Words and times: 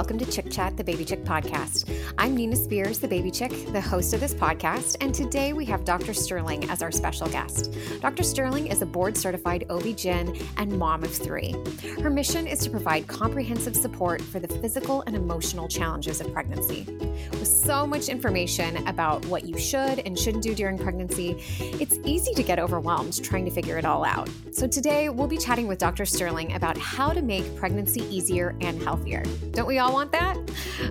welcome 0.00 0.18
to 0.18 0.24
Chick 0.24 0.50
Chat, 0.50 0.78
the 0.78 0.82
Baby 0.82 1.04
Chick 1.04 1.24
podcast. 1.24 1.86
I'm 2.16 2.34
Nina 2.34 2.56
Spears, 2.56 3.00
the 3.00 3.06
Baby 3.06 3.30
Chick, 3.30 3.50
the 3.70 3.82
host 3.82 4.14
of 4.14 4.20
this 4.20 4.32
podcast, 4.32 4.96
and 5.02 5.14
today 5.14 5.52
we 5.52 5.66
have 5.66 5.84
Dr. 5.84 6.14
Sterling 6.14 6.70
as 6.70 6.80
our 6.80 6.90
special 6.90 7.28
guest. 7.28 7.76
Dr. 8.00 8.22
Sterling 8.22 8.68
is 8.68 8.80
a 8.80 8.86
board 8.86 9.14
certified 9.14 9.66
OB-GYN 9.68 10.42
and 10.56 10.78
mom 10.78 11.04
of 11.04 11.14
three. 11.14 11.54
Her 12.02 12.08
mission 12.08 12.46
is 12.46 12.60
to 12.60 12.70
provide 12.70 13.08
comprehensive 13.08 13.76
support 13.76 14.22
for 14.22 14.40
the 14.40 14.48
physical 14.48 15.02
and 15.02 15.14
emotional 15.14 15.68
challenges 15.68 16.22
of 16.22 16.32
pregnancy. 16.32 16.86
With 17.32 17.46
so 17.46 17.86
much 17.86 18.08
information 18.08 18.88
about 18.88 19.26
what 19.26 19.44
you 19.44 19.58
should 19.58 19.98
and 19.98 20.18
shouldn't 20.18 20.42
do 20.42 20.54
during 20.54 20.78
pregnancy, 20.78 21.36
it's 21.58 21.98
easy 22.06 22.32
to 22.32 22.42
get 22.42 22.58
overwhelmed 22.58 23.22
trying 23.22 23.44
to 23.44 23.50
figure 23.50 23.76
it 23.76 23.84
all 23.84 24.06
out. 24.06 24.30
So 24.50 24.66
today 24.66 25.10
we'll 25.10 25.28
be 25.28 25.36
chatting 25.36 25.66
with 25.66 25.78
Dr. 25.78 26.06
Sterling 26.06 26.54
about 26.54 26.78
how 26.78 27.12
to 27.12 27.20
make 27.20 27.54
pregnancy 27.56 28.00
easier 28.04 28.56
and 28.62 28.82
healthier. 28.82 29.22
Don't 29.50 29.66
we 29.66 29.78
all 29.78 29.89
want 29.92 30.12
that? 30.12 30.36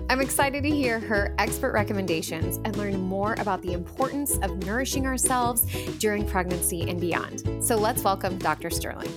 I'm 0.08 0.20
excited 0.20 0.62
to 0.62 0.70
hear 0.70 1.00
her 1.00 1.34
expert 1.38 1.72
recommendations 1.72 2.58
and 2.64 2.76
learn 2.76 3.00
more 3.00 3.34
about 3.38 3.62
the 3.62 3.72
importance 3.72 4.38
of 4.38 4.64
nourishing 4.64 5.06
ourselves 5.06 5.66
during 5.98 6.26
pregnancy 6.26 6.88
and 6.88 7.00
beyond. 7.00 7.64
So 7.64 7.76
let's 7.76 8.02
welcome 8.02 8.38
Dr. 8.38 8.70
Sterling. 8.70 9.12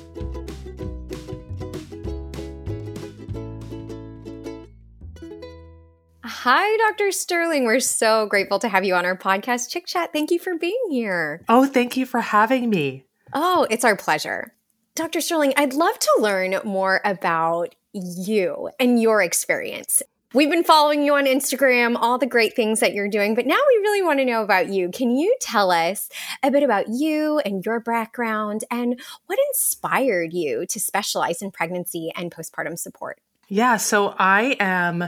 Hi, 6.25 6.75
Dr. 6.89 7.11
Sterling. 7.13 7.63
We're 7.63 7.79
so 7.79 8.25
grateful 8.25 8.59
to 8.59 8.67
have 8.67 8.83
you 8.83 8.95
on 8.95 9.05
our 9.05 9.17
podcast, 9.17 9.69
Chick 9.69 9.87
Chat. 9.87 10.11
Thank 10.11 10.29
you 10.29 10.39
for 10.39 10.57
being 10.57 10.87
here. 10.89 11.41
Oh, 11.47 11.65
thank 11.65 11.95
you 11.95 12.05
for 12.05 12.19
having 12.19 12.69
me. 12.69 13.05
Oh, 13.33 13.65
it's 13.69 13.85
our 13.85 13.95
pleasure. 13.95 14.53
Dr. 14.95 15.21
Sterling, 15.21 15.53
I'd 15.55 15.73
love 15.73 15.97
to 15.97 16.17
learn 16.19 16.59
more 16.65 17.01
about 17.05 17.75
you 17.93 18.69
and 18.79 19.01
your 19.01 19.21
experience. 19.21 20.01
We've 20.33 20.49
been 20.49 20.63
following 20.63 21.03
you 21.03 21.13
on 21.13 21.25
Instagram, 21.25 21.95
all 21.95 22.17
the 22.17 22.25
great 22.25 22.55
things 22.55 22.79
that 22.79 22.95
you're 22.95 23.07
doing, 23.07 23.35
but 23.35 23.45
now 23.45 23.53
we 23.67 23.75
really 23.81 24.01
want 24.01 24.17
to 24.17 24.25
know 24.25 24.41
about 24.41 24.69
you. 24.69 24.89
Can 24.89 25.15
you 25.15 25.35
tell 25.39 25.69
us 25.69 26.09
a 26.41 26.49
bit 26.49 26.63
about 26.63 26.87
you 26.89 27.37
and 27.45 27.63
your 27.63 27.79
background 27.79 28.63
and 28.71 28.99
what 29.27 29.37
inspired 29.49 30.33
you 30.33 30.65
to 30.65 30.79
specialize 30.79 31.43
in 31.43 31.51
pregnancy 31.51 32.11
and 32.15 32.31
postpartum 32.31 32.79
support? 32.79 33.19
Yeah, 33.47 33.77
so 33.77 34.15
I 34.17 34.57
am 34.59 35.07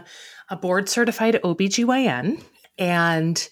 a 0.50 0.56
board 0.56 0.90
certified 0.90 1.40
OBGYN 1.44 2.44
and 2.78 3.50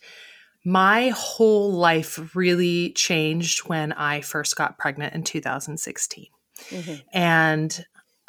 my 0.64 1.09
whole 1.09 1.72
life 1.72 2.36
really 2.36 2.92
changed 2.92 3.68
when 3.68 3.94
I 3.94 4.22
first 4.22 4.56
got 4.56 4.78
pregnant 4.78 5.16
in 5.16 5.23
2016. 5.23 6.28
Mm-hmm. 6.70 6.94
And 7.12 7.86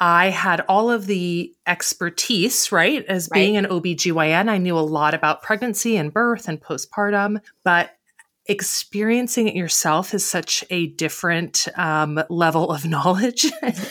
I 0.06 0.28
had 0.28 0.60
all 0.68 0.90
of 0.90 1.06
the 1.06 1.54
expertise, 1.66 2.70
right? 2.70 3.02
As 3.06 3.30
right. 3.32 3.38
being 3.38 3.56
an 3.56 3.64
OBGYN, 3.64 4.50
I 4.50 4.58
knew 4.58 4.78
a 4.78 4.80
lot 4.80 5.14
about 5.14 5.42
pregnancy 5.42 5.96
and 5.96 6.12
birth 6.12 6.46
and 6.46 6.60
postpartum, 6.60 7.40
but 7.64 7.93
experiencing 8.46 9.48
it 9.48 9.54
yourself 9.54 10.12
is 10.12 10.24
such 10.24 10.64
a 10.68 10.88
different 10.88 11.66
um, 11.76 12.22
level 12.28 12.70
of 12.70 12.84
knowledge. 12.88 13.46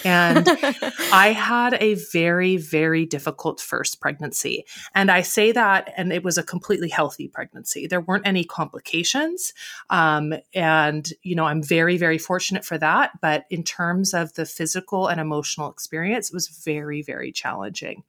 and 0.06 0.47
I 1.12 1.34
had 1.36 1.75
a 1.80 1.96
very, 2.12 2.58
very 2.58 3.06
difficult 3.06 3.59
first 3.59 4.00
pregnancy. 4.00 4.66
And 4.94 5.09
I 5.09 5.22
say 5.22 5.52
that, 5.52 5.92
and 5.97 6.13
it 6.13 6.24
was 6.24 6.38
a 6.38 6.44
completely 6.44 6.90
healthy 6.90 7.28
pregnancy. 7.28 7.88
There 7.88 8.02
weren't 8.02 8.28
any 8.28 8.44
complications. 8.44 9.53
Um, 9.90 10.34
and, 10.53 11.12
you 11.24 11.36
know, 11.36 11.46
I'm 11.46 11.63
very, 11.63 11.97
very 11.97 12.19
fortunate 12.19 12.63
for 12.63 12.78
that. 12.78 13.12
But 13.22 13.46
in 13.50 13.63
terms 13.63 14.13
of 14.13 14.34
the 14.34 14.46
physical 14.46 15.08
and 15.08 15.19
emotional 15.19 15.72
experience, 15.72 16.30
it 16.30 16.34
was 16.34 16.47
very, 16.47 17.02
very 17.02 17.31
challenging. 17.31 18.03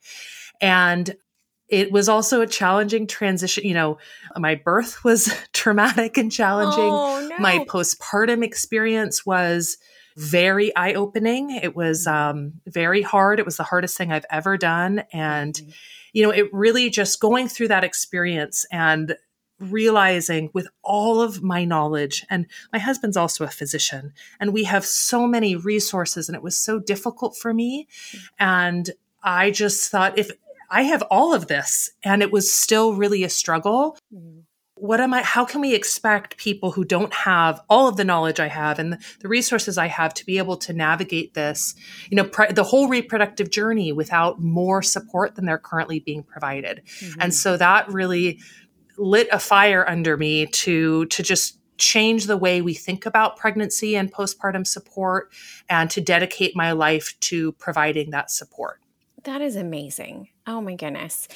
And 0.61 1.17
it 1.69 1.91
was 1.91 2.09
also 2.09 2.41
a 2.41 2.47
challenging 2.47 3.07
transition. 3.07 3.65
You 3.65 3.75
know, 3.75 3.99
my 4.37 4.55
birth 4.55 5.03
was 5.05 5.33
traumatic 5.53 6.17
and 6.19 6.31
challenging. 6.31 6.85
Oh, 6.85 7.27
no. 7.29 7.39
My 7.39 7.65
postpartum 7.69 8.45
experience 8.45 9.25
was 9.25 9.79
very 10.17 10.75
eye 10.77 10.93
opening. 10.95 11.51
It 11.51 11.75
was 11.75 12.07
um, 12.07 12.55
very 12.67 13.03
hard. 13.03 13.39
It 13.39 13.45
was 13.45 13.57
the 13.57 13.65
hardest 13.65 13.97
thing 13.97 14.13
I've 14.13 14.27
ever 14.31 14.57
done. 14.57 15.05
And, 15.13 15.55
mm-hmm. 15.55 15.71
you 16.13 16.23
know, 16.23 16.31
it 16.31 16.53
really 16.53 16.91
just 16.91 17.21
going 17.21 17.49
through 17.49 17.69
that 17.69 17.85
experience 17.85 18.65
and 18.71 19.17
realizing 19.59 20.51
with 20.53 20.69
all 20.83 21.21
of 21.21 21.43
my 21.43 21.65
knowledge, 21.65 22.27
and 22.29 22.47
my 22.73 22.79
husband's 22.79 23.17
also 23.17 23.45
a 23.45 23.49
physician, 23.49 24.13
and 24.41 24.53
we 24.53 24.65
have 24.65 24.85
so 24.85 25.27
many 25.27 25.55
resources, 25.57 26.29
and 26.29 26.37
it 26.37 26.43
was 26.43 26.59
so 26.59 26.79
difficult 26.79 27.37
for 27.37 27.55
me. 27.55 27.87
Mm-hmm. 28.11 28.19
And 28.39 28.91
I 29.23 29.51
just 29.51 29.91
thought 29.91 30.19
if 30.19 30.31
I 30.71 30.83
have 30.83 31.03
all 31.11 31.35
of 31.35 31.47
this 31.47 31.91
and 32.03 32.23
it 32.23 32.33
was 32.33 32.53
still 32.53 32.95
really 32.95 33.25
a 33.25 33.29
struggle. 33.29 33.97
Mm. 34.13 34.43
What 34.77 35.01
am 35.01 35.15
I, 35.15 35.23
how 35.23 35.45
can 35.45 35.61
we 35.61 35.73
expect 35.75 36.37
people 36.37 36.73
who 36.73 36.85
don't 36.85 37.15
have 37.15 37.61
all 37.71 37.87
of 37.87 37.97
the 37.97 38.05
knowledge 38.05 38.41
I 38.41 38.49
have 38.49 38.79
and 38.79 38.99
the 39.21 39.29
resources 39.29 39.79
I 39.79 39.87
have 39.87 40.13
to 40.15 40.27
be 40.27 40.37
able 40.37 40.57
to 40.59 40.73
navigate 40.73 41.35
this, 41.35 41.77
you 42.11 42.17
know, 42.17 42.25
pre- 42.25 42.53
the 42.53 42.65
whole 42.65 42.89
reproductive 42.89 43.51
journey 43.51 43.93
without 43.93 44.41
more 44.41 44.83
support 44.83 45.37
than 45.37 45.47
they're 45.47 45.59
currently 45.59 46.01
being 46.01 46.25
provided? 46.25 46.83
Mm-hmm. 46.99 47.21
And 47.21 47.33
so 47.33 47.57
that 47.57 47.89
really 47.89 48.41
lit 48.99 49.29
a 49.31 49.39
fire 49.39 49.89
under 49.89 50.17
me 50.17 50.47
to, 50.47 51.07
to 51.07 51.23
just 51.23 51.59
change 51.79 52.27
the 52.27 52.37
way 52.37 52.61
we 52.61 52.75
think 52.75 53.07
about 53.07 53.37
pregnancy 53.37 53.97
and 53.97 54.13
postpartum 54.13 54.67
support 54.67 55.33
and 55.69 55.91
to 55.91 56.01
dedicate 56.01 56.55
my 56.55 56.73
life 56.73 57.15
to 57.21 57.53
providing 57.53 58.11
that 58.11 58.31
support. 58.31 58.81
That 59.23 59.41
is 59.41 59.57
amazing. 59.57 60.29
Oh 60.47 60.61
my 60.61 60.75
goodness. 60.75 61.27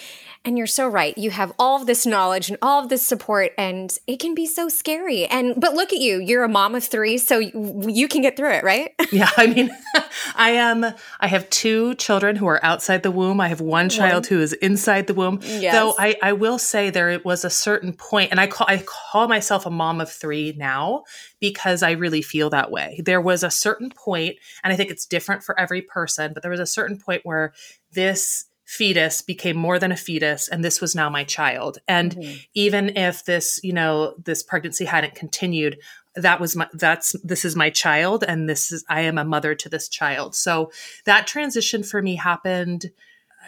And 0.44 0.58
you're 0.58 0.66
so 0.66 0.86
right. 0.86 1.16
You 1.16 1.30
have 1.30 1.52
all 1.58 1.80
of 1.80 1.86
this 1.86 2.04
knowledge 2.04 2.50
and 2.50 2.58
all 2.60 2.82
of 2.82 2.91
this 2.91 3.06
support 3.06 3.52
and 3.56 3.96
it 4.06 4.20
can 4.20 4.34
be 4.34 4.44
so 4.44 4.69
scary. 4.69 5.24
And 5.24 5.58
but 5.58 5.72
look 5.72 5.94
at 5.94 5.98
you. 5.98 6.20
You're 6.20 6.44
a 6.44 6.48
mom 6.48 6.74
of 6.74 6.84
3, 6.84 7.16
so 7.16 7.38
you, 7.38 7.84
you 7.88 8.06
can 8.06 8.20
get 8.20 8.36
through 8.36 8.52
it, 8.52 8.64
right? 8.64 8.92
yeah, 9.12 9.30
I 9.38 9.47
mean, 9.47 9.70
I 10.34 10.50
am 10.50 10.84
I 11.20 11.26
have 11.26 11.48
two 11.48 11.94
children 11.94 12.36
who 12.36 12.47
are 12.48 12.62
outside 12.62 13.02
the 13.02 13.10
womb. 13.10 13.41
I 13.41 13.48
have 13.48 13.62
one 13.62 13.88
child 13.88 14.26
who 14.26 14.42
is 14.42 14.52
inside 14.54 15.06
the 15.06 15.14
womb. 15.14 15.41
Yes. 15.42 15.74
Though 15.74 15.94
I 15.98 16.16
I 16.22 16.34
will 16.34 16.58
say 16.58 16.91
there 16.91 17.18
was 17.24 17.47
a 17.47 17.50
certain 17.50 17.94
point 17.94 18.30
and 18.30 18.38
I 18.38 18.47
call 18.47 18.66
I 18.68 18.84
call 18.84 19.26
myself 19.26 19.64
a 19.64 19.70
mom 19.70 20.02
of 20.02 20.12
3 20.12 20.54
now 20.58 21.04
because 21.41 21.82
I 21.82 21.92
really 21.92 22.20
feel 22.20 22.50
that 22.50 22.70
way. 22.70 23.00
There 23.02 23.22
was 23.22 23.42
a 23.42 23.50
certain 23.50 23.91
point 23.91 24.36
and 24.62 24.70
I 24.70 24.76
think 24.76 24.91
it's 24.91 25.06
different 25.06 25.44
for 25.44 25.58
every 25.58 25.80
person, 25.80 26.32
but 26.34 26.42
there 26.42 26.50
was 26.50 26.60
a 26.60 26.66
certain 26.66 26.98
point 26.98 27.22
where 27.24 27.54
this 27.92 28.47
fetus 28.68 29.22
became 29.22 29.56
more 29.56 29.78
than 29.78 29.90
a 29.90 29.96
fetus 29.96 30.46
and 30.46 30.62
this 30.62 30.78
was 30.78 30.94
now 30.94 31.08
my 31.08 31.24
child. 31.24 31.78
And 31.88 32.14
mm-hmm. 32.14 32.36
even 32.52 32.98
if 32.98 33.24
this 33.24 33.58
you 33.62 33.72
know 33.72 34.14
this 34.22 34.42
pregnancy 34.42 34.84
hadn't 34.84 35.14
continued 35.14 35.78
that 36.14 36.38
was 36.38 36.54
my 36.54 36.68
that's 36.74 37.16
this 37.24 37.46
is 37.46 37.56
my 37.56 37.70
child 37.70 38.24
and 38.28 38.46
this 38.46 38.70
is 38.70 38.84
i 38.90 39.00
am 39.00 39.16
a 39.16 39.24
mother 39.24 39.54
to 39.54 39.70
this 39.70 39.88
child. 39.88 40.34
So 40.34 40.70
that 41.06 41.26
transition 41.26 41.82
for 41.82 42.02
me 42.02 42.16
happened 42.16 42.90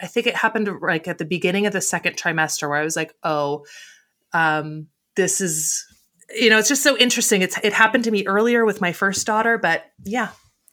i 0.01 0.07
think 0.07 0.25
it 0.25 0.35
happened 0.35 0.67
like 0.81 1.07
at 1.07 1.19
the 1.19 1.25
beginning 1.25 1.67
of 1.67 1.73
the 1.73 1.81
second 1.81 2.17
trimester 2.17 2.67
where 2.67 2.79
i 2.79 2.83
was 2.83 2.95
like 2.95 3.13
oh 3.23 3.63
um 4.33 4.87
this 5.15 5.39
is 5.39 5.85
you 6.33 6.49
know 6.49 6.57
it's 6.57 6.69
just 6.69 6.81
so 6.81 6.97
interesting. 6.97 7.43
It's 7.43 7.59
it 7.63 7.73
happened 7.73 8.05
to 8.05 8.11
me 8.11 8.25
earlier 8.25 8.65
with 8.65 8.81
my 8.81 8.91
first 8.91 9.27
daughter 9.27 9.59
but 9.59 9.85
yeah. 10.03 10.29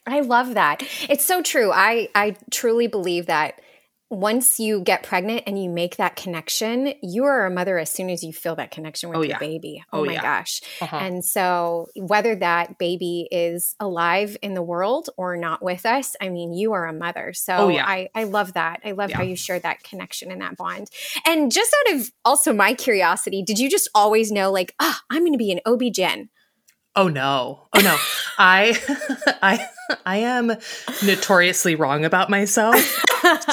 I 0.06 0.20
love 0.20 0.54
that. 0.54 0.82
It's 1.10 1.26
so 1.26 1.42
true. 1.42 1.70
I 1.70 2.08
i 2.14 2.34
truly 2.50 2.86
believe 2.86 3.26
that 3.26 3.60
once 4.10 4.58
you 4.58 4.81
get 4.81 5.02
pregnant 5.02 5.43
and 5.46 5.62
you 5.62 5.69
make 5.69 5.96
that 5.96 6.16
connection, 6.16 6.94
you 7.02 7.25
are 7.25 7.44
a 7.44 7.50
mother 7.50 7.78
as 7.78 7.90
soon 7.90 8.08
as 8.08 8.22
you 8.22 8.32
feel 8.32 8.56
that 8.56 8.70
connection 8.70 9.10
with 9.10 9.19
oh, 9.19 9.22
your 9.22 9.31
yeah. 9.31 9.38
baby. 9.38 9.84
Oh, 9.93 10.00
oh 10.00 10.05
my 10.05 10.14
yeah. 10.14 10.22
gosh. 10.22 10.62
Uh-huh. 10.81 10.96
And 10.96 11.25
so, 11.25 11.88
whether 11.94 12.34
that 12.37 12.78
baby 12.78 13.28
is 13.31 13.75
alive 13.78 14.37
in 14.40 14.55
the 14.55 14.62
world 14.62 15.10
or 15.19 15.37
not 15.37 15.62
with 15.62 15.84
us, 15.84 16.16
I 16.20 16.31
mean, 16.31 16.55
you 16.55 16.72
are 16.72 16.87
a 16.87 16.93
mother. 16.93 17.34
So, 17.34 17.55
oh, 17.55 17.69
yeah. 17.69 17.87
I, 17.87 18.08
I 18.14 18.25
love 18.25 18.55
that. 18.55 18.81
I 18.84 18.93
love 18.93 19.12
how 19.12 19.22
you 19.22 19.37
share 19.37 19.60
that 19.60 19.82
connection 19.82 20.31
and 20.31 20.40
that 20.40 20.56
bond. 20.56 20.88
And 21.26 21.52
just 21.52 21.75
out 21.81 21.96
of 21.96 22.11
also 22.25 22.54
my 22.54 22.72
curiosity, 22.75 23.43
did 23.43 23.58
you 23.58 23.70
just 23.70 23.88
always 23.94 24.32
know, 24.32 24.50
like, 24.50 24.75
ah, 24.81 24.99
oh, 24.99 25.04
I'm 25.11 25.22
going 25.22 25.32
to 25.32 25.38
be 25.38 25.52
an 25.52 25.61
OB-GYN? 25.66 26.28
Oh 26.96 27.08
no. 27.08 27.69
Oh 27.75 27.81
no. 27.81 27.96
I 28.38 28.76
I 29.43 29.69
I 30.05 30.17
am 30.19 30.52
notoriously 31.05 31.75
wrong 31.75 32.05
about 32.05 32.29
myself. 32.31 32.76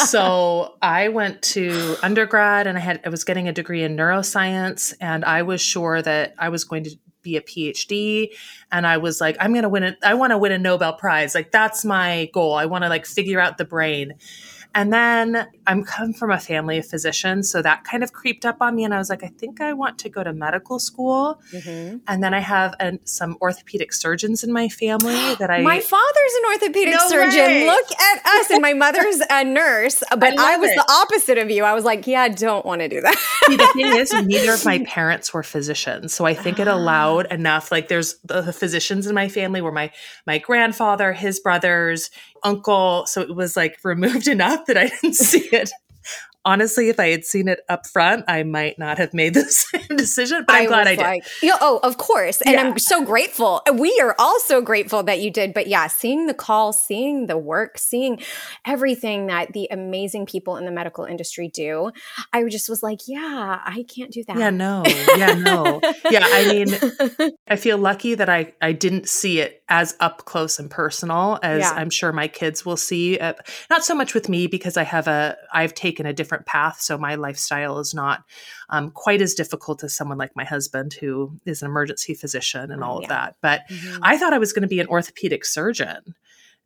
so 0.08 0.76
I 0.82 1.10
went 1.10 1.42
to 1.42 1.96
undergrad 2.02 2.68
and 2.68 2.78
I 2.78 2.82
had 2.82 3.02
I 3.06 3.10
was 3.10 3.24
getting 3.24 3.48
a 3.48 3.54
degree 3.54 3.84
in 3.84 3.96
neuroscience 3.96 4.94
and 5.00 5.24
I 5.26 5.44
was 5.44 5.62
sure 5.62 6.02
that 6.02 6.34
I 6.38 6.50
was 6.50 6.64
going 6.64 6.84
to 6.86 6.96
be 7.22 7.38
a 7.38 7.42
PhD 7.42 8.30
and 8.72 8.86
I 8.86 8.98
was 8.98 9.20
like 9.20 9.36
I'm 9.40 9.52
going 9.52 9.64
to 9.64 9.70
win 9.70 9.84
it 9.84 9.98
I 10.04 10.14
want 10.14 10.32
to 10.32 10.38
win 10.38 10.52
a 10.52 10.60
Nobel 10.60 10.94
prize 10.94 11.34
like 11.34 11.52
that's 11.52 11.84
my 11.84 12.30
goal 12.34 12.54
I 12.54 12.66
want 12.66 12.84
to 12.84 12.90
like 12.90 13.06
figure 13.06 13.40
out 13.40 13.58
the 13.58 13.66
brain 13.66 14.14
And 14.76 14.92
then 14.92 15.48
I'm 15.66 15.86
come 15.86 16.12
from 16.12 16.32
a 16.32 16.40
family 16.40 16.78
of 16.78 16.86
physicians, 16.86 17.50
so 17.50 17.62
that 17.62 17.86
kind 17.86 18.04
of 18.04 18.12
creeped 18.12 18.46
up 18.46 18.58
on 18.60 18.76
me, 18.76 18.84
and 18.84 18.94
I 18.94 18.98
was 18.98 19.10
like, 19.10 19.24
I 19.24 19.30
think 19.30 19.62
I 19.62 19.72
want 19.72 19.98
to 20.00 20.10
go 20.10 20.22
to 20.22 20.34
medical 20.34 20.80
school. 20.80 21.40
Mm-hmm. 21.54 22.00
And 22.10 22.22
then 22.22 22.34
I 22.34 22.40
have 22.40 22.76
an, 22.82 23.00
some 23.06 23.38
orthopedic 23.42 23.94
surgeons 23.94 24.44
in 24.44 24.52
my 24.52 24.68
family 24.68 25.16
that 25.40 25.50
I. 25.50 25.62
My 25.62 25.80
father's 25.80 26.34
an 26.40 26.46
orthopedic 26.52 26.94
no 26.94 27.08
surgeon. 27.08 27.40
Way. 27.40 27.68
Look 27.68 27.90
at 28.02 28.26
us, 28.26 28.50
and 28.50 28.62
my 28.62 28.74
mother's 28.74 29.22
a 29.30 29.46
nurse. 29.46 30.04
But 30.12 30.38
I, 30.38 30.56
I 30.56 30.58
was 30.58 30.70
it. 30.70 30.76
the 30.76 30.92
opposite 30.92 31.38
of 31.38 31.50
you. 31.50 31.64
I 31.64 31.74
was 31.74 31.86
like, 31.86 32.06
yeah, 32.06 32.24
I 32.24 32.30
don't 32.30 32.66
want 32.66 32.82
to 32.82 32.90
do 32.90 33.00
that. 33.00 33.18
See, 33.46 33.56
the 33.56 33.68
thing 33.68 33.96
is, 33.96 34.12
neither 34.26 34.54
of 34.56 34.66
my 34.66 34.80
parents 34.80 35.34
were 35.34 35.44
physicians, 35.44 36.14
so 36.14 36.26
I 36.26 36.34
think 36.34 36.60
it 36.60 36.68
allowed 36.68 37.32
enough. 37.32 37.72
Like, 37.72 37.88
there's 37.88 38.18
the 38.26 38.52
physicians 38.52 39.08
in 39.08 39.16
my 39.16 39.30
family 39.30 39.62
were 39.62 39.72
my 39.72 39.90
my 40.28 40.38
grandfather, 40.38 41.14
his 41.14 41.40
brothers, 41.40 42.10
uncle. 42.46 43.06
So 43.08 43.22
it 43.22 43.36
was 43.36 43.58
like 43.58 43.78
removed 43.84 44.28
enough 44.36 44.66
that 44.68 44.78
I 44.78 44.88
didn't 44.88 45.16
see 45.16 45.48
it 45.52 45.72
honestly, 46.46 46.90
if 46.90 47.00
I 47.00 47.08
had 47.08 47.26
seen 47.26 47.48
it 47.48 47.62
up 47.68 47.88
front, 47.88 48.24
I 48.28 48.44
might 48.44 48.78
not 48.80 48.98
have 49.00 49.14
made 49.14 49.34
the 49.34 49.44
same 49.44 49.98
decision. 49.98 50.46
But 50.48 50.56
I'm 50.56 50.64
I 50.64 50.66
glad 50.68 50.88
I 50.88 50.96
did. 50.96 51.04
Like, 51.04 51.26
oh, 51.60 51.80
of 51.84 51.98
course. 51.98 52.42
And 52.42 52.54
yeah. 52.54 52.62
I'm 52.62 52.80
so 52.80 53.04
grateful. 53.04 53.62
We 53.74 54.00
are 54.02 54.16
all 54.20 54.40
so 54.40 54.62
grateful 54.62 55.04
that 55.04 55.20
you 55.20 55.32
did. 55.32 55.54
But 55.54 55.68
yeah, 55.68 55.88
seeing 55.88 56.28
the 56.28 56.34
call, 56.34 56.72
seeing 56.72 57.28
the 57.28 57.38
work, 57.38 57.78
seeing 57.78 58.20
everything 58.66 59.28
that 59.28 59.54
the 59.54 59.68
amazing 59.72 60.28
people 60.28 60.56
in 60.58 60.66
the 60.66 60.72
medical 60.72 61.04
industry 61.06 61.50
do, 61.50 61.92
I 62.32 62.44
just 62.46 62.70
was 62.70 62.84
like, 62.84 63.00
yeah, 63.08 63.60
I 63.66 63.84
can't 63.84 64.12
do 64.12 64.24
that. 64.28 64.38
Yeah, 64.38 64.52
no. 64.52 64.84
Yeah, 65.18 65.34
no. 65.34 65.82
yeah, 66.10 66.22
I 66.24 66.48
mean, 66.48 67.32
I 67.48 67.56
feel 67.56 67.78
lucky 67.78 68.16
that 68.16 68.30
I, 68.30 68.54
I 68.62 68.72
didn't 68.72 69.10
see 69.10 69.40
it 69.40 69.64
as 69.68 69.96
up 70.00 70.26
close 70.26 70.60
and 70.60 70.70
personal 70.70 71.40
as 71.42 71.62
yeah. 71.62 71.72
I'm 71.72 71.90
sure 71.90 72.12
my 72.12 72.28
kids 72.28 72.66
will 72.66 72.78
see. 72.78 73.18
Uh, 73.18 73.34
not 73.70 73.84
so 73.84 73.96
much 73.96 74.14
with 74.14 74.30
me 74.30 74.46
because 74.48 74.78
I 74.78 74.84
have 74.84 75.08
a, 75.08 75.38
I've 75.52 75.74
taken 75.74 76.06
a 76.06 76.14
different 76.14 76.46
path. 76.46 76.82
So 76.82 76.98
my 76.98 77.16
lifestyle 77.16 77.80
is 77.80 77.94
not 77.94 78.24
um, 78.70 78.92
quite 78.92 79.22
as 79.22 79.34
difficult 79.34 79.84
as 79.84 79.94
someone 79.94 80.20
like 80.20 80.36
my 80.36 80.44
husband, 80.44 80.94
who 80.94 81.40
is 81.46 81.62
an 81.62 81.68
emergency 81.68 82.14
physician 82.14 82.72
and 82.72 82.84
all 82.84 83.00
yeah. 83.02 83.06
of 83.06 83.10
that. 83.10 83.36
But 83.42 83.62
mm-hmm. 83.70 84.04
I 84.04 84.18
thought 84.18 84.34
I 84.34 84.38
was 84.38 84.54
going 84.54 84.64
to 84.64 84.68
be 84.68 84.80
an 84.80 84.88
orthopedic 84.88 85.46
surgeon. 85.46 86.16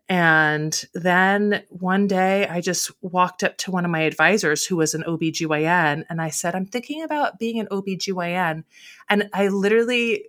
And 0.10 0.86
then 0.96 1.64
one 1.70 2.08
day 2.08 2.48
I 2.48 2.62
just 2.62 2.92
walked 3.02 3.44
up 3.44 3.58
to 3.60 3.72
one 3.72 3.86
of 3.86 3.92
my 3.92 4.02
advisors 4.02 4.66
who 4.66 4.76
was 4.76 4.96
an 4.96 5.04
OBGYN 5.04 6.06
and 6.10 6.20
I 6.20 6.32
said, 6.32 6.56
I'm 6.56 6.66
thinking 6.66 7.04
about 7.04 7.38
being 7.38 7.60
an 7.60 7.68
OBGYN. 7.68 8.64
And 9.08 9.30
I 9.34 9.50
literally 9.50 10.26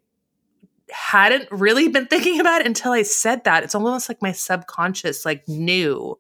hadn't 0.93 1.51
really 1.51 1.89
been 1.89 2.07
thinking 2.07 2.41
about 2.41 2.61
it 2.61 2.67
until 2.67 2.93
I 2.93 3.03
said 3.03 3.45
that. 3.45 3.65
It's 3.65 3.75
almost 3.75 4.09
like 4.09 4.23
my 4.23 4.33
subconscious 4.33 5.25
like 5.25 5.47
knew. 5.49 6.19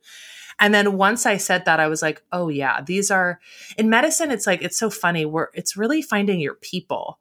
And 0.58 0.74
then 0.74 0.98
once 0.98 1.24
I 1.24 1.38
said 1.38 1.64
that, 1.64 1.80
I 1.80 1.88
was 1.88 2.02
like, 2.02 2.22
oh, 2.32 2.48
yeah, 2.48 2.82
these 2.82 3.10
are 3.10 3.40
in 3.78 3.88
medicine. 3.88 4.30
It's 4.30 4.46
like, 4.46 4.62
it's 4.62 4.76
so 4.76 4.90
funny 4.90 5.24
where 5.24 5.48
it's 5.54 5.76
really 5.76 6.02
finding 6.02 6.38
your 6.38 6.54
people. 6.54 7.18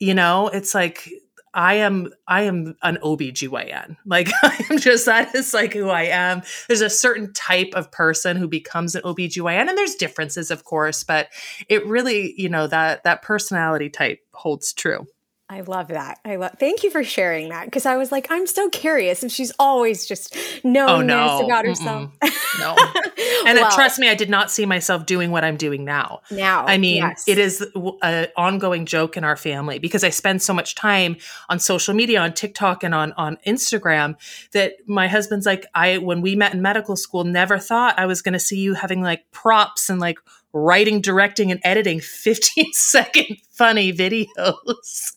You 0.00 0.12
know, 0.14 0.48
it's 0.48 0.74
like, 0.74 1.08
I 1.54 1.74
am 1.74 2.12
I 2.26 2.42
am 2.42 2.74
an 2.82 2.98
OBGYN. 3.02 3.96
Like 4.06 4.28
I 4.42 4.64
am 4.70 4.78
just 4.78 5.06
that 5.06 5.34
is 5.34 5.54
like 5.54 5.72
who 5.72 5.88
I 5.88 6.02
am. 6.04 6.42
There's 6.66 6.80
a 6.80 6.90
certain 6.90 7.32
type 7.32 7.70
of 7.74 7.90
person 7.90 8.36
who 8.36 8.48
becomes 8.48 8.94
an 8.94 9.02
OBGYN 9.02 9.68
and 9.68 9.78
there's 9.78 9.94
differences 9.94 10.50
of 10.50 10.64
course, 10.64 11.04
but 11.04 11.28
it 11.68 11.86
really, 11.86 12.34
you 12.36 12.48
know, 12.48 12.66
that 12.66 13.04
that 13.04 13.22
personality 13.22 13.88
type 13.88 14.18
holds 14.32 14.72
true. 14.72 15.06
I 15.46 15.60
love 15.60 15.88
that. 15.88 16.20
I 16.24 16.36
love. 16.36 16.52
Thank 16.58 16.82
you 16.82 16.90
for 16.90 17.04
sharing 17.04 17.50
that 17.50 17.66
because 17.66 17.84
I 17.84 17.98
was 17.98 18.10
like, 18.10 18.28
I'm 18.30 18.46
so 18.46 18.70
curious 18.70 19.22
if 19.22 19.30
she's 19.30 19.52
always 19.58 20.06
just 20.06 20.34
knowing 20.64 21.02
oh, 21.02 21.02
no. 21.02 21.38
this 21.38 21.46
about 21.46 21.66
herself. 21.66 22.10
no, 22.58 22.74
and 23.46 23.58
uh, 23.58 23.62
well, 23.62 23.70
trust 23.70 23.98
me, 23.98 24.08
I 24.08 24.14
did 24.14 24.30
not 24.30 24.50
see 24.50 24.64
myself 24.64 25.04
doing 25.04 25.30
what 25.30 25.44
I'm 25.44 25.58
doing 25.58 25.84
now. 25.84 26.22
Now, 26.30 26.64
I 26.64 26.78
mean, 26.78 27.02
yes. 27.02 27.28
it 27.28 27.36
is 27.36 27.66
an 28.00 28.28
ongoing 28.38 28.86
joke 28.86 29.18
in 29.18 29.24
our 29.24 29.36
family 29.36 29.78
because 29.78 30.02
I 30.02 30.08
spend 30.08 30.40
so 30.40 30.54
much 30.54 30.74
time 30.76 31.16
on 31.50 31.58
social 31.58 31.92
media, 31.92 32.20
on 32.20 32.32
TikTok, 32.32 32.82
and 32.82 32.94
on 32.94 33.12
on 33.12 33.36
Instagram 33.46 34.16
that 34.52 34.76
my 34.86 35.08
husband's 35.08 35.44
like, 35.44 35.66
I 35.74 35.98
when 35.98 36.22
we 36.22 36.36
met 36.36 36.54
in 36.54 36.62
medical 36.62 36.96
school, 36.96 37.22
never 37.24 37.58
thought 37.58 37.98
I 37.98 38.06
was 38.06 38.22
going 38.22 38.32
to 38.32 38.40
see 38.40 38.60
you 38.60 38.72
having 38.72 39.02
like 39.02 39.30
props 39.30 39.90
and 39.90 40.00
like 40.00 40.18
writing, 40.54 41.00
directing, 41.00 41.50
and 41.50 41.60
editing 41.64 42.00
15 42.00 42.66
second 42.72 43.36
funny 43.50 43.92
videos. 43.92 45.12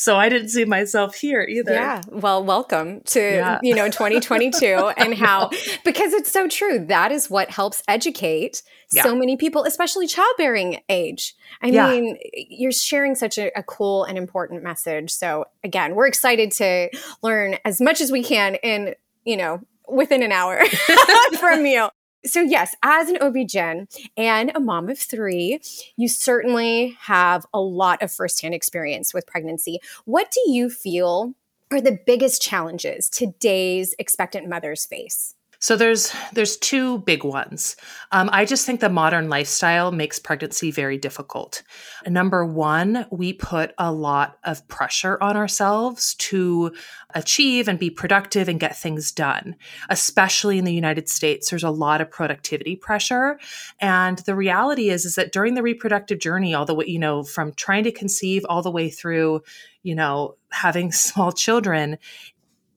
So 0.00 0.16
I 0.16 0.30
didn't 0.30 0.48
see 0.48 0.64
myself 0.64 1.14
here 1.14 1.42
either. 1.42 1.74
Yeah. 1.74 2.00
Well, 2.08 2.42
welcome 2.42 3.02
to, 3.08 3.20
yeah. 3.20 3.58
you 3.62 3.74
know, 3.74 3.84
2022 3.84 4.66
and 4.96 5.12
how, 5.12 5.50
because 5.84 6.14
it's 6.14 6.32
so 6.32 6.48
true. 6.48 6.86
That 6.86 7.12
is 7.12 7.28
what 7.28 7.50
helps 7.50 7.82
educate 7.86 8.62
yeah. 8.92 9.02
so 9.02 9.14
many 9.14 9.36
people, 9.36 9.64
especially 9.64 10.06
childbearing 10.06 10.78
age. 10.88 11.34
I 11.60 11.66
yeah. 11.66 11.90
mean, 11.90 12.16
you're 12.32 12.72
sharing 12.72 13.14
such 13.14 13.36
a, 13.36 13.50
a, 13.54 13.62
cool 13.62 14.04
and 14.04 14.16
important 14.16 14.62
message. 14.62 15.10
So 15.10 15.44
again, 15.62 15.94
we're 15.94 16.06
excited 16.06 16.50
to 16.52 16.88
learn 17.22 17.56
as 17.66 17.78
much 17.78 18.00
as 18.00 18.10
we 18.10 18.22
can 18.22 18.54
in, 18.54 18.94
you 19.26 19.36
know, 19.36 19.60
within 19.86 20.22
an 20.22 20.32
hour 20.32 20.64
from 21.38 21.66
you. 21.66 21.90
So, 22.26 22.42
yes, 22.42 22.74
as 22.82 23.08
an 23.08 23.16
OB-GYN 23.20 23.86
and 24.16 24.52
a 24.54 24.60
mom 24.60 24.90
of 24.90 24.98
three, 24.98 25.60
you 25.96 26.06
certainly 26.06 26.96
have 27.00 27.46
a 27.54 27.60
lot 27.60 28.02
of 28.02 28.12
firsthand 28.12 28.52
experience 28.54 29.14
with 29.14 29.26
pregnancy. 29.26 29.80
What 30.04 30.30
do 30.30 30.52
you 30.52 30.68
feel 30.68 31.34
are 31.70 31.80
the 31.80 31.98
biggest 32.04 32.42
challenges 32.42 33.08
today's 33.08 33.94
expectant 33.98 34.48
mothers 34.48 34.84
face? 34.84 35.34
So 35.62 35.76
there's 35.76 36.10
there's 36.32 36.56
two 36.56 37.00
big 37.00 37.22
ones. 37.22 37.76
Um, 38.12 38.30
I 38.32 38.46
just 38.46 38.64
think 38.64 38.80
the 38.80 38.88
modern 38.88 39.28
lifestyle 39.28 39.92
makes 39.92 40.18
pregnancy 40.18 40.70
very 40.70 40.96
difficult. 40.96 41.62
Number 42.06 42.46
one, 42.46 43.06
we 43.10 43.34
put 43.34 43.74
a 43.76 43.92
lot 43.92 44.38
of 44.44 44.66
pressure 44.68 45.22
on 45.22 45.36
ourselves 45.36 46.14
to 46.14 46.72
achieve 47.14 47.68
and 47.68 47.78
be 47.78 47.90
productive 47.90 48.48
and 48.48 48.58
get 48.58 48.74
things 48.74 49.12
done. 49.12 49.54
Especially 49.90 50.58
in 50.58 50.64
the 50.64 50.72
United 50.72 51.10
States, 51.10 51.50
there's 51.50 51.62
a 51.62 51.70
lot 51.70 52.00
of 52.00 52.10
productivity 52.10 52.74
pressure, 52.74 53.38
and 53.80 54.18
the 54.20 54.34
reality 54.34 54.88
is 54.88 55.04
is 55.04 55.14
that 55.16 55.30
during 55.30 55.52
the 55.54 55.62
reproductive 55.62 56.20
journey, 56.20 56.54
all 56.54 56.64
the 56.64 56.74
way 56.74 56.86
you 56.86 56.98
know 56.98 57.22
from 57.22 57.52
trying 57.52 57.84
to 57.84 57.92
conceive 57.92 58.46
all 58.48 58.62
the 58.62 58.70
way 58.70 58.88
through 58.88 59.42
you 59.82 59.94
know 59.94 60.36
having 60.52 60.90
small 61.06 61.32
children 61.32 61.98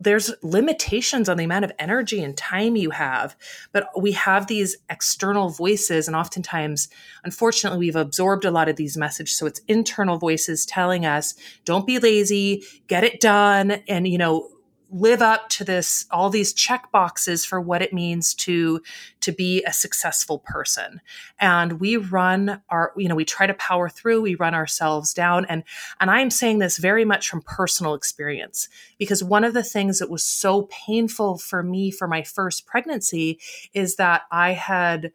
there's 0.03 0.33
limitations 0.41 1.29
on 1.29 1.37
the 1.37 1.43
amount 1.43 1.65
of 1.65 1.71
energy 1.79 2.23
and 2.23 2.37
time 2.37 2.75
you 2.75 2.89
have 2.89 3.35
but 3.71 3.89
we 3.99 4.11
have 4.11 4.47
these 4.47 4.77
external 4.89 5.49
voices 5.49 6.07
and 6.07 6.15
oftentimes 6.15 6.89
unfortunately 7.23 7.79
we've 7.79 7.95
absorbed 7.95 8.45
a 8.45 8.51
lot 8.51 8.69
of 8.69 8.75
these 8.75 8.97
messages. 8.97 9.37
So 9.37 9.45
it's 9.45 9.61
internal 9.67 10.17
voices 10.17 10.65
telling 10.65 11.05
us 11.05 11.35
don't 11.65 11.87
be 11.87 11.99
lazy 11.99 12.63
get 12.87 13.03
it 13.03 13.19
done 13.19 13.71
and 13.87 14.07
you 14.07 14.17
know 14.17 14.49
live 14.93 15.21
up 15.21 15.49
to 15.49 15.63
this 15.63 16.05
all 16.11 16.29
these 16.29 16.53
check 16.53 16.91
boxes 16.91 17.43
for 17.43 17.59
what 17.59 17.81
it 17.81 17.93
means 17.93 18.33
to 18.35 18.81
to 19.21 19.31
be 19.31 19.63
a 19.63 19.73
successful 19.73 20.39
person. 20.39 21.01
And 21.39 21.79
we 21.79 21.97
run 21.97 22.61
our 22.69 22.93
you 22.95 23.09
know 23.09 23.15
we 23.15 23.25
try 23.25 23.47
to 23.47 23.53
power 23.55 23.89
through 23.89 24.21
we 24.21 24.35
run 24.35 24.53
ourselves 24.53 25.13
down. 25.13 25.45
And 25.45 25.63
and 25.99 26.11
i'm 26.11 26.29
saying 26.29 26.59
this 26.59 26.77
very 26.77 27.05
much 27.05 27.27
from 27.27 27.41
personal 27.41 27.95
experience 27.95 28.69
because 28.99 29.23
one 29.23 29.43
of 29.43 29.53
the 29.53 29.63
things 29.63 29.99
that 29.99 30.09
was 30.09 30.23
so 30.23 30.69
painful 30.69 31.39
for 31.39 31.63
me 31.63 31.89
for 31.89 32.07
my 32.07 32.21
first 32.21 32.65
pregnancy 32.67 33.39
is 33.73 33.95
that 33.95 34.23
i 34.31 34.51
had 34.51 35.11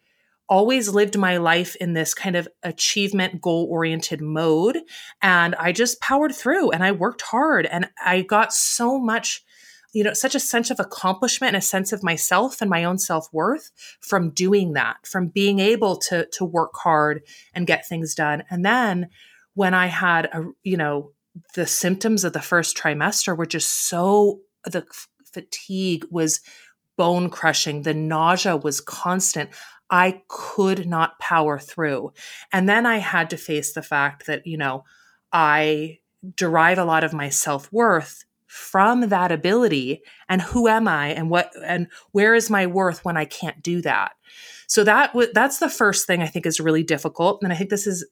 always 0.49 0.89
lived 0.89 1.19
my 1.19 1.37
life 1.37 1.77
in 1.77 1.93
this 1.93 2.15
kind 2.15 2.35
of 2.35 2.49
achievement 2.63 3.41
goal 3.41 3.67
oriented 3.71 4.21
mode. 4.21 4.79
And 5.21 5.55
i 5.57 5.73
just 5.73 6.01
powered 6.01 6.35
through 6.35 6.71
and 6.71 6.83
i 6.83 6.91
worked 6.91 7.23
hard 7.23 7.67
and 7.67 7.89
i 8.05 8.23
got 8.23 8.53
so 8.53 8.99
much 8.99 9.45
you 9.93 10.05
know, 10.05 10.13
such 10.13 10.35
a 10.35 10.41
sense 10.41 10.71
of 10.71 10.81
accomplishment 10.81 11.55
and 11.55 11.63
a 11.63 11.67
sense 11.67 11.93
of 11.93 12.03
myself 12.03 12.61
and 12.61 12.69
my 12.69 12.85
own 12.85 12.99
self-worth 12.99 13.71
from 14.01 14.31
doing 14.31 14.75
that, 14.75 14.97
from 15.07 15.29
being 15.29 15.59
able 15.61 15.97
to 15.97 16.27
to 16.33 16.45
work 16.45 16.73
hard 16.75 17.23
and 17.55 17.67
get 17.67 17.87
things 17.87 18.15
done. 18.15 18.43
And 18.51 18.65
then 18.65 19.09
when 19.55 19.75
I 19.75 19.87
had 19.87 20.27
a, 20.27 20.45
you 20.63 20.77
know, 20.77 21.13
the 21.55 21.67
symptoms 21.67 22.25
of 22.25 22.33
the 22.33 22.43
first 22.43 22.77
trimester 22.77 23.37
were 23.37 23.47
just 23.47 23.89
so 23.89 24.41
the 24.65 24.85
fatigue 25.25 26.05
was 26.11 26.41
bone 26.97 27.31
crushing, 27.31 27.83
the 27.83 27.95
nausea 27.95 28.57
was 28.57 28.81
constant. 28.81 29.51
I 29.91 30.23
could 30.29 30.87
not 30.87 31.19
power 31.19 31.59
through. 31.59 32.13
And 32.53 32.69
then 32.69 32.85
I 32.85 32.99
had 32.99 33.31
to 33.31 33.37
face 33.37 33.73
the 33.73 33.83
fact 33.83 34.27
that, 34.27 34.47
you 34.47 34.59
know, 34.59 34.85
I 35.33 35.99
derive 36.37 36.79
a 36.79 36.85
lot 36.85 37.05
of 37.05 37.13
my 37.13 37.31
self 37.31 37.73
worth 37.73 38.25
from 38.49 39.09
that 39.11 39.31
ability 39.31 40.03
and 40.29 40.43
who 40.43 40.67
am 40.69 40.89
i 40.89 41.09
and 41.09 41.31
what 41.31 41.53
and 41.65 41.87
where 42.13 42.35
is 42.35 42.51
my 42.51 42.67
worth 42.67 43.05
when 43.05 43.17
i 43.17 43.25
can't 43.25 43.63
do 43.63 43.81
that? 43.83 44.13
So 44.67 44.85
that 44.85 45.09
w- 45.13 45.31
that's 45.33 45.59
the 45.59 45.69
first 45.69 46.07
thing 46.07 46.23
i 46.23 46.27
think 46.27 46.47
is 46.47 46.59
really 46.59 46.83
difficult 46.83 47.43
and 47.43 47.53
i 47.53 47.57
think 47.57 47.71
this 47.71 47.87
is 47.87 48.07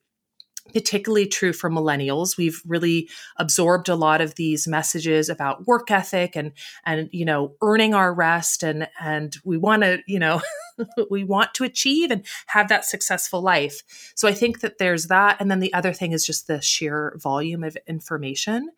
particularly 0.72 1.26
true 1.26 1.52
for 1.52 1.70
millennials. 1.70 2.36
We've 2.36 2.60
really 2.66 3.08
absorbed 3.36 3.88
a 3.88 3.94
lot 3.94 4.20
of 4.20 4.34
these 4.34 4.66
messages 4.66 5.28
about 5.28 5.66
work 5.66 5.90
ethic 5.90 6.36
and 6.36 6.52
and 6.84 7.08
you 7.12 7.24
know 7.24 7.54
earning 7.62 7.94
our 7.94 8.12
rest 8.12 8.62
and 8.62 8.88
and 9.00 9.36
we 9.44 9.56
want 9.56 9.82
to 9.82 10.00
you 10.06 10.18
know 10.18 10.40
we 11.10 11.24
want 11.24 11.54
to 11.54 11.64
achieve 11.64 12.10
and 12.10 12.24
have 12.46 12.68
that 12.68 12.84
successful 12.84 13.40
life. 13.40 13.82
So 14.14 14.28
i 14.28 14.32
think 14.32 14.60
that 14.60 14.78
there's 14.78 15.06
that. 15.06 15.40
And 15.40 15.50
then 15.50 15.60
the 15.60 15.74
other 15.74 15.92
thing 15.92 16.12
is 16.12 16.26
just 16.26 16.46
the 16.46 16.60
sheer 16.60 17.16
volume 17.20 17.64
of 17.64 17.76
information 17.86 18.70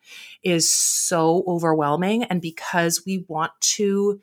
is 0.43 0.73
so 0.73 1.43
overwhelming. 1.47 2.23
And 2.23 2.41
because 2.41 3.03
we 3.05 3.25
want 3.27 3.51
to 3.61 4.21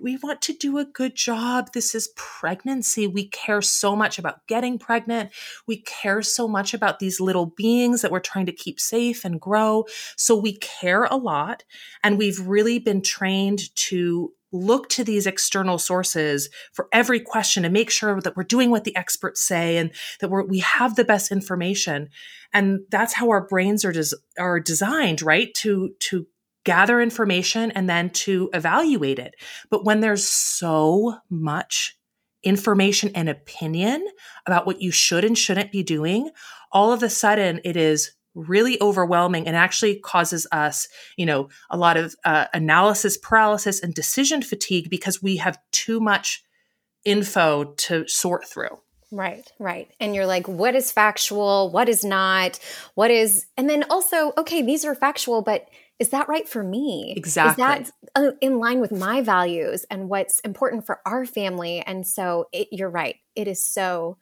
we 0.00 0.16
want 0.16 0.42
to 0.42 0.52
do 0.52 0.78
a 0.78 0.84
good 0.84 1.14
job. 1.14 1.72
This 1.72 1.94
is 1.94 2.12
pregnancy. 2.16 3.06
We 3.06 3.28
care 3.28 3.62
so 3.62 3.94
much 3.94 4.18
about 4.18 4.46
getting 4.48 4.78
pregnant. 4.78 5.30
We 5.66 5.82
care 5.82 6.22
so 6.22 6.48
much 6.48 6.74
about 6.74 6.98
these 6.98 7.20
little 7.20 7.46
beings 7.46 8.02
that 8.02 8.10
we're 8.10 8.20
trying 8.20 8.46
to 8.46 8.52
keep 8.52 8.80
safe 8.80 9.24
and 9.24 9.40
grow. 9.40 9.84
So 10.16 10.36
we 10.36 10.56
care 10.56 11.04
a 11.04 11.16
lot. 11.16 11.62
And 12.02 12.18
we've 12.18 12.40
really 12.40 12.78
been 12.78 13.02
trained 13.02 13.74
to 13.76 14.32
look 14.52 14.88
to 14.88 15.02
these 15.02 15.26
external 15.26 15.78
sources 15.78 16.48
for 16.72 16.88
every 16.92 17.18
question 17.18 17.64
and 17.64 17.72
make 17.72 17.90
sure 17.90 18.20
that 18.20 18.36
we're 18.36 18.44
doing 18.44 18.70
what 18.70 18.84
the 18.84 18.96
experts 18.96 19.42
say 19.42 19.76
and 19.76 19.90
that 20.20 20.30
we're, 20.30 20.44
we 20.44 20.60
have 20.60 20.94
the 20.94 21.04
best 21.04 21.32
information. 21.32 22.08
And 22.52 22.80
that's 22.88 23.14
how 23.14 23.30
our 23.30 23.44
brains 23.46 23.84
are, 23.84 23.92
des- 23.92 24.16
are 24.38 24.60
designed, 24.60 25.22
right? 25.22 25.52
To, 25.54 25.90
to 26.00 26.26
gather 26.64 27.00
information 27.00 27.70
and 27.72 27.88
then 27.88 28.10
to 28.10 28.50
evaluate 28.52 29.18
it. 29.18 29.34
But 29.70 29.84
when 29.84 30.00
there's 30.00 30.28
so 30.28 31.18
much 31.30 31.96
information 32.42 33.10
and 33.14 33.28
opinion 33.28 34.06
about 34.46 34.66
what 34.66 34.80
you 34.80 34.90
should 34.90 35.24
and 35.24 35.36
shouldn't 35.36 35.72
be 35.72 35.82
doing, 35.82 36.30
all 36.72 36.92
of 36.92 37.02
a 37.02 37.08
sudden 37.08 37.60
it 37.64 37.76
is 37.76 38.12
really 38.34 38.80
overwhelming 38.80 39.46
and 39.46 39.56
actually 39.56 39.96
causes 40.00 40.46
us, 40.52 40.88
you 41.16 41.24
know, 41.24 41.48
a 41.70 41.76
lot 41.76 41.96
of 41.96 42.14
uh, 42.24 42.46
analysis 42.52 43.16
paralysis 43.16 43.80
and 43.80 43.94
decision 43.94 44.42
fatigue 44.42 44.90
because 44.90 45.22
we 45.22 45.36
have 45.36 45.58
too 45.70 46.00
much 46.00 46.42
info 47.04 47.64
to 47.76 48.06
sort 48.08 48.46
through. 48.46 48.80
Right, 49.12 49.48
right. 49.60 49.88
And 50.00 50.14
you're 50.14 50.26
like, 50.26 50.48
what 50.48 50.74
is 50.74 50.90
factual? 50.90 51.70
What 51.70 51.88
is 51.88 52.04
not? 52.04 52.58
What 52.94 53.12
is, 53.12 53.46
and 53.56 53.70
then 53.70 53.84
also, 53.88 54.32
okay, 54.36 54.60
these 54.62 54.84
are 54.84 54.94
factual, 54.96 55.42
but 55.42 55.68
is 55.98 56.10
that 56.10 56.28
right 56.28 56.48
for 56.48 56.62
me? 56.62 57.14
Exactly. 57.16 57.62
Is 57.62 57.68
that 57.68 57.90
uh, 58.14 58.32
in 58.40 58.58
line 58.58 58.80
with 58.80 58.92
my 58.92 59.22
values 59.22 59.84
and 59.90 60.08
what's 60.08 60.40
important 60.40 60.86
for 60.86 61.00
our 61.06 61.24
family? 61.24 61.80
And 61.80 62.06
so 62.06 62.48
it, 62.52 62.68
you're 62.72 62.90
right. 62.90 63.16
It 63.36 63.46
is 63.46 63.64
so, 63.64 64.18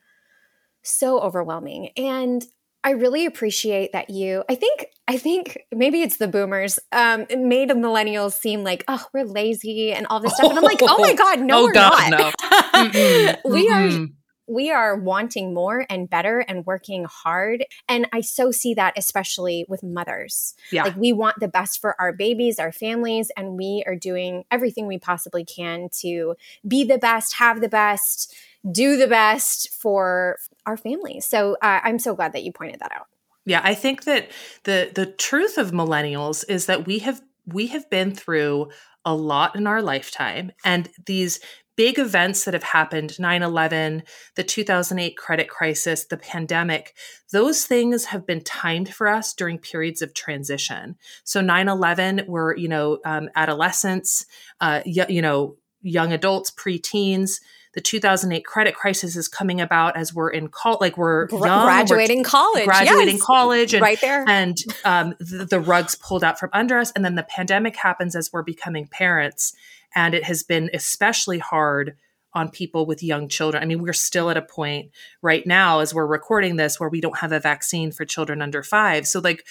so 0.83 1.19
overwhelming. 1.21 1.91
And 1.97 2.45
I 2.85 2.91
really 2.91 3.27
appreciate 3.27 3.93
that 3.93 4.11
you, 4.11 4.45
I 4.51 4.55
think, 4.55 4.87
I 5.09 5.17
think 5.17 5.59
maybe 5.73 6.03
it's 6.03 6.17
the 6.17 6.29
boomers, 6.29 6.79
um, 6.91 7.27
made 7.31 7.71
the 7.71 7.75
millennials 7.75 8.33
seem 8.33 8.65
like, 8.65 8.85
oh, 8.89 9.07
we're 9.15 9.25
lazy 9.25 9.93
and 9.93 10.07
all 10.09 10.21
this 10.21 10.35
stuff. 10.35 10.51
And 10.51 10.59
I'm 10.59 10.65
like, 10.65 10.81
oh 10.83 10.99
my 10.99 11.15
God, 11.15 11.41
no, 11.41 11.61
oh 11.61 11.65
we're 11.65 11.73
God, 11.73 12.11
not. 12.11 12.19
No. 12.19 12.31
Mm-mm, 12.75 13.39
we 13.45 13.69
mm-mm. 13.69 14.05
are 14.05 14.09
we 14.47 14.71
are 14.71 14.97
wanting 14.97 15.55
more 15.55 15.87
and 15.89 16.11
better 16.11 16.41
and 16.41 16.67
working 16.67 17.05
hard. 17.09 17.65
And 17.89 18.09
I 18.13 18.21
so 18.21 18.51
see 18.51 18.75
that 18.75 18.95
especially 18.97 19.65
with 19.69 19.83
mothers. 19.83 20.55
Yeah. 20.71 20.85
Like 20.85 20.97
we 20.97 21.13
want 21.13 21.41
the 21.41 21.49
best 21.49 21.81
for 21.81 22.01
our 22.01 22.13
babies, 22.13 22.59
our 22.59 22.73
families, 22.73 23.31
and 23.37 23.57
we 23.57 23.85
are 23.87 23.97
doing 23.97 24.45
everything 24.51 24.87
we 24.87 24.99
possibly 24.99 25.45
can 25.45 25.89
to 26.01 26.35
be 26.67 26.85
the 26.85 26.99
best, 26.99 27.35
have 27.35 27.61
the 27.61 27.69
best, 27.69 28.35
do 28.71 28.97
the 28.97 29.09
best 29.09 29.73
for 29.73 30.37
our 30.67 30.77
families. 30.77 31.27
So 31.27 31.57
uh, 31.63 31.81
I'm 31.83 31.99
so 31.99 32.15
glad 32.15 32.33
that 32.33 32.45
you 32.45 32.53
pointed 32.53 32.81
that 32.81 32.93
out. 32.93 33.07
Yeah, 33.45 33.61
I 33.65 33.75
think 33.75 34.05
that 34.05 34.31
the 34.65 34.93
the 34.95 35.07
truth 35.07 35.59
of 35.59 35.73
millennials 35.73 36.45
is 36.49 36.67
that 36.67 36.87
we 36.87 37.01
have 37.01 37.21
we 37.47 37.69
have 37.69 37.91
been 37.91 38.15
through 38.15 38.71
a 39.05 39.15
lot 39.15 39.57
in 39.57 39.67
our 39.67 39.83
lifetime 39.83 40.53
and 40.65 40.89
these 41.07 41.41
big 41.77 41.99
events 41.99 42.45
that 42.45 42.55
have 42.55 42.63
happened 42.63 43.19
9 43.19 43.43
11, 43.43 44.03
the 44.37 44.45
2008 44.45 45.17
credit 45.17 45.49
crisis, 45.49 46.05
the 46.05 46.17
pandemic 46.17 46.95
those 47.33 47.65
things 47.65 48.07
have 48.07 48.27
been 48.27 48.43
timed 48.43 48.95
for 48.95 49.09
us 49.09 49.33
during 49.33 49.59
periods 49.59 50.03
of 50.03 50.15
transition. 50.15 50.97
So 51.25 51.41
9 51.41 51.69
11 51.69 52.25
were, 52.29 52.55
you 52.57 52.69
know, 52.69 52.99
um, 53.05 53.31
adolescents, 53.35 54.27
uh, 54.61 54.83
y- 54.85 55.07
you 55.09 55.23
know, 55.23 55.57
young 55.81 56.13
adults, 56.13 56.51
preteens. 56.51 57.41
The 57.75 57.81
2008 57.81 58.45
credit 58.45 58.75
crisis 58.75 59.17
is 59.17 59.29
coming 59.29 59.59
about 59.59 59.97
as 59.97 60.13
we're 60.13 60.29
in 60.29 60.49
college, 60.49 60.81
like 60.83 60.99
we're 60.99 61.27
young, 61.31 61.65
graduating 61.65 62.19
we're 62.19 62.25
college, 62.25 62.65
graduating 62.67 63.17
yes. 63.17 63.23
college, 63.25 63.73
and, 63.73 63.81
right 63.81 63.99
there, 64.03 64.27
and 64.29 64.59
um, 64.85 65.15
the, 65.19 65.47
the 65.47 65.59
rugs 65.59 65.95
pulled 65.95 66.23
out 66.23 66.39
from 66.39 66.51
under 66.53 66.79
us, 66.79 66.93
and 66.93 67.03
then 67.03 67.15
the 67.15 67.23
pandemic 67.23 67.77
happens 67.77 68.15
as 68.15 68.31
we're 68.31 68.43
becoming 68.43 68.87
parents, 68.87 69.55
and 69.95 70.15
it 70.15 70.25
has 70.25 70.43
been 70.43 70.71
especially 70.75 71.39
hard 71.39 71.97
on 72.35 72.51
people 72.51 72.87
with 72.87 73.03
young 73.03 73.29
children. 73.29 73.63
I 73.63 73.67
mean, 73.67 73.83
we're 73.83 73.93
still 73.93 74.31
at 74.31 74.37
a 74.37 74.43
point 74.43 74.91
right 75.21 75.47
now 75.47 75.81
as 75.81 75.95
we're 75.95 76.07
recording 76.07 76.57
this 76.57 76.81
where 76.81 76.89
we 76.89 77.01
don't 77.01 77.19
have 77.19 77.33
a 77.33 77.41
vaccine 77.41 77.93
for 77.93 78.05
children 78.05 78.41
under 78.41 78.63
5. 78.63 79.07
So 79.07 79.21
like 79.21 79.47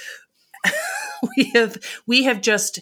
we 1.37 1.51
have 1.53 1.77
we 2.07 2.23
have 2.23 2.41
just 2.41 2.79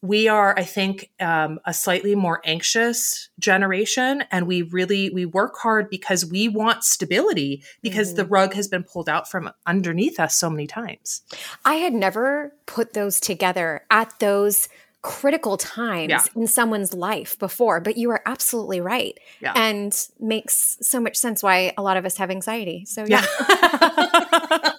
we 0.00 0.28
are 0.28 0.56
i 0.56 0.62
think 0.62 1.10
um, 1.20 1.58
a 1.64 1.74
slightly 1.74 2.14
more 2.14 2.40
anxious 2.44 3.30
generation 3.38 4.22
and 4.30 4.46
we 4.46 4.62
really 4.62 5.10
we 5.10 5.26
work 5.26 5.56
hard 5.56 5.90
because 5.90 6.24
we 6.24 6.48
want 6.48 6.84
stability 6.84 7.62
because 7.82 8.08
mm-hmm. 8.08 8.18
the 8.18 8.24
rug 8.26 8.54
has 8.54 8.68
been 8.68 8.84
pulled 8.84 9.08
out 9.08 9.28
from 9.28 9.50
underneath 9.66 10.20
us 10.20 10.36
so 10.36 10.48
many 10.48 10.66
times 10.66 11.22
i 11.64 11.74
had 11.74 11.92
never 11.92 12.54
put 12.66 12.92
those 12.92 13.18
together 13.18 13.84
at 13.90 14.16
those 14.20 14.68
critical 15.02 15.56
times 15.56 16.10
yeah. 16.10 16.22
in 16.34 16.46
someone's 16.46 16.92
life 16.92 17.38
before, 17.38 17.80
but 17.80 17.96
you 17.96 18.10
are 18.10 18.20
absolutely 18.26 18.80
right. 18.80 19.18
Yeah. 19.40 19.52
And 19.54 19.96
makes 20.18 20.78
so 20.80 21.00
much 21.00 21.16
sense 21.16 21.42
why 21.42 21.72
a 21.76 21.82
lot 21.82 21.96
of 21.96 22.04
us 22.04 22.16
have 22.16 22.30
anxiety. 22.30 22.84
So, 22.84 23.04
yeah. 23.06 23.24
yeah. 23.48 24.72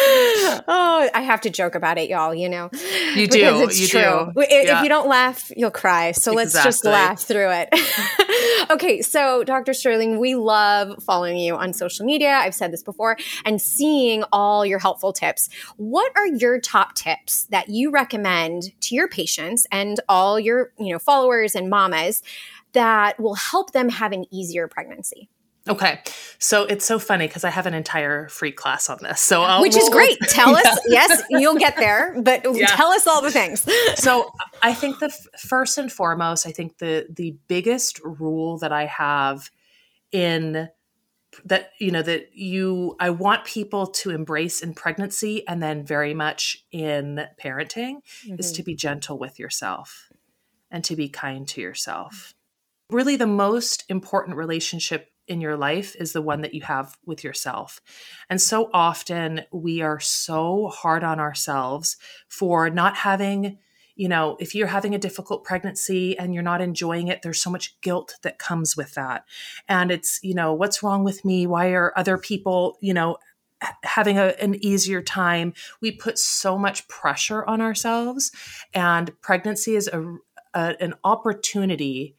oh, 0.68 1.10
I 1.14 1.20
have 1.20 1.40
to 1.42 1.50
joke 1.50 1.74
about 1.74 1.98
it, 1.98 2.08
y'all, 2.08 2.34
you 2.34 2.48
know. 2.48 2.70
You 3.14 3.26
do. 3.26 3.62
It's 3.62 3.80
you 3.80 3.88
true. 3.88 4.32
Do. 4.34 4.40
If, 4.42 4.66
yeah. 4.66 4.82
you 4.82 4.88
don't 4.88 5.08
laugh, 5.08 5.50
you'll 5.56 5.70
cry. 5.70 6.12
So 6.12 6.32
let's 6.32 6.52
just 6.52 6.84
laugh 6.84 7.20
through 7.22 7.50
it. 7.50 8.70
okay, 8.70 9.02
so 9.02 9.44
Dr. 9.44 9.72
Sterling, 9.72 10.18
we 10.18 10.34
love 10.34 11.02
following 11.02 11.36
you 11.38 11.56
on 11.56 11.72
social 11.72 12.06
media. 12.06 12.30
I've 12.30 12.54
said 12.54 12.72
this 12.72 12.82
before 12.82 13.16
and 13.44 13.60
seeing 13.60 14.24
all 14.32 14.64
your 14.64 14.78
helpful 14.78 15.12
tips. 15.12 15.48
What 15.76 16.12
are 16.16 16.26
your 16.26 16.60
top 16.60 16.94
tips 16.94 17.46
that 17.46 17.68
you 17.68 17.90
recommend 17.90 18.80
to 18.82 18.94
your 18.94 19.08
patients 19.08 19.66
and 19.72 20.00
all 20.08 20.38
your, 20.38 20.72
you 20.78 20.92
know, 20.92 20.98
followers 20.98 21.54
and 21.54 21.70
mamas 21.70 22.22
that 22.72 23.18
will 23.18 23.34
help 23.34 23.72
them 23.72 23.88
have 23.88 24.12
an 24.12 24.26
easier 24.30 24.68
pregnancy? 24.68 25.28
Okay. 25.68 26.00
So 26.38 26.64
it's 26.64 26.84
so 26.84 26.98
funny 26.98 27.26
because 27.26 27.44
I 27.44 27.50
have 27.50 27.66
an 27.66 27.74
entire 27.74 28.28
free 28.28 28.52
class 28.52 28.88
on 28.88 28.98
this. 29.02 29.20
So 29.20 29.42
I'll, 29.42 29.60
Which 29.60 29.76
is 29.76 29.88
great. 29.88 30.18
Tell 30.28 30.52
yeah. 30.52 30.70
us. 30.70 30.80
Yes, 30.86 31.22
you'll 31.30 31.56
get 31.58 31.76
there, 31.76 32.14
but 32.22 32.44
yeah. 32.54 32.66
tell 32.66 32.90
us 32.90 33.06
all 33.06 33.20
the 33.20 33.30
things. 33.30 33.66
so 33.96 34.30
I 34.62 34.72
think 34.72 34.98
the 34.98 35.06
f- 35.06 35.40
first 35.40 35.78
and 35.78 35.90
foremost, 35.90 36.46
I 36.46 36.52
think 36.52 36.78
the 36.78 37.06
the 37.10 37.36
biggest 37.48 38.00
rule 38.04 38.58
that 38.58 38.72
I 38.72 38.86
have 38.86 39.50
in 40.12 40.68
that 41.44 41.70
you 41.78 41.90
know 41.90 42.02
that 42.02 42.28
you 42.34 42.96
I 42.98 43.10
want 43.10 43.44
people 43.44 43.86
to 43.86 44.10
embrace 44.10 44.62
in 44.62 44.74
pregnancy 44.74 45.46
and 45.46 45.62
then 45.62 45.84
very 45.84 46.14
much 46.14 46.64
in 46.72 47.26
parenting 47.42 47.96
mm-hmm. 48.26 48.36
is 48.38 48.52
to 48.52 48.62
be 48.62 48.74
gentle 48.74 49.18
with 49.18 49.38
yourself 49.38 50.08
and 50.70 50.84
to 50.84 50.96
be 50.96 51.08
kind 51.08 51.46
to 51.48 51.60
yourself. 51.60 52.34
Really 52.90 53.16
the 53.16 53.26
most 53.26 53.84
important 53.88 54.36
relationship 54.36 55.10
in 55.28 55.40
your 55.40 55.56
life 55.56 55.94
is 55.96 56.12
the 56.12 56.22
one 56.22 56.40
that 56.42 56.54
you 56.54 56.62
have 56.62 56.96
with 57.04 57.22
yourself. 57.22 57.80
And 58.28 58.40
so 58.40 58.70
often 58.72 59.42
we 59.52 59.82
are 59.82 60.00
so 60.00 60.68
hard 60.68 61.04
on 61.04 61.20
ourselves 61.20 61.96
for 62.28 62.70
not 62.70 62.96
having, 62.96 63.58
you 63.94 64.08
know, 64.08 64.36
if 64.40 64.54
you're 64.54 64.68
having 64.68 64.94
a 64.94 64.98
difficult 64.98 65.44
pregnancy 65.44 66.18
and 66.18 66.32
you're 66.32 66.42
not 66.42 66.60
enjoying 66.60 67.08
it, 67.08 67.22
there's 67.22 67.42
so 67.42 67.50
much 67.50 67.80
guilt 67.80 68.16
that 68.22 68.38
comes 68.38 68.76
with 68.76 68.94
that. 68.94 69.24
And 69.68 69.90
it's, 69.90 70.20
you 70.22 70.34
know, 70.34 70.54
what's 70.54 70.82
wrong 70.82 71.04
with 71.04 71.24
me? 71.24 71.46
Why 71.46 71.68
are 71.70 71.92
other 71.96 72.16
people, 72.16 72.78
you 72.80 72.94
know, 72.94 73.16
having 73.82 74.18
a, 74.18 74.34
an 74.40 74.54
easier 74.64 75.02
time? 75.02 75.52
We 75.80 75.92
put 75.92 76.18
so 76.18 76.56
much 76.56 76.86
pressure 76.88 77.44
on 77.44 77.60
ourselves. 77.60 78.30
And 78.72 79.10
pregnancy 79.20 79.74
is 79.74 79.88
a, 79.88 80.16
a 80.54 80.76
an 80.80 80.94
opportunity 81.04 82.16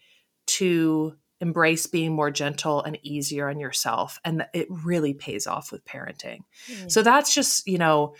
to 0.47 1.15
embrace 1.41 1.85
being 1.87 2.13
more 2.13 2.31
gentle 2.31 2.83
and 2.83 2.99
easier 3.01 3.49
on 3.49 3.59
yourself 3.59 4.19
and 4.25 4.45
it 4.53 4.67
really 4.69 5.13
pays 5.13 5.47
off 5.47 5.71
with 5.71 5.85
parenting 5.85 6.39
mm. 6.71 6.91
so 6.91 7.01
that's 7.01 7.33
just 7.33 7.67
you 7.67 7.77
know 7.77 8.13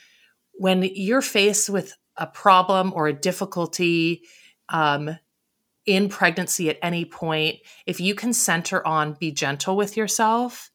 when 0.54 0.84
you're 0.84 1.22
faced 1.22 1.70
with 1.70 1.96
a 2.18 2.28
problem 2.28 2.92
or 2.96 3.08
a 3.08 3.14
difficulty 3.14 4.22
um, 4.70 5.18
in 5.86 6.10
pregnancy 6.10 6.70
at 6.70 6.78
any 6.82 7.06
point 7.06 7.58
if 7.86 8.00
you 8.00 8.16
can 8.16 8.34
center 8.34 8.86
on 8.86 9.14
be 9.14 9.32
gentle 9.32 9.76
with 9.76 9.98
yourself 9.98 10.72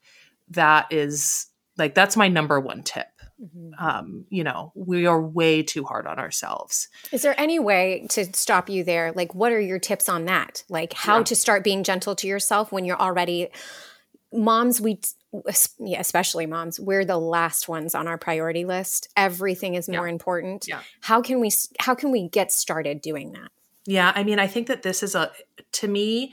that 0.48 0.86
is 0.90 1.46
like 1.78 1.94
that's 1.94 2.16
my 2.16 2.28
number 2.28 2.60
one 2.60 2.82
tip 2.82 3.06
mm-hmm. 3.42 3.84
um, 3.84 4.24
you 4.28 4.44
know 4.44 4.72
we 4.74 5.06
are 5.06 5.20
way 5.20 5.62
too 5.62 5.84
hard 5.84 6.06
on 6.06 6.18
ourselves 6.18 6.88
is 7.12 7.22
there 7.22 7.38
any 7.38 7.58
way 7.58 8.06
to 8.10 8.24
stop 8.34 8.68
you 8.68 8.84
there 8.84 9.12
like 9.12 9.34
what 9.34 9.52
are 9.52 9.60
your 9.60 9.78
tips 9.78 10.08
on 10.08 10.24
that 10.24 10.64
like 10.68 10.92
how 10.92 11.18
yeah. 11.18 11.24
to 11.24 11.36
start 11.36 11.64
being 11.64 11.82
gentle 11.82 12.14
to 12.14 12.26
yourself 12.26 12.72
when 12.72 12.84
you're 12.84 13.00
already 13.00 13.48
moms 14.32 14.80
we 14.80 15.00
yeah, 15.78 15.98
especially 15.98 16.46
moms 16.46 16.78
we're 16.78 17.04
the 17.04 17.18
last 17.18 17.68
ones 17.68 17.94
on 17.94 18.06
our 18.06 18.18
priority 18.18 18.64
list 18.64 19.08
everything 19.16 19.74
is 19.74 19.88
more 19.88 20.06
yeah. 20.06 20.12
important 20.12 20.66
yeah. 20.68 20.80
how 21.00 21.20
can 21.20 21.40
we 21.40 21.50
how 21.80 21.94
can 21.94 22.10
we 22.10 22.28
get 22.28 22.52
started 22.52 23.00
doing 23.00 23.32
that 23.32 23.50
yeah 23.86 24.12
i 24.14 24.22
mean 24.22 24.38
i 24.38 24.46
think 24.46 24.68
that 24.68 24.82
this 24.82 25.02
is 25.02 25.14
a 25.14 25.30
to 25.72 25.88
me 25.88 26.32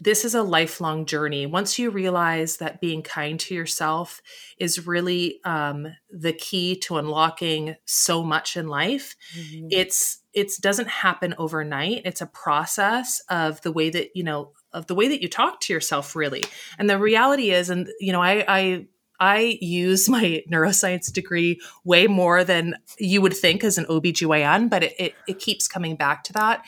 this 0.00 0.24
is 0.24 0.34
a 0.34 0.42
lifelong 0.42 1.06
journey. 1.06 1.46
Once 1.46 1.78
you 1.78 1.90
realize 1.90 2.58
that 2.58 2.80
being 2.80 3.02
kind 3.02 3.38
to 3.40 3.54
yourself 3.54 4.20
is 4.58 4.86
really 4.86 5.40
um, 5.44 5.88
the 6.10 6.32
key 6.32 6.76
to 6.80 6.98
unlocking 6.98 7.76
so 7.84 8.22
much 8.22 8.56
in 8.56 8.68
life, 8.68 9.16
mm-hmm. 9.36 9.68
it's 9.70 10.18
it 10.32 10.52
doesn't 10.60 10.88
happen 10.88 11.34
overnight. 11.38 12.02
It's 12.04 12.20
a 12.20 12.26
process 12.26 13.20
of 13.28 13.60
the 13.62 13.72
way 13.72 13.90
that 13.90 14.10
you 14.14 14.22
know 14.22 14.52
of 14.72 14.86
the 14.86 14.94
way 14.94 15.08
that 15.08 15.22
you 15.22 15.28
talk 15.28 15.60
to 15.62 15.72
yourself, 15.72 16.14
really. 16.14 16.44
And 16.78 16.88
the 16.88 16.98
reality 16.98 17.50
is, 17.50 17.70
and 17.70 17.88
you 18.00 18.12
know, 18.12 18.22
I, 18.22 18.44
I 18.46 18.86
I 19.20 19.58
use 19.60 20.08
my 20.08 20.42
neuroscience 20.50 21.12
degree 21.12 21.60
way 21.84 22.06
more 22.06 22.44
than 22.44 22.76
you 22.98 23.20
would 23.20 23.36
think 23.36 23.64
as 23.64 23.78
an 23.78 23.86
OBGYN, 23.86 24.70
but 24.70 24.82
it, 24.82 24.94
it, 24.98 25.14
it 25.26 25.38
keeps 25.38 25.68
coming 25.68 25.96
back 25.96 26.24
to 26.24 26.32
that. 26.34 26.64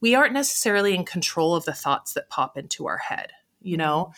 We 0.00 0.14
aren't 0.14 0.34
necessarily 0.34 0.94
in 0.94 1.04
control 1.04 1.54
of 1.54 1.64
the 1.64 1.72
thoughts 1.72 2.12
that 2.14 2.28
pop 2.28 2.58
into 2.58 2.86
our 2.86 2.98
head, 2.98 3.32
you 3.64 3.76
know? 3.76 4.12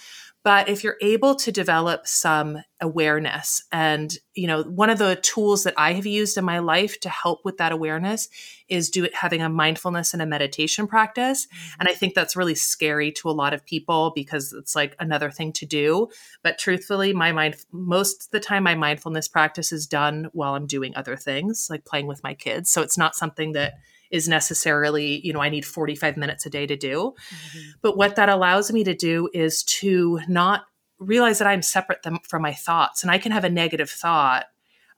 But 0.45 0.69
if 0.69 0.85
you're 0.85 0.97
able 1.01 1.35
to 1.35 1.51
develop 1.51 2.07
some 2.07 2.59
awareness, 2.81 3.65
and 3.73 4.17
you 4.35 4.47
know, 4.47 4.63
one 4.63 4.91
of 4.91 4.99
the 4.99 5.17
tools 5.17 5.65
that 5.65 5.75
I 5.77 5.95
have 5.95 6.07
used 6.07 6.39
in 6.39 6.45
my 6.45 6.61
life 6.61 7.01
to 7.01 7.09
help 7.09 7.41
with 7.45 7.57
that 7.57 7.73
awareness 7.73 8.29
is 8.69 8.91
do 8.91 9.03
it 9.05 9.15
having 9.15 9.43
a 9.43 9.49
mindfulness 9.49 10.13
and 10.13 10.23
a 10.23 10.27
meditation 10.27 10.87
practice. 10.87 11.47
Mm-hmm. 11.47 11.81
And 11.81 11.89
I 11.89 11.95
think 11.95 12.15
that's 12.15 12.37
really 12.37 12.55
scary 12.55 13.11
to 13.13 13.29
a 13.29 13.33
lot 13.33 13.55
of 13.55 13.65
people 13.65 14.13
because 14.15 14.53
it's 14.53 14.77
like 14.77 14.95
another 15.01 15.31
thing 15.31 15.53
to 15.55 15.67
do. 15.67 16.09
But 16.45 16.59
truthfully, 16.59 17.13
my 17.13 17.33
mind 17.33 17.57
most 17.73 18.27
of 18.27 18.31
the 18.31 18.41
time 18.41 18.63
my 18.63 18.77
mindfulness 18.77 19.27
practice 19.27 19.73
is 19.73 19.87
done 19.87 20.29
while 20.33 20.55
I'm 20.55 20.67
doing 20.67 20.95
other 20.95 21.17
things, 21.17 21.67
like 21.69 21.85
playing 21.85 22.07
with 22.07 22.23
my 22.23 22.35
kids. 22.35 22.71
So 22.71 22.83
it's 22.83 22.99
not 22.99 23.17
something 23.17 23.53
that 23.53 23.75
is 24.11 24.29
necessarily, 24.29 25.21
you 25.27 25.33
know, 25.33 25.41
I 25.41 25.49
need 25.49 25.65
45 25.65 26.17
minutes 26.17 26.47
a 26.47 26.51
day 26.51 26.67
to 26.67 26.77
do. 26.77 27.15
Mm-hmm. 27.31 27.71
But 27.83 27.97
what 27.97 28.17
that 28.17 28.29
allows 28.29 28.73
me 28.73 28.85
to 28.85 28.95
do 28.95 29.29
is 29.33 29.63
to 29.65 30.21
not 30.29 30.65
realize 30.99 31.39
that 31.39 31.49
I'm 31.49 31.63
separate 31.63 32.03
them 32.03 32.19
from 32.23 32.43
my 32.43 32.53
thoughts. 32.53 33.03
And 33.03 33.11
I 33.11 33.19
can 33.19 33.33
have 33.33 33.45
a 33.45 33.51
negative 33.51 33.91
thought 33.91 34.47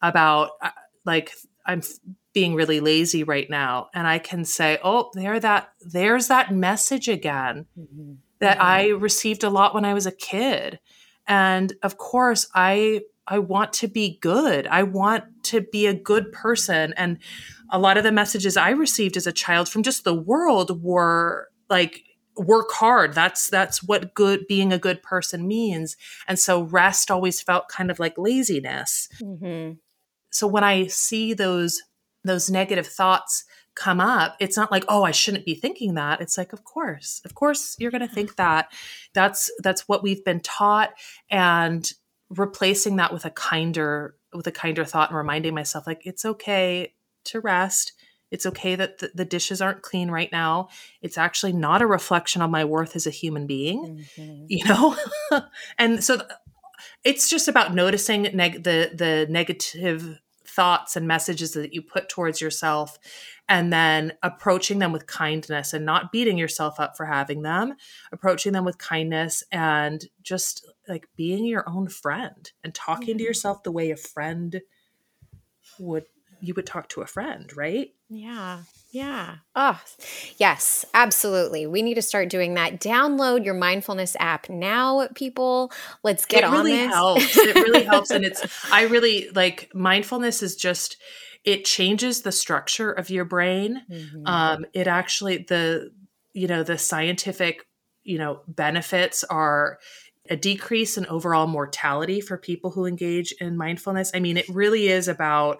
about, 0.01 0.51
uh, 0.61 0.71
like, 1.05 1.33
I'm 1.67 1.83
being 2.33 2.55
really 2.55 2.81
lazy 2.81 3.25
right 3.25 3.49
now. 3.51 3.89
And 3.95 4.07
I 4.07 4.19
can 4.19 4.45
say, 4.45 4.79
oh, 4.85 5.11
there 5.15 5.41
that, 5.41 5.73
there's 5.81 6.29
that 6.29 6.53
message 6.55 7.09
again 7.09 7.67
mm-hmm. 7.79 8.15
that 8.39 8.63
I 8.63 8.91
received 8.91 9.43
a 9.45 9.51
lot 9.51 9.75
when 9.75 9.85
I 9.85 9.95
was 9.95 10.07
a 10.07 10.13
kid. 10.13 10.79
And 11.27 11.75
of 11.83 11.99
course, 11.99 12.49
I 12.55 13.03
I 13.29 13.39
want 13.39 13.75
to 13.75 13.89
be 13.89 14.19
good. 14.21 14.67
I 14.67 14.83
want 14.83 15.25
to 15.45 15.61
be 15.61 15.87
a 15.87 15.95
good 15.95 16.33
person. 16.33 16.95
And 16.97 17.19
a 17.71 17.79
lot 17.79 17.97
of 17.97 18.05
the 18.05 18.13
messages 18.13 18.57
I 18.57 18.71
received 18.71 19.17
as 19.17 19.27
a 19.27 19.33
child 19.33 19.69
from 19.69 19.83
just 19.83 20.05
the 20.05 20.15
world 20.15 20.83
were 20.83 21.49
like 21.69 22.03
work 22.37 22.71
hard. 22.71 23.15
That's 23.15 23.51
that's 23.51 23.83
what 23.83 24.15
good 24.15 24.47
being 24.49 24.73
a 24.73 24.79
good 24.79 25.03
person 25.03 25.47
means. 25.47 25.97
And 26.27 26.39
so 26.39 26.63
rest 26.63 27.11
always 27.11 27.41
felt 27.41 27.69
kind 27.69 27.91
of 27.91 27.99
like 27.99 28.17
laziness. 28.17 29.09
Mm-hmm. 29.21 29.75
So 30.31 30.47
when 30.47 30.65
I 30.65 30.87
see 30.87 31.35
those 31.35 31.83
those 32.25 32.51
negative 32.51 32.87
thoughts 32.87 33.45
come 33.75 34.01
up, 34.01 34.37
it's 34.41 34.57
not 34.57 34.73
like, 34.73 34.85
oh, 34.89 35.05
I 35.05 35.13
shouldn't 35.13 35.47
be 35.47 35.55
thinking 35.55 35.95
that. 35.95 36.21
It's 36.21 36.37
like, 36.37 36.53
of 36.53 36.65
course, 36.65 37.21
of 37.25 37.35
course 37.35 37.77
you're 37.79 37.91
gonna 37.91 38.09
think 38.09 38.37
that. 38.37 38.73
That's 39.15 39.51
that's 39.63 39.89
what 39.89 40.03
we've 40.03 40.25
been 40.25 40.41
taught. 40.41 40.91
And 41.31 41.91
replacing 42.31 42.97
that 42.97 43.13
with 43.13 43.25
a 43.25 43.31
kinder 43.31 44.15
with 44.35 44.47
a 44.47 44.53
kinder 44.53 44.85
thought 44.85 45.09
and 45.09 45.17
reminding 45.17 45.55
myself 45.55 45.87
like 45.87 46.03
it's 46.05 46.27
okay 46.27 46.93
to 47.29 47.41
rest 47.41 47.93
it's 48.31 48.45
okay 48.45 48.75
that 48.75 48.99
the, 48.99 49.11
the 49.15 49.25
dishes 49.25 49.61
aren't 49.61 49.83
clean 49.83 50.11
right 50.11 50.31
now 50.33 50.69
it's 51.03 51.19
actually 51.19 51.53
not 51.53 51.83
a 51.83 51.87
reflection 51.87 52.43
on 52.43 52.51
my 52.51 52.65
worth 52.65 52.97
as 52.97 53.07
a 53.07 53.11
human 53.11 53.47
being 53.47 54.05
mm-hmm. 54.17 54.45
you 54.49 54.65
know 54.65 54.97
and 55.79 56.03
so 56.03 56.17
th- 56.17 56.29
it's 57.05 57.29
just 57.29 57.49
about 57.49 57.75
noticing 57.75 58.23
neg- 58.35 58.65
the 58.65 58.91
the 58.95 59.27
negative 59.29 60.19
thoughts 60.47 60.97
and 60.97 61.07
messages 61.07 61.53
that 61.53 61.73
you 61.73 61.83
put 61.83 62.09
towards 62.09 62.41
yourself 62.41 62.99
and 63.49 63.73
then 63.73 64.13
approaching 64.23 64.79
them 64.79 64.93
with 64.93 65.07
kindness 65.07 65.73
and 65.73 65.85
not 65.85 66.11
beating 66.11 66.37
yourself 66.37 66.81
up 66.81 66.97
for 66.97 67.07
having 67.07 67.43
them 67.43 67.75
approaching 68.13 68.53
them 68.53 68.65
with 68.65 68.79
kindness 68.79 69.45
and 69.53 70.07
just 70.23 70.67
like 70.89 71.07
being 71.17 71.45
your 71.45 71.69
own 71.69 71.89
friend 71.89 72.53
and 72.65 72.75
talking 72.75 73.11
mm-hmm. 73.11 73.19
to 73.19 73.25
yourself 73.25 73.63
the 73.63 73.73
way 73.73 73.91
a 73.91 73.97
friend 73.97 74.63
would 75.79 76.07
you 76.41 76.55
would 76.55 76.67
talk 76.67 76.89
to 76.91 77.03
a 77.03 77.07
friend, 77.07 77.55
right? 77.57 77.93
Yeah. 78.09 78.63
Yeah. 78.91 79.37
Oh, 79.55 79.81
yes, 80.39 80.87
absolutely. 80.95 81.67
We 81.67 81.83
need 81.83 81.95
to 81.95 82.03
start 82.03 82.31
doing 82.31 82.55
that. 82.55 82.81
Download 82.81 83.45
your 83.45 83.55
mindfulness 83.55 84.17
app 84.19 84.49
now, 84.49 85.09
people. 85.15 85.71
Let's 86.03 86.25
get 86.25 86.43
on. 86.43 86.55
it 86.55 86.57
really 86.57 86.73
on 86.73 86.87
this. 86.87 86.95
Helps. 86.95 87.37
It 87.37 87.55
really 87.57 87.85
helps. 87.85 88.11
And 88.11 88.25
it's, 88.25 88.73
I 88.73 88.85
really 88.85 89.29
like 89.35 89.71
mindfulness 89.75 90.43
is 90.43 90.57
just, 90.57 90.97
it 91.45 91.65
changes 91.65 92.23
the 92.23 92.33
structure 92.33 92.91
of 92.91 93.11
your 93.11 93.25
brain. 93.25 93.83
Mm-hmm. 93.91 94.27
Um, 94.27 94.67
it 94.73 94.87
actually, 94.87 95.39
the, 95.39 95.91
you 96.33 96.47
know, 96.47 96.63
the 96.63 96.79
scientific, 96.79 97.67
you 98.05 98.17
know, 98.17 98.41
benefits 98.49 99.23
are 99.25 99.79
a 100.31 100.37
decrease 100.37 100.97
in 100.97 101.07
overall 101.07 101.47
mortality 101.47 102.21
for 102.21 102.39
people 102.39 102.71
who 102.71 102.87
engage 102.87 103.33
in 103.33 103.57
mindfulness. 103.57 104.11
I 104.15 104.21
mean, 104.21 104.37
it 104.37 104.49
really 104.49 104.89
is 104.89 105.09
about 105.09 105.59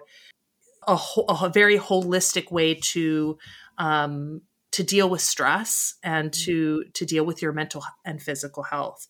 a, 0.87 0.95
ho- 0.95 1.25
a 1.27 1.49
very 1.49 1.77
holistic 1.77 2.51
way 2.51 2.75
to 2.75 3.37
um, 3.77 4.41
to 4.71 4.83
deal 4.83 5.09
with 5.09 5.21
stress 5.21 5.95
and 6.03 6.31
to 6.33 6.83
to 6.93 7.05
deal 7.05 7.25
with 7.25 7.41
your 7.41 7.53
mental 7.53 7.83
and 8.05 8.21
physical 8.21 8.63
health 8.63 9.07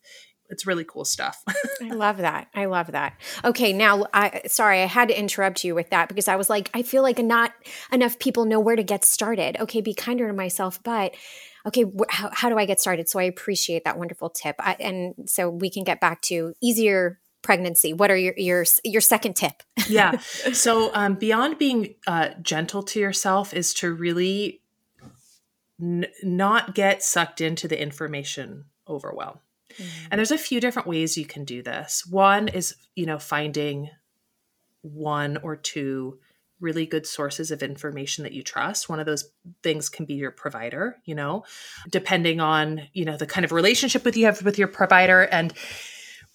it's 0.49 0.65
really 0.65 0.83
cool 0.83 1.05
stuff. 1.05 1.43
I 1.81 1.89
love 1.89 2.17
that. 2.17 2.47
I 2.55 2.65
love 2.65 2.91
that. 2.91 3.13
Okay, 3.45 3.71
now 3.71 4.05
I 4.13 4.41
sorry 4.47 4.81
I 4.81 4.87
had 4.87 5.07
to 5.09 5.17
interrupt 5.17 5.63
you 5.63 5.75
with 5.75 5.91
that 5.91 6.09
because 6.09 6.27
I 6.27 6.35
was 6.35 6.49
like 6.49 6.69
I 6.73 6.81
feel 6.81 7.03
like 7.03 7.19
not 7.19 7.53
enough 7.91 8.19
people 8.19 8.45
know 8.45 8.59
where 8.59 8.75
to 8.75 8.83
get 8.83 9.05
started. 9.05 9.57
Okay, 9.59 9.81
be 9.81 9.93
kinder 9.93 10.27
to 10.27 10.33
myself, 10.33 10.81
but 10.83 11.13
okay, 11.67 11.83
wh- 11.83 12.11
how, 12.11 12.31
how 12.33 12.49
do 12.49 12.57
I 12.57 12.65
get 12.65 12.79
started? 12.79 13.09
So 13.09 13.19
I 13.19 13.23
appreciate 13.23 13.83
that 13.83 13.97
wonderful 13.97 14.29
tip. 14.29 14.55
I, 14.59 14.75
and 14.79 15.13
so 15.27 15.49
we 15.49 15.69
can 15.69 15.83
get 15.83 16.01
back 16.01 16.21
to 16.23 16.53
easier 16.61 17.19
pregnancy. 17.41 17.93
What 17.93 18.11
are 18.11 18.17
your 18.17 18.33
your 18.37 18.65
your 18.83 19.01
second 19.01 19.35
tip? 19.35 19.63
yeah. 19.87 20.17
So 20.19 20.93
um, 20.93 21.15
beyond 21.15 21.57
being 21.57 21.95
uh, 22.07 22.29
gentle 22.41 22.83
to 22.83 22.99
yourself 22.99 23.53
is 23.53 23.73
to 23.75 23.93
really 23.93 24.61
n- 25.81 26.07
not 26.23 26.75
get 26.75 27.03
sucked 27.03 27.41
into 27.41 27.67
the 27.67 27.81
information 27.81 28.65
overwhelm. 28.87 29.39
Mm-hmm. 29.73 30.07
And 30.11 30.19
there's 30.19 30.31
a 30.31 30.37
few 30.37 30.59
different 30.59 30.87
ways 30.87 31.17
you 31.17 31.25
can 31.25 31.45
do 31.45 31.61
this. 31.61 32.05
One 32.05 32.47
is, 32.47 32.75
you 32.95 33.05
know, 33.05 33.19
finding 33.19 33.89
one 34.81 35.37
or 35.37 35.55
two 35.55 36.19
really 36.59 36.85
good 36.85 37.07
sources 37.07 37.51
of 37.51 37.63
information 37.63 38.23
that 38.23 38.33
you 38.33 38.43
trust 38.43 38.89
one 38.89 38.99
of 38.99 39.05
those 39.05 39.29
things 39.63 39.87
can 39.87 40.05
be 40.05 40.15
your 40.15 40.31
provider 40.31 40.97
you 41.05 41.15
know 41.15 41.43
depending 41.89 42.39
on 42.39 42.81
you 42.93 43.05
know 43.05 43.15
the 43.15 43.25
kind 43.25 43.45
of 43.45 43.51
relationship 43.51 44.03
with 44.03 44.17
you 44.17 44.25
have 44.25 44.41
with 44.43 44.57
your 44.57 44.67
provider 44.67 45.21
and 45.21 45.53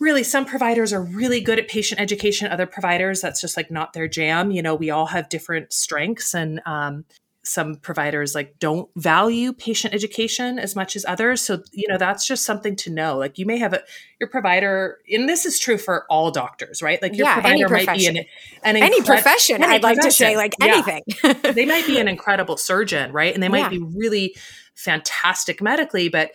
really 0.01 0.23
some 0.23 0.45
providers 0.45 0.93
are 0.93 1.03
really 1.03 1.41
good 1.41 1.59
at 1.59 1.69
patient 1.69 2.01
education 2.01 2.51
other 2.51 2.67
providers 2.67 3.21
that's 3.21 3.41
just 3.41 3.57
like 3.57 3.71
not 3.71 3.93
their 3.93 4.09
jam 4.09 4.51
you 4.51 4.63
know 4.63 4.75
we 4.75 4.91
all 4.91 5.07
have 5.07 5.29
different 5.29 5.73
strengths 5.73 6.35
and 6.35 6.61
um, 6.67 7.05
some 7.47 7.77
providers 7.77 8.35
like 8.35 8.59
don't 8.59 8.89
value 8.97 9.53
patient 9.53 9.93
education 9.93 10.59
as 10.59 10.75
much 10.75 10.97
as 10.97 11.05
others 11.07 11.43
so 11.43 11.63
you 11.73 11.87
know 11.89 11.99
that's 11.99 12.27
just 12.27 12.45
something 12.45 12.75
to 12.75 12.91
know 12.91 13.19
like 13.19 13.39
you 13.39 13.45
may 13.45 13.59
have 13.59 13.75
a 13.75 13.83
your 14.19 14.31
provider 14.31 14.99
and 15.13 15.29
this 15.29 15.45
is 15.45 15.59
true 15.59 15.77
for 15.77 16.07
all 16.09 16.31
doctors 16.31 16.83
right 16.83 17.03
like 17.03 17.15
your 17.15 17.27
yeah, 17.27 17.35
provider 17.35 17.69
might 17.69 17.97
be 17.97 18.07
an, 18.07 18.17
an 18.63 18.77
any 18.77 18.99
incre- 18.99 19.07
profession 19.07 19.63
any 19.63 19.75
i'd 19.75 19.83
profession. 19.83 19.83
like 19.83 20.01
to 20.01 20.11
say 20.11 20.37
like 20.37 20.55
anything 20.63 21.03
yeah. 21.23 21.33
they 21.53 21.67
might 21.67 21.87
be 21.87 21.99
an 21.99 22.09
incredible 22.09 22.57
surgeon 22.57 23.13
right 23.13 23.35
and 23.35 23.43
they 23.43 23.49
might 23.49 23.59
yeah. 23.59 23.69
be 23.69 23.79
really 23.79 24.35
fantastic 24.75 25.61
medically 25.61 26.09
but 26.09 26.31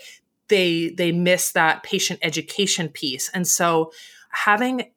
they 0.49 0.89
they 0.89 1.11
miss 1.11 1.51
that 1.53 1.83
patient 1.83 2.19
education 2.21 2.89
piece. 2.89 3.29
And 3.33 3.47
so 3.47 3.91
having 4.31 4.91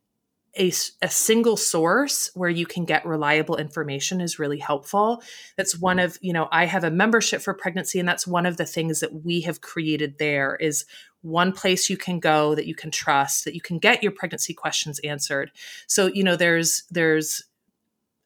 a, 0.58 0.70
a 1.00 1.08
single 1.08 1.56
source 1.56 2.30
where 2.34 2.50
you 2.50 2.66
can 2.66 2.84
get 2.84 3.06
reliable 3.06 3.56
information 3.56 4.20
is 4.20 4.38
really 4.38 4.58
helpful. 4.58 5.22
That's 5.56 5.78
one 5.78 5.98
of 5.98 6.18
you 6.20 6.32
know 6.32 6.48
i 6.52 6.66
have 6.66 6.84
a 6.84 6.90
membership 6.90 7.40
for 7.40 7.54
pregnancy 7.54 7.98
and 7.98 8.08
that's 8.08 8.26
one 8.26 8.44
of 8.46 8.56
the 8.56 8.66
things 8.66 9.00
that 9.00 9.24
we 9.24 9.40
have 9.42 9.60
created 9.60 10.18
there 10.18 10.56
is 10.56 10.84
one 11.22 11.52
place 11.52 11.88
you 11.88 11.96
can 11.96 12.18
go 12.18 12.54
that 12.54 12.66
you 12.66 12.74
can 12.74 12.90
trust 12.90 13.44
that 13.44 13.54
you 13.54 13.60
can 13.60 13.78
get 13.78 14.02
your 14.02 14.12
pregnancy 14.12 14.52
questions 14.52 14.98
answered. 15.00 15.50
So 15.86 16.08
you 16.08 16.22
know 16.22 16.36
there's 16.36 16.84
there's 16.90 17.44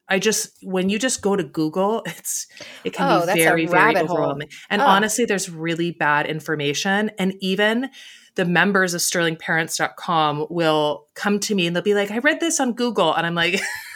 I 0.09 0.19
just 0.19 0.49
when 0.63 0.89
you 0.89 0.97
just 0.99 1.21
go 1.21 1.35
to 1.35 1.43
Google, 1.43 2.01
it's 2.05 2.47
it 2.83 2.93
can 2.93 3.07
Oh, 3.11 3.25
be 3.33 3.39
very 3.43 3.65
very 3.65 3.93
hole. 3.95 4.03
overwhelming. 4.03 4.49
And 4.69 4.81
Oh. 4.81 4.85
honestly, 4.85 5.25
there's 5.25 5.49
really 5.49 5.91
bad 5.91 6.27
information. 6.27 7.11
And 7.19 7.33
even 7.41 7.89
the 8.35 8.45
members 8.45 8.93
of 8.93 9.01
sterlingparents.com 9.01 10.47
will 10.49 11.07
come 11.15 11.39
to 11.39 11.55
me 11.55 11.67
and 11.67 11.75
they'll 11.75 11.83
be 11.83 11.93
like, 11.95 12.11
"I 12.11 12.19
read 12.19 12.39
this 12.39 12.59
on 12.59 12.73
Google," 12.73 13.13
and 13.13 13.25
I'm 13.25 13.35
like, 13.35 13.59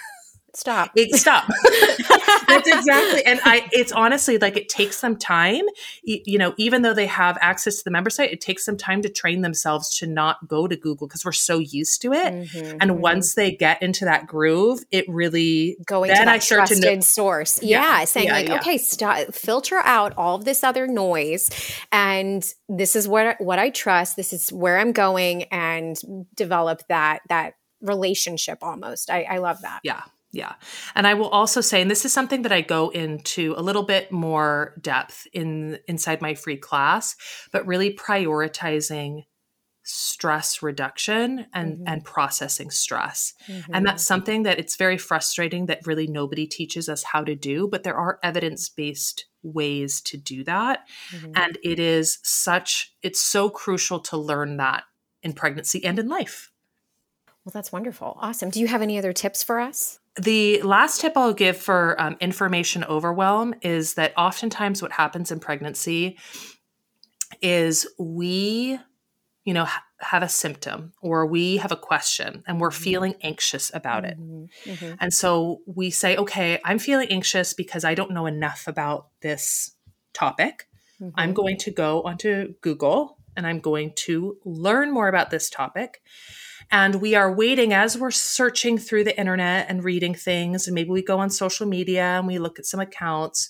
Stop. 0.53 0.91
it, 0.95 1.15
"Stop." 1.15 1.45
That's 2.47 2.67
exactly. 2.67 3.25
And 3.25 3.39
I, 3.45 3.67
it's 3.71 3.91
honestly 3.91 4.37
like 4.37 4.57
it 4.57 4.67
takes 4.69 4.99
them 5.01 5.15
time. 5.15 5.63
You 6.03 6.37
know, 6.37 6.53
even 6.57 6.81
though 6.81 6.93
they 6.93 7.05
have 7.07 7.37
access 7.41 7.77
to 7.77 7.83
the 7.85 7.91
member 7.91 8.09
site, 8.09 8.31
it 8.31 8.41
takes 8.41 8.65
them 8.65 8.77
time 8.77 9.01
to 9.03 9.09
train 9.09 9.41
themselves 9.41 9.97
to 9.99 10.07
not 10.07 10.47
go 10.47 10.67
to 10.67 10.75
Google 10.75 11.07
because 11.07 11.23
we're 11.23 11.31
so 11.31 11.59
used 11.59 12.01
to 12.01 12.11
it. 12.13 12.33
Mhm, 12.33 12.77
And 12.81 12.91
mhm. 12.91 12.97
once 12.99 13.35
they 13.35 13.51
get 13.51 13.81
into 13.81 14.05
that 14.05 14.27
groove, 14.27 14.83
it 14.91 15.05
really 15.07 15.77
going 15.85 16.09
then 16.09 16.17
to 16.19 16.25
that 16.25 16.33
I 16.35 16.39
start 16.39 16.67
to 16.67 16.75
trusted 16.75 16.95
know- 16.97 17.01
source. 17.01 17.61
Yeah, 17.63 17.99
Yeah, 17.99 18.05
saying 18.05 18.27
yeah, 18.27 18.33
like, 18.33 18.47
yeah. 18.49 18.55
okay, 18.59 18.77
stop, 18.77 19.33
filter 19.33 19.77
out 19.79 20.13
all 20.17 20.35
of 20.35 20.45
this 20.45 20.63
other 20.63 20.87
noise, 20.87 21.49
and 21.91 22.43
this 22.67 22.95
is 22.95 23.07
what 23.07 23.39
what 23.39 23.59
I 23.59 23.69
trust. 23.69 24.15
This 24.17 24.33
is 24.33 24.51
where 24.51 24.79
I'm 24.79 24.91
going, 24.91 25.43
and 25.43 25.97
develop 26.35 26.83
that 26.89 27.21
that 27.29 27.53
relationship. 27.81 28.59
Almost, 28.61 29.09
I, 29.09 29.23
I 29.23 29.37
love 29.37 29.61
that. 29.61 29.79
Yeah. 29.83 30.01
Yeah. 30.33 30.53
And 30.95 31.05
I 31.07 31.13
will 31.13 31.27
also 31.29 31.59
say, 31.61 31.81
and 31.81 31.91
this 31.91 32.05
is 32.05 32.13
something 32.13 32.43
that 32.43 32.51
I 32.53 32.61
go 32.61 32.89
into 32.89 33.53
a 33.57 33.61
little 33.61 33.83
bit 33.83 34.11
more 34.11 34.75
depth 34.81 35.27
in 35.33 35.79
inside 35.87 36.21
my 36.21 36.35
free 36.35 36.57
class, 36.57 37.15
but 37.51 37.65
really 37.67 37.93
prioritizing 37.95 39.23
stress 39.83 40.61
reduction 40.61 41.47
and 41.53 41.79
Mhm. 41.79 41.83
and 41.87 42.05
processing 42.05 42.69
stress. 42.69 43.33
Mhm. 43.47 43.65
And 43.73 43.85
that's 43.85 44.03
something 44.05 44.43
that 44.43 44.59
it's 44.59 44.75
very 44.77 44.97
frustrating 44.97 45.65
that 45.65 45.85
really 45.87 46.07
nobody 46.07 46.45
teaches 46.47 46.87
us 46.87 47.03
how 47.03 47.23
to 47.23 47.35
do, 47.35 47.67
but 47.67 47.83
there 47.83 47.95
are 47.95 48.19
evidence-based 48.23 49.25
ways 49.43 49.99
to 50.01 50.17
do 50.17 50.43
that. 50.43 50.87
Mhm. 51.11 51.31
And 51.35 51.57
it 51.63 51.79
is 51.79 52.19
such 52.23 52.95
it's 53.01 53.21
so 53.21 53.49
crucial 53.49 53.99
to 54.01 54.17
learn 54.17 54.57
that 54.57 54.83
in 55.23 55.33
pregnancy 55.33 55.83
and 55.83 55.99
in 55.99 56.07
life. 56.07 56.51
well, 57.43 57.51
that's 57.53 57.71
wonderful, 57.71 58.17
awesome. 58.21 58.51
Do 58.51 58.59
you 58.59 58.67
have 58.67 58.83
any 58.83 58.99
other 58.99 59.13
tips 59.13 59.41
for 59.43 59.59
us? 59.59 59.99
The 60.19 60.61
last 60.61 61.01
tip 61.01 61.13
I'll 61.15 61.33
give 61.33 61.57
for 61.57 61.99
um, 62.01 62.17
information 62.19 62.83
overwhelm 62.83 63.55
is 63.61 63.93
that 63.93 64.13
oftentimes 64.17 64.81
what 64.81 64.91
happens 64.91 65.31
in 65.31 65.39
pregnancy 65.39 66.17
is 67.41 67.87
we, 67.97 68.77
you 69.45 69.53
know, 69.53 69.65
ha- 69.65 69.83
have 69.99 70.23
a 70.23 70.29
symptom 70.29 70.93
or 71.01 71.25
we 71.25 71.57
have 71.57 71.71
a 71.71 71.77
question 71.77 72.43
and 72.45 72.59
we're 72.59 72.69
Mhm. 72.71 72.73
feeling 72.73 73.15
anxious 73.21 73.71
about 73.73 74.03
it. 74.03 74.17
Mhm, 74.19 74.49
mhm. 74.67 74.97
And 74.99 75.13
so 75.13 75.61
we 75.65 75.89
say, 75.91 76.17
okay, 76.17 76.59
I'm 76.65 76.79
feeling 76.79 77.07
anxious 77.09 77.53
because 77.53 77.85
I 77.85 77.95
don't 77.95 78.11
know 78.11 78.25
enough 78.25 78.67
about 78.67 79.07
this 79.21 79.71
topic. 80.13 80.67
I'm 81.15 81.31
Mhm. 81.31 81.35
going 81.35 81.57
to 81.59 81.71
go 81.71 82.01
onto 82.03 82.53
Google 82.61 83.17
and 83.37 83.47
I'm 83.47 83.59
going 83.59 83.93
to 83.95 84.37
learn 84.43 84.91
more 84.91 85.07
about 85.07 85.29
this 85.31 85.49
topic. 85.49 86.01
And 86.71 87.01
we 87.01 87.15
are 87.15 87.33
waiting 87.33 87.73
as 87.73 87.97
we're 87.97 88.11
searching 88.11 88.77
through 88.77 89.03
the 89.03 89.19
internet 89.19 89.67
and 89.69 89.83
reading 89.83 90.15
things, 90.15 90.67
and 90.67 90.75
maybe 90.75 90.89
we 90.89 91.03
go 91.03 91.19
on 91.19 91.29
social 91.29 91.67
media 91.67 92.03
and 92.03 92.27
we 92.27 92.39
look 92.39 92.59
at 92.59 92.65
some 92.65 92.79
accounts. 92.79 93.49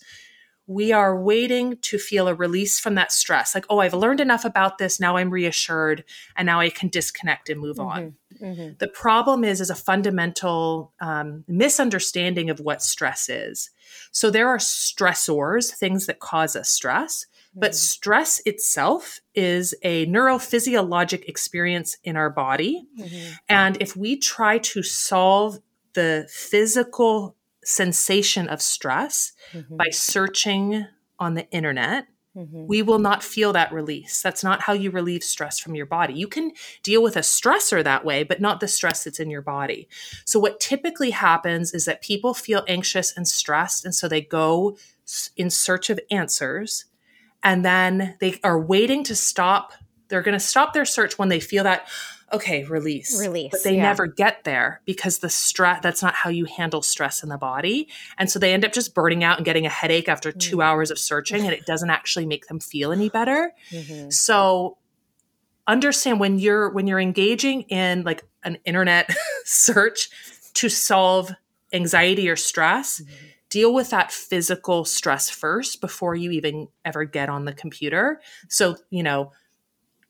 We 0.68 0.92
are 0.92 1.20
waiting 1.22 1.78
to 1.82 1.98
feel 1.98 2.28
a 2.28 2.34
release 2.34 2.80
from 2.80 2.96
that 2.96 3.12
stress. 3.12 3.54
Like, 3.54 3.66
oh, 3.70 3.80
I've 3.80 3.94
learned 3.94 4.22
enough 4.22 4.46
about 4.46 4.78
this. 4.78 5.00
Now 5.00 5.18
I'm 5.18 5.30
reassured, 5.30 6.04
and 6.36 6.46
now 6.46 6.60
I 6.60 6.70
can 6.70 6.90
disconnect 6.90 7.50
and 7.50 7.60
move 7.60 7.80
on. 7.80 8.16
Mhm, 8.42 8.58
mhm. 8.58 8.80
The 8.80 8.88
problem 8.88 9.44
is 9.44 9.60
is 9.62 9.70
a 9.70 9.76
fundamental 9.76 10.94
um, 11.00 11.44
misunderstanding 11.48 12.50
of 12.50 12.60
what 12.60 12.82
stress 12.82 13.28
is. 13.30 13.70
So 14.12 14.32
there 14.32 14.48
are 14.48 14.58
stressors, 14.58 15.72
things 15.72 16.06
that 16.06 16.20
cause 16.20 16.56
us 16.56 16.70
stress, 16.70 17.26
but 17.54 17.72
Mhm. 17.72 17.76
stress 17.76 18.42
itself 18.46 19.20
is 19.36 19.76
a 19.84 20.06
neurophysiologic 20.08 21.26
experience 21.28 21.98
in 22.04 22.16
our 22.16 22.30
body. 22.30 22.88
Mhm. 22.98 23.38
And 23.50 23.82
if 23.82 23.96
we 23.96 24.18
try 24.18 24.58
to 24.60 24.84
solve 24.84 25.60
the 25.94 26.28
physical 26.30 27.36
sensation 27.64 28.48
of 28.48 28.62
stress 28.62 29.34
Mhm. 29.54 29.78
by 29.78 29.90
searching 29.92 30.86
on 31.20 31.34
the 31.36 31.50
internet, 31.52 32.08
Mhm. 32.36 32.68
we 32.68 32.82
will 32.82 32.98
not 33.00 33.22
feel 33.22 33.52
that 33.52 33.74
release. 33.74 34.22
That's 34.22 34.44
not 34.44 34.62
how 34.62 34.72
you 34.72 34.90
relieve 34.90 35.22
stress 35.22 35.60
from 35.60 35.76
your 35.76 35.86
body. 35.86 36.14
You 36.14 36.28
can 36.30 36.54
deal 36.82 37.04
with 37.04 37.18
a 37.18 37.20
stressor 37.20 37.84
that 37.84 38.06
way, 38.06 38.24
but 38.24 38.40
not 38.40 38.62
the 38.62 38.70
stress 38.70 39.04
that's 39.04 39.20
in 39.20 39.30
your 39.30 39.42
body. 39.42 39.90
So, 40.26 40.40
what 40.40 40.62
typically 40.62 41.10
happens 41.12 41.74
is 41.74 41.84
that 41.86 42.02
people 42.02 42.34
feel 42.34 42.64
anxious 42.70 43.12
and 43.12 43.28
stressed, 43.28 43.84
and 43.84 43.94
so 43.94 44.08
they 44.08 44.22
go 44.22 44.78
in 45.36 45.50
search 45.50 45.90
of 45.90 46.00
answers, 46.10 46.86
and 47.44 47.64
then 47.66 48.16
they 48.20 48.40
are 48.44 48.60
waiting 48.60 49.04
to 49.06 49.16
stop. 49.16 49.74
They're 50.10 50.22
going 50.22 50.34
to 50.38 50.40
stop 50.46 50.74
their 50.74 50.86
search 50.86 51.18
when 51.18 51.30
they 51.30 51.40
feel 51.40 51.64
that, 51.64 51.88
okay, 52.34 52.64
release. 52.66 53.20
Release, 53.20 53.52
But 53.52 53.64
they 53.64 53.76
yeah. 53.78 53.84
never 53.84 54.08
get 54.08 54.44
there 54.44 54.82
because 54.86 55.20
the 55.20 55.30
stress, 55.30 55.80
that's 55.82 56.02
not 56.02 56.14
how 56.14 56.30
you 56.30 56.46
handle 56.46 56.82
stress 56.82 57.24
in 57.24 57.30
the 57.30 57.38
body. 57.38 57.88
And 58.18 58.30
so 58.30 58.38
they 58.38 58.54
end 58.54 58.66
up 58.66 58.74
just 58.74 58.94
burning 58.94 59.24
out 59.24 59.38
and 59.38 59.46
getting 59.46 59.66
a 59.66 59.70
headache 59.70 60.10
after 60.10 60.32
two 60.32 60.58
Mm. 60.58 60.64
hours 60.66 60.92
of 60.92 61.00
searching, 61.00 61.44
and 61.46 61.54
it 61.54 61.66
doesn't 61.66 61.90
actually 61.90 62.26
make 62.26 62.48
them 62.48 62.60
feel 62.60 62.92
any 62.92 63.10
better. 63.10 63.52
Mhm. 63.72 64.12
So 64.12 64.78
understand 65.68 66.20
when 66.20 66.40
you're 66.40 66.70
when 66.70 66.88
you're 66.88 67.00
engaging 67.00 67.62
in 67.64 68.04
like 68.04 68.24
an 68.44 68.58
internet 68.66 69.10
search 69.46 70.10
to 70.56 70.68
solve 70.70 71.32
anxiety 71.74 72.30
or 72.30 72.36
stress, 72.36 73.00
Mm-hmm. 73.02 73.16
Deal 73.52 73.74
with 73.74 73.92
that 73.92 74.12
physical 74.12 74.86
stress 74.86 75.30
first 75.30 75.82
before 75.82 76.16
you 76.16 76.32
even 76.32 76.70
ever 76.84 77.04
get 77.04 77.30
on 77.30 77.46
the 77.46 77.54
computer. 77.54 78.20
So, 78.50 78.78
you 78.90 79.04
know, 79.04 79.34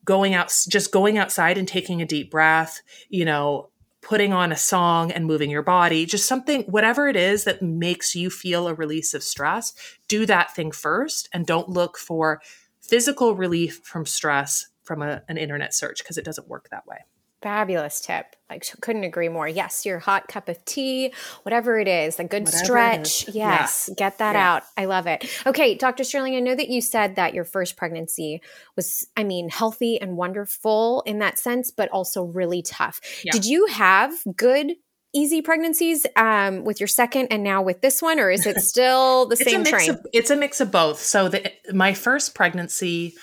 going 0.05 0.33
out 0.33 0.55
just 0.69 0.91
going 0.91 1.17
outside 1.17 1.57
and 1.57 1.67
taking 1.67 2.01
a 2.01 2.05
deep 2.05 2.31
breath, 2.31 2.81
you 3.09 3.25
know, 3.25 3.69
putting 4.01 4.31
on 4.31 4.51
a 4.51 4.55
song 4.55 5.11
and 5.11 5.25
moving 5.25 5.49
your 5.49 5.63
body, 5.63 6.05
just 6.05 6.27
something 6.27 6.63
whatever 6.63 7.07
it 7.07 7.15
is 7.15 7.43
that 7.43 7.61
makes 7.61 8.15
you 8.15 8.29
feel 8.29 8.67
a 8.67 8.73
release 8.73 9.13
of 9.13 9.23
stress, 9.23 9.73
do 10.07 10.25
that 10.25 10.55
thing 10.55 10.71
first 10.71 11.27
and 11.33 11.45
don't 11.45 11.69
look 11.69 11.97
for 11.97 12.41
physical 12.79 13.35
relief 13.35 13.81
from 13.83 14.05
stress 14.05 14.67
from 14.83 15.01
a, 15.01 15.21
an 15.27 15.37
internet 15.37 15.73
search 15.73 15.99
because 15.99 16.17
it 16.17 16.25
doesn't 16.25 16.47
work 16.47 16.69
that 16.69 16.85
way. 16.87 16.97
Fabulous 17.41 18.01
tip. 18.01 18.35
I 18.49 18.59
couldn't 18.81 19.03
agree 19.03 19.29
more. 19.29 19.47
Yes, 19.47 19.85
your 19.85 19.99
hot 19.99 20.27
cup 20.27 20.47
of 20.49 20.63
tea, 20.65 21.13
whatever 21.43 21.79
it 21.79 21.87
is, 21.87 22.19
a 22.19 22.23
good 22.23 22.43
Whatever 22.43 22.63
stretch. 22.65 23.27
is. 23.29 23.35
Yeah. 23.35 23.61
Yes, 23.61 23.89
get 23.97 24.17
that 24.19 24.35
Yeah. 24.35 24.53
out. 24.55 24.63
I 24.77 24.85
love 24.85 25.07
it. 25.07 25.25
Okay, 25.47 25.75
Dr. 25.75 26.03
Sterling, 26.03 26.35
I 26.35 26.39
know 26.39 26.53
that 26.53 26.69
you 26.69 26.81
said 26.81 27.15
that 27.15 27.33
your 27.33 27.45
first 27.45 27.77
pregnancy 27.77 28.41
was, 28.75 29.07
I 29.17 29.23
mean, 29.23 29.49
healthy 29.49 29.99
and 29.99 30.17
wonderful 30.17 31.01
in 31.05 31.19
that 31.19 31.39
sense, 31.39 31.71
but 31.71 31.89
also 31.89 32.23
really 32.23 32.61
tough. 32.61 32.99
Yeah. 33.23 33.31
Did 33.31 33.45
you 33.45 33.65
have 33.67 34.11
good, 34.35 34.73
easy 35.13 35.41
pregnancies 35.41 36.05
um, 36.15 36.63
with 36.63 36.79
your 36.79 36.87
second 36.87 37.27
and 37.31 37.43
now 37.43 37.61
with 37.61 37.81
this 37.81 38.01
one, 38.01 38.19
or 38.19 38.29
is 38.29 38.45
it 38.45 38.59
still 38.61 39.25
the 39.27 39.37
same 39.37 39.63
train? 39.63 39.89
Of, 39.91 40.05
it's 40.13 40.29
a 40.29 40.35
mix 40.35 40.61
of 40.61 40.71
both. 40.71 40.99
So 40.99 41.27
the 41.29 41.51
my 41.73 41.93
first 41.93 42.35
pregnancy, 42.35 43.15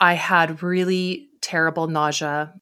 I 0.00 0.14
had 0.14 0.62
really 0.62 1.28
terrible 1.42 1.86
nausea. 1.86 2.54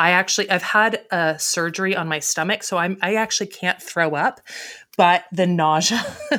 I 0.00 0.12
actually 0.12 0.48
I've 0.48 0.62
had 0.62 1.04
a 1.10 1.38
surgery 1.38 1.94
on 1.94 2.08
my 2.08 2.20
stomach, 2.20 2.62
so 2.62 2.78
I'm 2.78 2.96
I 3.02 3.16
actually 3.16 3.48
can't 3.48 3.80
throw 3.82 4.14
up, 4.14 4.40
but 4.96 5.24
the 5.30 5.46
nausea. 5.46 6.02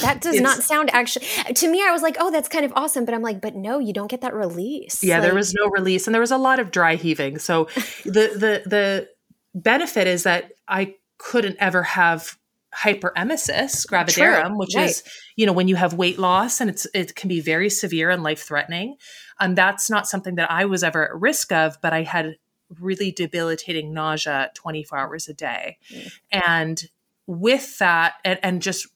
that 0.00 0.22
does 0.22 0.40
not 0.40 0.62
sound 0.62 0.88
actually, 0.94 1.26
to 1.52 1.70
me, 1.70 1.82
I 1.86 1.92
was 1.92 2.00
like, 2.00 2.16
oh, 2.18 2.30
that's 2.30 2.48
kind 2.48 2.64
of 2.64 2.72
awesome. 2.74 3.04
But 3.04 3.12
I'm 3.12 3.20
like, 3.20 3.42
but 3.42 3.54
no, 3.54 3.80
you 3.80 3.92
don't 3.92 4.10
get 4.10 4.22
that 4.22 4.32
release. 4.32 5.04
Yeah, 5.04 5.20
there 5.20 5.34
was 5.34 5.52
no 5.52 5.68
release, 5.68 6.06
and 6.06 6.14
there 6.14 6.22
was 6.22 6.30
a 6.30 6.38
lot 6.38 6.58
of 6.58 6.70
dry 6.70 6.94
heaving. 6.94 7.38
So 7.38 7.64
the 8.04 8.32
the 8.34 8.62
the 8.64 9.08
benefit 9.54 10.06
is 10.06 10.22
that 10.22 10.52
I 10.66 10.94
couldn't 11.18 11.58
ever 11.60 11.82
have 11.82 12.38
hyperemesis 12.74 13.86
gravidarum, 13.86 14.56
which 14.56 14.74
right. 14.74 14.88
is 14.88 15.02
you 15.36 15.44
know 15.44 15.52
when 15.52 15.68
you 15.68 15.76
have 15.76 15.92
weight 15.92 16.18
loss 16.18 16.62
and 16.62 16.70
it's 16.70 16.86
it 16.94 17.14
can 17.14 17.28
be 17.28 17.42
very 17.42 17.68
severe 17.68 18.08
and 18.08 18.22
life 18.22 18.40
threatening, 18.40 18.96
and 19.38 19.54
that's 19.54 19.90
not 19.90 20.08
something 20.08 20.36
that 20.36 20.50
I 20.50 20.64
was 20.64 20.82
ever 20.82 21.04
at 21.04 21.20
risk 21.20 21.52
of, 21.52 21.76
but 21.82 21.92
I 21.92 22.04
had 22.04 22.36
really 22.78 23.10
debilitating 23.10 23.92
nausea 23.92 24.50
24 24.54 24.98
hours 24.98 25.28
a 25.28 25.34
day, 25.34 25.78
Mm. 25.92 26.12
and 26.30 26.82
with 27.26 27.78
that 27.78 28.14
and, 28.24 28.38
and 28.42 28.62
just 28.62 28.86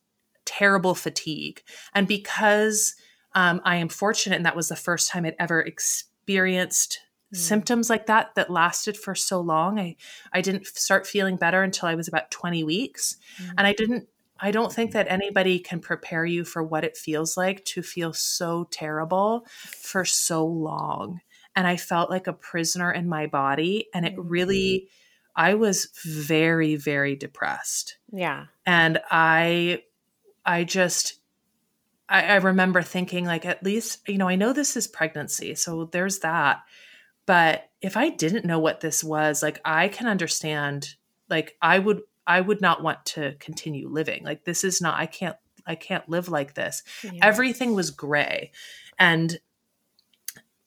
terrible 0.45 0.95
fatigue, 0.95 1.63
and 1.95 2.07
because 2.07 2.95
um, 3.37 3.61
I 3.65 3.77
am 3.77 3.89
fortunate, 3.89 4.37
and 4.37 4.47
that 4.47 4.55
was 4.55 4.69
the 4.69 4.77
first 4.77 5.11
time 5.11 5.25
I'd 5.27 5.35
ever 5.39 5.61
experienced 5.61 7.01
Mm. 7.33 7.37
symptoms 7.39 7.91
like 7.91 8.07
that 8.07 8.35
that 8.37 8.51
lasted 8.51 8.97
for 8.97 9.15
so 9.15 9.41
long. 9.41 9.81
I 9.81 9.97
I 10.33 10.41
didn't 10.41 10.67
start 10.67 11.07
feeling 11.07 11.37
better 11.37 11.63
until 11.63 11.89
I 11.89 11.95
was 11.97 12.07
about 12.07 12.31
20 12.31 12.63
weeks, 12.63 13.17
Mm. 13.39 13.55
and 13.59 13.67
I 13.67 13.73
didn't. 13.73 14.09
I 14.39 14.51
don't 14.51 14.73
think 14.73 14.93
that 14.93 15.07
anybody 15.09 15.59
can 15.59 15.81
prepare 15.81 16.25
you 16.27 16.45
for 16.45 16.63
what 16.63 16.85
it 16.85 16.97
feels 16.97 17.37
like 17.37 17.65
to 17.67 17.83
feel 17.83 18.13
so 18.13 18.69
terrible 18.71 19.47
for 19.49 20.05
so 20.05 20.45
long. 20.45 21.21
And 21.57 21.67
I 21.67 21.77
felt 21.77 22.11
like 22.11 22.27
a 22.27 22.33
prisoner 22.33 22.91
in 22.93 23.09
my 23.09 23.27
body. 23.27 23.89
And 23.95 24.05
it 24.05 24.17
mm. 24.17 24.25
really, 24.25 24.89
I 25.37 25.55
was 25.55 25.89
very, 26.05 26.77
very 26.77 27.17
depressed. 27.17 27.97
Yeah. 28.13 28.47
And 28.67 29.01
I, 29.11 29.83
I 30.45 30.65
just, 30.65 31.21
I, 32.09 32.25
I 32.25 32.37
remember 32.37 32.83
thinking, 32.83 33.25
like, 33.25 33.45
at 33.47 33.63
least, 33.63 34.09
you 34.09 34.19
know, 34.19 34.29
I 34.29 34.37
know 34.37 34.53
this 34.53 34.77
is 34.77 34.87
pregnancy. 34.87 35.55
So 35.55 35.87
there's 35.87 36.21
that. 36.21 36.63
But 37.27 37.71
if 37.81 37.97
I 37.97 38.11
didn't 38.11 38.45
know 38.45 38.59
what 38.59 38.81
this 38.81 39.03
was, 39.03 39.43
like, 39.43 39.59
I 39.65 39.89
can 39.89 40.07
understand, 40.07 40.95
like, 41.31 41.57
I 41.63 41.79
would, 41.79 42.03
I 42.27 42.41
would 42.41 42.61
not 42.61 42.83
want 42.83 43.05
to 43.07 43.35
continue 43.39 43.89
living. 43.89 44.25
Like, 44.25 44.45
this 44.45 44.65
is 44.65 44.81
not, 44.81 44.99
I 44.99 45.07
can't, 45.07 45.37
I 45.67 45.75
can't 45.75 46.07
live 46.09 46.29
like 46.29 46.55
this. 46.55 46.83
Yeah. 47.03 47.13
Everything 47.23 47.75
was 47.75 47.91
gray. 47.91 48.53
And 48.99 49.39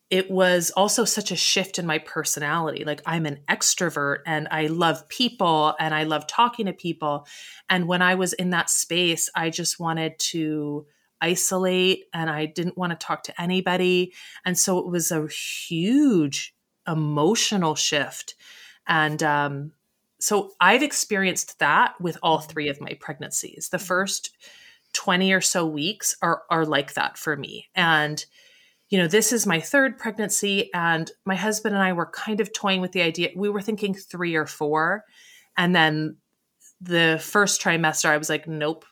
it 0.09 0.31
was 0.31 0.71
also 0.71 1.03
such 1.03 1.31
a 1.31 1.35
shift 1.35 1.77
in 1.77 1.85
my 1.85 1.97
personality. 1.97 2.85
Like 2.85 3.01
I'm 3.05 3.25
an 3.25 3.39
extrovert 3.49 4.19
and 4.25 4.47
I 4.51 4.67
love 4.67 5.07
people 5.09 5.75
and 5.79 5.93
I 5.93 6.03
love 6.03 6.27
talking 6.27 6.67
to 6.67 6.73
people. 6.73 7.27
And 7.69 7.87
when 7.87 8.01
I 8.01 8.15
was 8.15 8.33
in 8.33 8.51
that 8.51 8.69
space, 8.69 9.29
I 9.35 9.49
just 9.49 9.79
wanted 9.79 10.17
to 10.19 10.85
isolate 11.19 12.05
and 12.13 12.29
I 12.29 12.45
didn't 12.45 12.77
want 12.77 12.91
to 12.97 13.05
talk 13.05 13.23
to 13.23 13.41
anybody. 13.41 14.13
And 14.45 14.57
so 14.57 14.77
it 14.77 14.87
was 14.87 15.11
a 15.11 15.27
huge 15.27 16.55
emotional 16.87 17.75
shift. 17.75 18.35
And 18.87 19.21
um, 19.23 19.73
so 20.19 20.53
I've 20.61 20.83
experienced 20.83 21.59
that 21.59 21.99
with 21.99 22.17
all 22.23 22.39
three 22.39 22.69
of 22.69 22.79
my 22.79 22.93
pregnancies. 22.99 23.69
The 23.69 23.79
first 23.79 24.35
20 24.93 25.33
or 25.33 25.41
so 25.41 25.65
weeks 25.65 26.15
are, 26.21 26.43
are 26.49 26.65
like 26.65 26.93
that 26.93 27.17
for 27.17 27.35
me. 27.35 27.67
And 27.75 28.25
you 28.89 28.97
know, 28.97 29.08
this 29.08 29.34
is 29.34 29.45
my 29.45 29.60
third 29.60 29.97
pregnancy, 29.97 30.73
and 30.73 31.12
my 31.26 31.36
husband 31.36 31.76
and 31.76 31.84
I 31.84 31.93
were 31.93 32.06
kind 32.06 32.39
of 32.39 32.54
toying 32.54 32.82
with 32.82 32.93
the 32.93 33.02
idea. 33.02 33.30
We 33.36 33.50
were 33.50 33.62
thinking 33.62 33.93
three 33.93 34.36
or 34.36 34.45
four. 34.45 35.04
And 35.58 35.76
then 35.76 36.17
the 36.80 37.19
first 37.21 37.62
trimester, 37.62 38.10
I 38.10 38.17
was 38.17 38.30
like, 38.30 38.47
nope, 38.47 38.86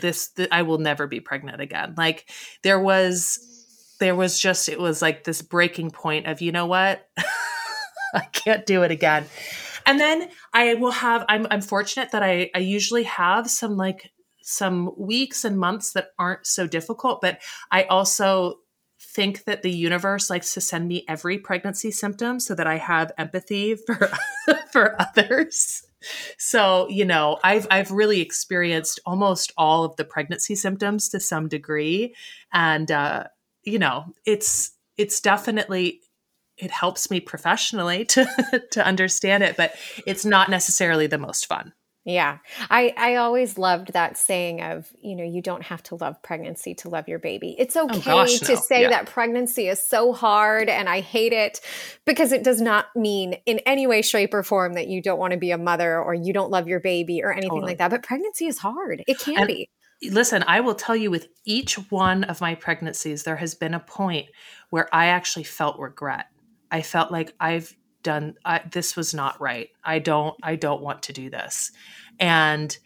this, 0.00 0.28
th- 0.28 0.50
I 0.52 0.62
will 0.62 0.78
never 0.78 1.06
be 1.06 1.20
pregnant 1.20 1.60
again. 1.60 1.94
Like, 1.96 2.30
there 2.62 2.78
was, 2.78 3.96
there 3.98 4.14
was 4.14 4.38
just, 4.38 4.68
it 4.68 4.78
was 4.78 5.02
like 5.02 5.24
this 5.24 5.42
breaking 5.42 5.90
point 5.90 6.26
of, 6.26 6.40
you 6.40 6.52
know 6.52 6.66
what? 6.66 7.08
I 8.14 8.26
can't 8.32 8.66
do 8.66 8.82
it 8.82 8.92
again. 8.92 9.24
And 9.86 9.98
then 9.98 10.28
I 10.52 10.74
will 10.74 10.92
have, 10.92 11.24
I'm, 11.28 11.46
I'm 11.50 11.60
fortunate 11.60 12.12
that 12.12 12.22
I, 12.22 12.50
I 12.54 12.60
usually 12.60 13.02
have 13.04 13.50
some 13.50 13.76
like, 13.76 14.12
some 14.42 14.92
weeks 14.98 15.44
and 15.44 15.58
months 15.58 15.94
that 15.94 16.08
aren't 16.18 16.46
so 16.46 16.66
difficult, 16.66 17.22
but 17.22 17.40
I 17.70 17.84
also 17.84 18.56
think 19.00 19.44
that 19.44 19.62
the 19.62 19.70
universe 19.70 20.30
likes 20.30 20.54
to 20.54 20.60
send 20.60 20.88
me 20.88 21.04
every 21.08 21.38
pregnancy 21.38 21.90
symptom 21.90 22.40
so 22.40 22.54
that 22.54 22.66
I 22.66 22.76
have 22.76 23.12
empathy 23.18 23.76
for 23.86 24.10
for 24.72 25.00
others. 25.00 25.82
So, 26.38 26.88
you 26.88 27.04
know, 27.04 27.38
I've 27.42 27.66
I've 27.70 27.90
really 27.90 28.20
experienced 28.20 29.00
almost 29.06 29.52
all 29.56 29.84
of 29.84 29.96
the 29.96 30.04
pregnancy 30.04 30.54
symptoms 30.54 31.08
to 31.10 31.20
some 31.20 31.48
degree 31.48 32.14
and 32.52 32.90
uh 32.90 33.24
you 33.62 33.78
know, 33.78 34.04
it's 34.26 34.72
it's 34.96 35.20
definitely 35.20 36.00
it 36.56 36.70
helps 36.70 37.10
me 37.10 37.20
professionally 37.20 38.04
to 38.06 38.62
to 38.72 38.86
understand 38.86 39.42
it, 39.42 39.56
but 39.56 39.74
it's 40.06 40.24
not 40.24 40.50
necessarily 40.50 41.06
the 41.06 41.18
most 41.18 41.46
fun. 41.46 41.72
Yeah. 42.04 42.38
I, 42.70 42.92
I 42.98 43.14
always 43.16 43.56
loved 43.56 43.94
that 43.94 44.18
saying 44.18 44.60
of, 44.60 44.92
you 45.00 45.16
know, 45.16 45.24
you 45.24 45.40
don't 45.40 45.62
have 45.62 45.82
to 45.84 45.94
love 45.94 46.22
pregnancy 46.22 46.74
to 46.76 46.90
love 46.90 47.08
your 47.08 47.18
baby. 47.18 47.56
It's 47.58 47.74
oh, 47.76 47.84
okay 47.84 47.96
oh 47.96 48.00
gosh, 48.00 48.38
to 48.40 48.54
no. 48.54 48.60
say 48.60 48.82
yeah. 48.82 48.90
that 48.90 49.06
pregnancy 49.06 49.68
is 49.68 49.82
so 49.82 50.12
hard 50.12 50.68
and 50.68 50.88
I 50.88 51.00
hate 51.00 51.32
it 51.32 51.60
because 52.04 52.30
it 52.32 52.44
does 52.44 52.60
not 52.60 52.86
mean 52.94 53.36
in 53.46 53.60
any 53.60 53.86
way, 53.86 54.02
shape, 54.02 54.34
or 54.34 54.42
form 54.42 54.74
that 54.74 54.86
you 54.86 55.00
don't 55.00 55.18
want 55.18 55.32
to 55.32 55.38
be 55.38 55.50
a 55.50 55.58
mother 55.58 55.98
or 55.98 56.12
you 56.12 56.34
don't 56.34 56.50
love 56.50 56.68
your 56.68 56.80
baby 56.80 57.22
or 57.22 57.32
anything 57.32 57.50
totally. 57.50 57.70
like 57.70 57.78
that. 57.78 57.90
But 57.90 58.02
pregnancy 58.02 58.46
is 58.46 58.58
hard. 58.58 59.02
It 59.06 59.18
can 59.18 59.38
and 59.38 59.46
be. 59.46 59.70
Listen, 60.02 60.44
I 60.46 60.60
will 60.60 60.74
tell 60.74 60.96
you 60.96 61.10
with 61.10 61.28
each 61.46 61.76
one 61.90 62.24
of 62.24 62.40
my 62.40 62.54
pregnancies, 62.54 63.22
there 63.22 63.36
has 63.36 63.54
been 63.54 63.72
a 63.72 63.80
point 63.80 64.26
where 64.68 64.94
I 64.94 65.06
actually 65.06 65.44
felt 65.44 65.78
regret. 65.78 66.26
I 66.70 66.82
felt 66.82 67.10
like 67.10 67.32
I've 67.40 67.74
done 68.04 68.34
I, 68.44 68.60
this 68.70 68.94
was 68.94 69.12
not 69.12 69.40
right 69.40 69.70
i 69.82 69.98
don't 69.98 70.36
i 70.42 70.54
don't 70.54 70.82
want 70.82 71.02
to 71.04 71.12
do 71.12 71.28
this 71.28 71.72
and 72.20 72.76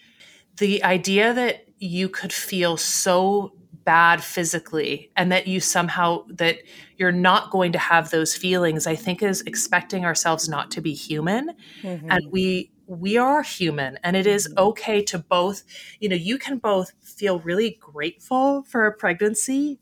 the 0.56 0.82
idea 0.82 1.34
that 1.34 1.66
you 1.78 2.08
could 2.08 2.32
feel 2.32 2.76
so 2.78 3.52
bad 3.84 4.22
physically 4.22 5.10
and 5.16 5.30
that 5.32 5.46
you 5.46 5.60
somehow 5.60 6.24
that 6.28 6.58
you're 6.96 7.12
not 7.12 7.50
going 7.50 7.72
to 7.72 7.78
have 7.78 8.10
those 8.10 8.34
feelings 8.34 8.86
i 8.86 8.94
think 8.94 9.22
is 9.22 9.42
expecting 9.42 10.04
ourselves 10.04 10.48
not 10.48 10.70
to 10.70 10.80
be 10.80 10.94
human 10.94 11.50
mm-hmm. 11.82 12.10
and 12.10 12.22
we 12.30 12.70
we 12.86 13.18
are 13.18 13.42
human 13.42 13.98
and 14.02 14.16
it 14.16 14.26
is 14.26 14.48
mm-hmm. 14.48 14.58
okay 14.58 15.02
to 15.02 15.18
both 15.18 15.62
you 16.00 16.08
know 16.08 16.16
you 16.16 16.38
can 16.38 16.58
both 16.58 16.92
feel 17.02 17.40
really 17.40 17.78
grateful 17.80 18.62
for 18.62 18.86
a 18.86 18.92
pregnancy 18.92 19.78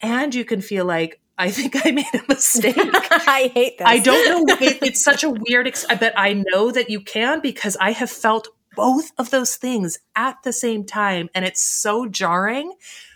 and 0.00 0.34
you 0.34 0.44
can 0.44 0.60
feel 0.60 0.84
like 0.84 1.20
I 1.36 1.50
think 1.50 1.84
I 1.84 1.90
made 1.90 2.06
a 2.14 2.22
mistake. 2.28 2.76
I 2.78 3.50
hate 3.52 3.78
that. 3.78 3.88
I 3.88 3.98
don't 3.98 4.46
know. 4.46 4.56
It, 4.60 4.78
it's 4.82 5.02
such 5.02 5.24
a 5.24 5.30
weird, 5.30 5.66
ex- 5.66 5.86
but 5.98 6.12
I 6.16 6.44
know 6.52 6.70
that 6.70 6.90
you 6.90 7.00
can 7.00 7.40
because 7.40 7.76
I 7.80 7.92
have 7.92 8.10
felt 8.10 8.48
both 8.76 9.10
of 9.18 9.30
those 9.30 9.56
things 9.56 9.98
at 10.14 10.36
the 10.44 10.52
same 10.52 10.84
time. 10.84 11.28
And 11.34 11.44
it's 11.44 11.62
so 11.62 12.06
jarring. 12.06 12.74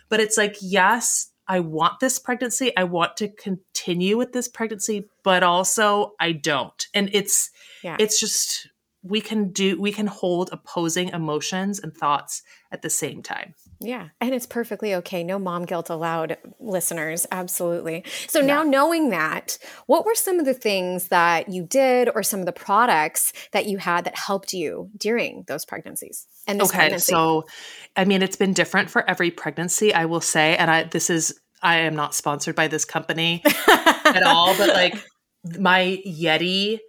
But 0.09 0.21
it's 0.21 0.37
like, 0.37 0.57
yes, 0.61 1.31
I 1.47 1.61
want 1.61 2.01
this 2.01 2.19
pregnancy. 2.19 2.77
I 2.77 2.85
want 2.85 3.17
to 3.19 3.29
continue 3.29 4.17
with 4.17 4.33
this 4.33 4.49
pregnancy, 4.49 5.09
but 5.23 5.43
also 5.43 6.15
I 6.19 6.33
don't. 6.33 6.87
And 6.95 7.11
it's, 7.13 7.51
yeah. 7.83 7.97
it's 7.99 8.19
just, 8.19 8.69
we 9.03 9.21
can 9.21 9.51
do, 9.51 9.81
we 9.81 9.93
can 9.93 10.07
hold 10.07 10.51
opposing 10.53 11.09
emotions 11.11 11.79
and 11.79 11.97
thoughts 11.97 12.43
at 12.73 12.83
the 12.83 12.91
same 12.91 13.23
time. 13.23 13.55
Yeah. 13.81 14.09
And 14.21 14.35
it's 14.35 14.47
perfectly 14.47 14.95
okay. 14.97 15.23
No 15.23 15.39
mom 15.39 15.65
guilt 15.65 15.89
allowed, 15.89 16.37
listeners. 16.59 17.27
Absolutely. 17.31 18.05
So 18.27 18.41
yeah. 18.41 18.47
now 18.47 18.63
knowing 18.65 19.11
that, 19.11 19.59
what 19.87 20.05
were 20.05 20.17
some 20.17 20.41
of 20.41 20.47
the 20.47 20.55
things 20.55 21.09
that 21.09 21.49
you 21.49 21.63
did 21.63 22.11
or 22.13 22.23
some 22.23 22.41
of 22.41 22.47
the 22.47 22.53
products 22.53 23.33
that 23.53 23.67
you 23.67 23.79
had 23.79 24.05
that 24.05 24.17
helped 24.17 24.53
you 24.53 24.91
during 24.97 25.45
those 25.47 25.65
pregnancies? 25.65 26.27
And 26.47 26.61
okay. 26.61 26.77
Pregnancy? 26.77 27.13
So, 27.13 27.45
I 27.97 28.05
mean, 28.05 28.23
it's 28.23 28.37
been 28.37 28.53
different 28.53 28.91
for 28.91 29.09
every 29.09 29.31
pregnancy, 29.31 29.95
I 29.95 30.07
will 30.07 30.21
say. 30.21 30.57
And 30.57 30.71
I, 30.71 30.83
this 30.83 31.09
is, 31.09 31.39
I 31.63 31.77
am 31.77 31.95
not 31.95 32.15
sponsored 32.15 32.57
by 32.57 32.67
this 32.67 32.85
company 32.85 33.43
at 33.69 34.25
all, 34.25 34.57
but 34.57 34.69
like 34.69 34.97
my 35.59 36.03
Yeti 36.07 36.81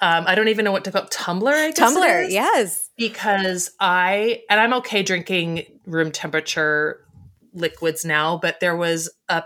um, 0.00 0.24
I 0.26 0.34
don't 0.34 0.48
even 0.48 0.64
know 0.64 0.72
what 0.72 0.84
to 0.84 0.92
call 0.92 1.04
it. 1.04 1.10
Guess. 1.10 1.74
Tumbler, 1.74 2.22
yes. 2.22 2.90
Because 2.96 3.70
I, 3.80 4.42
and 4.48 4.60
I'm 4.60 4.72
okay 4.74 5.02
drinking 5.02 5.64
room 5.86 6.12
temperature 6.12 7.04
liquids 7.52 8.04
now, 8.04 8.38
but 8.38 8.60
there 8.60 8.76
was 8.76 9.10
a, 9.28 9.42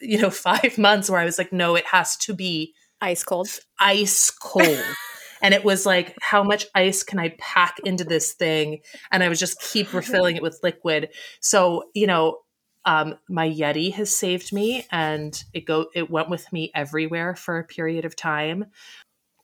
you 0.00 0.20
know, 0.20 0.30
five 0.30 0.78
months 0.78 1.10
where 1.10 1.20
I 1.20 1.24
was 1.24 1.38
like, 1.38 1.52
no, 1.52 1.74
it 1.74 1.86
has 1.86 2.16
to 2.18 2.34
be 2.34 2.74
ice 3.00 3.24
cold. 3.24 3.48
Ice 3.80 4.30
cold. 4.30 4.78
and 5.42 5.52
it 5.52 5.64
was 5.64 5.84
like, 5.84 6.14
how 6.20 6.44
much 6.44 6.66
ice 6.74 7.02
can 7.02 7.18
I 7.18 7.34
pack 7.38 7.78
into 7.84 8.04
this 8.04 8.32
thing? 8.32 8.82
And 9.10 9.24
I 9.24 9.28
was 9.28 9.40
just 9.40 9.60
keep 9.60 9.92
refilling 9.92 10.36
it 10.36 10.42
with 10.42 10.60
liquid. 10.62 11.08
So, 11.40 11.84
you 11.94 12.06
know, 12.06 12.38
um, 12.84 13.16
my 13.28 13.50
Yeti 13.50 13.92
has 13.94 14.14
saved 14.14 14.52
me, 14.52 14.86
and 14.92 15.42
it 15.52 15.66
go 15.66 15.86
it 15.92 16.08
went 16.08 16.30
with 16.30 16.52
me 16.52 16.70
everywhere 16.72 17.34
for 17.34 17.58
a 17.58 17.64
period 17.64 18.04
of 18.04 18.14
time 18.14 18.66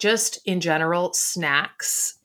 just 0.02 0.40
in 0.44 0.60
general 0.60 1.12
snacks 1.12 2.18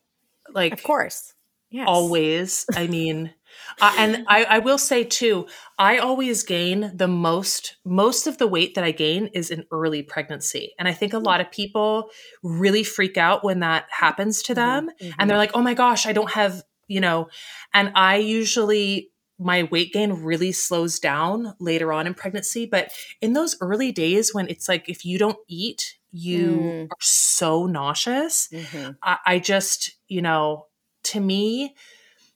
like 0.52 0.74
of 0.74 0.82
course. 0.82 1.36
Yes. 1.70 1.86
always. 1.88 2.66
I 2.76 2.88
mean 2.88 3.34
uh, 3.82 3.94
and 4.00 4.26
I, 4.28 4.46
I 4.46 4.60
will 4.60 4.80
say 4.80 5.04
too 5.04 5.46
i 5.78 5.98
always 5.98 6.42
gain 6.42 6.92
the 6.96 7.08
most 7.08 7.78
most 7.86 8.26
of 8.26 8.40
the 8.40 8.48
weight 8.48 8.74
that 8.76 8.84
i 8.84 8.92
gain 8.92 9.28
is 9.28 9.52
in 9.52 9.66
early 9.72 10.02
pregnancy. 10.02 10.74
And 10.80 10.88
i 10.88 10.94
think 10.94 11.14
a 11.14 11.20
lot 11.20 11.40
of 11.40 11.52
people 11.52 12.10
really 12.42 12.84
freak 12.84 13.16
out 13.16 13.44
when 13.44 13.60
that 13.60 13.86
happens 13.92 14.42
to 14.44 14.54
mm-hmm, 14.54 14.88
them 14.88 14.90
mm-hmm. 15.00 15.12
and 15.20 15.30
they're 15.30 15.38
like 15.38 15.52
oh 15.54 15.62
my 15.62 15.76
gosh 15.76 16.08
i 16.08 16.14
don't 16.14 16.32
have 16.32 16.64
you 16.88 17.02
know? 17.02 17.28
And 17.76 17.92
i 17.94 18.16
usually 18.16 19.12
my 19.38 19.64
weight 19.64 19.94
gain 19.94 20.14
really 20.14 20.52
slows 20.52 20.98
down 20.98 21.54
later 21.60 21.94
on 21.94 22.08
in 22.08 22.16
pregnancy 22.16 22.66
but 22.66 22.92
in 23.22 23.34
those 23.34 23.56
early 23.62 23.92
days 23.92 24.34
when 24.34 24.48
it's 24.48 24.68
like 24.68 24.90
if 24.90 25.06
you 25.06 25.20
don't 25.20 25.38
eat 25.48 25.98
you 26.12 26.48
mm. 26.48 26.86
are 26.86 26.98
so 27.00 27.66
nauseous. 27.66 28.50
Mm-hmm. 28.52 28.92
I, 29.04 29.18
I, 29.26 29.40
just, 29.40 29.96
you 30.08 30.22
know, 30.22 30.68
to 31.04 31.20
me, 31.20 31.76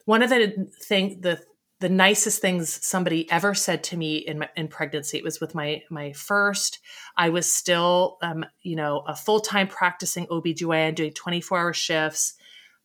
one 0.05 0.23
of 0.23 0.29
the 0.29 0.69
thing 0.83 1.21
the 1.21 1.41
the 1.79 1.89
nicest 1.89 2.41
things 2.41 2.85
somebody 2.85 3.29
ever 3.31 3.55
said 3.55 3.83
to 3.83 3.97
me 3.97 4.17
in 4.17 4.39
my, 4.39 4.49
in 4.55 4.67
pregnancy 4.67 5.17
it 5.17 5.23
was 5.23 5.41
with 5.41 5.55
my 5.55 5.81
my 5.89 6.13
first 6.13 6.79
i 7.17 7.29
was 7.29 7.51
still 7.51 8.17
um, 8.21 8.45
you 8.61 8.75
know 8.75 8.99
a 9.07 9.15
full-time 9.15 9.67
practicing 9.67 10.27
obgyn 10.27 10.93
doing 10.95 11.11
24 11.11 11.57
hour 11.57 11.73
shifts 11.73 12.35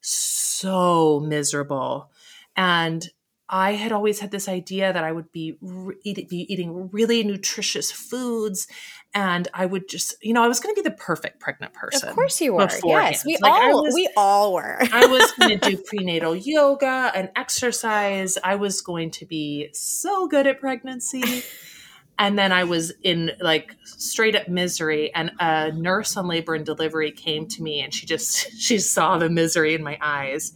so 0.01 1.21
miserable 1.21 2.11
and 2.57 3.11
I 3.49 3.73
had 3.73 3.93
always 3.93 4.19
had 4.21 4.33
this 4.33 4.49
idea 4.49 4.93
that 4.93 5.05
I 5.05 5.13
would 5.13 5.31
be, 5.31 5.57
eat, 6.03 6.29
be 6.29 6.53
eating 6.53 6.91
really 6.91 7.23
nutritious 7.23 7.93
foods, 7.93 8.67
and 9.15 9.47
I 9.55 9.67
would 9.67 9.89
just, 9.89 10.17
you 10.21 10.33
know, 10.33 10.43
I 10.43 10.49
was 10.49 10.59
going 10.59 10.75
to 10.75 10.83
be 10.83 10.89
the 10.89 10.95
perfect 10.97 11.39
pregnant 11.39 11.73
person. 11.73 12.09
Of 12.09 12.15
course, 12.17 12.41
you 12.41 12.55
were. 12.55 12.69
Yes, 12.85 13.25
we 13.25 13.39
Like, 13.41 13.53
all 13.53 13.85
was- 13.85 13.95
we 13.95 14.09
all 14.17 14.53
were. 14.53 14.79
I 14.93 15.07
was 15.07 15.33
going 15.33 15.59
to 15.61 15.71
do 15.71 15.77
prenatal 15.77 16.35
yoga 16.35 17.13
and 17.15 17.31
exercise. 17.37 18.37
I 18.43 18.57
was 18.57 18.81
going 18.81 19.13
to 19.13 19.27
be 19.27 19.69
so 19.73 20.27
good 20.27 20.47
at 20.47 20.61
pregnancy. 20.61 21.45
And 22.19 22.39
then 22.39 22.51
I 22.51 22.65
was 22.65 22.93
in 23.03 23.33
like 23.41 23.77
straight 23.85 24.35
up 24.35 24.49
misery. 24.49 25.15
And 25.15 25.33
a 25.39 25.71
nurse 25.73 26.17
on 26.17 26.27
labor 26.27 26.55
and 26.55 26.65
delivery 26.67 27.13
came 27.13 27.47
to 27.49 27.63
me 27.63 27.81
and 27.81 27.95
she 27.95 28.07
just, 28.07 28.51
she 28.59 28.79
saw 28.79 29.19
the 29.19 29.31
misery 29.31 29.75
in 29.75 29.83
my 29.83 29.99
eyes. 30.01 30.53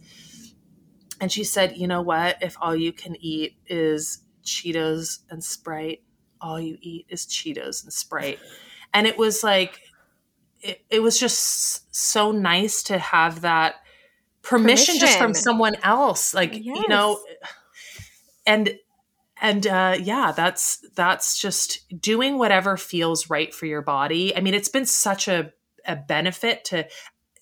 And 1.21 1.31
she 1.31 1.43
said, 1.43 1.77
You 1.77 1.87
know 1.87 2.01
what? 2.01 2.37
If 2.41 2.57
all 2.59 2.75
you 2.75 2.91
can 2.91 3.15
eat 3.19 3.55
is 3.67 4.23
Cheetos 4.43 5.19
and 5.29 5.41
Sprite, 5.43 6.01
all 6.41 6.59
you 6.59 6.77
eat 6.81 7.05
is 7.09 7.25
Cheetos 7.25 7.83
and 7.83 7.93
Sprite. 7.93 8.39
And 8.93 9.07
it 9.07 9.17
was 9.17 9.43
like, 9.43 9.79
it, 10.59 10.83
it 10.89 10.99
was 11.01 11.19
just 11.19 11.95
so 11.95 12.31
nice 12.31 12.83
to 12.83 12.97
have 12.97 13.41
that 13.41 13.75
permission, 14.41 14.97
just 14.97 15.17
from 15.17 15.33
someone 15.33 15.75
else 15.83 16.33
like 16.33 16.55
you 16.55 16.87
know 16.87 17.19
and 18.45 18.77
and 19.39 19.67
uh 19.67 19.95
yeah 20.01 20.31
that's 20.35 20.83
that's 20.95 21.39
just 21.39 21.87
doing 22.01 22.37
whatever 22.37 22.75
feels 22.75 23.29
right 23.29 23.53
for 23.53 23.67
your 23.67 23.81
body 23.81 24.35
i 24.35 24.41
mean 24.41 24.53
it's 24.53 24.69
been 24.69 24.85
such 24.85 25.27
a 25.27 25.53
a 25.85 25.95
benefit 25.95 26.63
to 26.65 26.87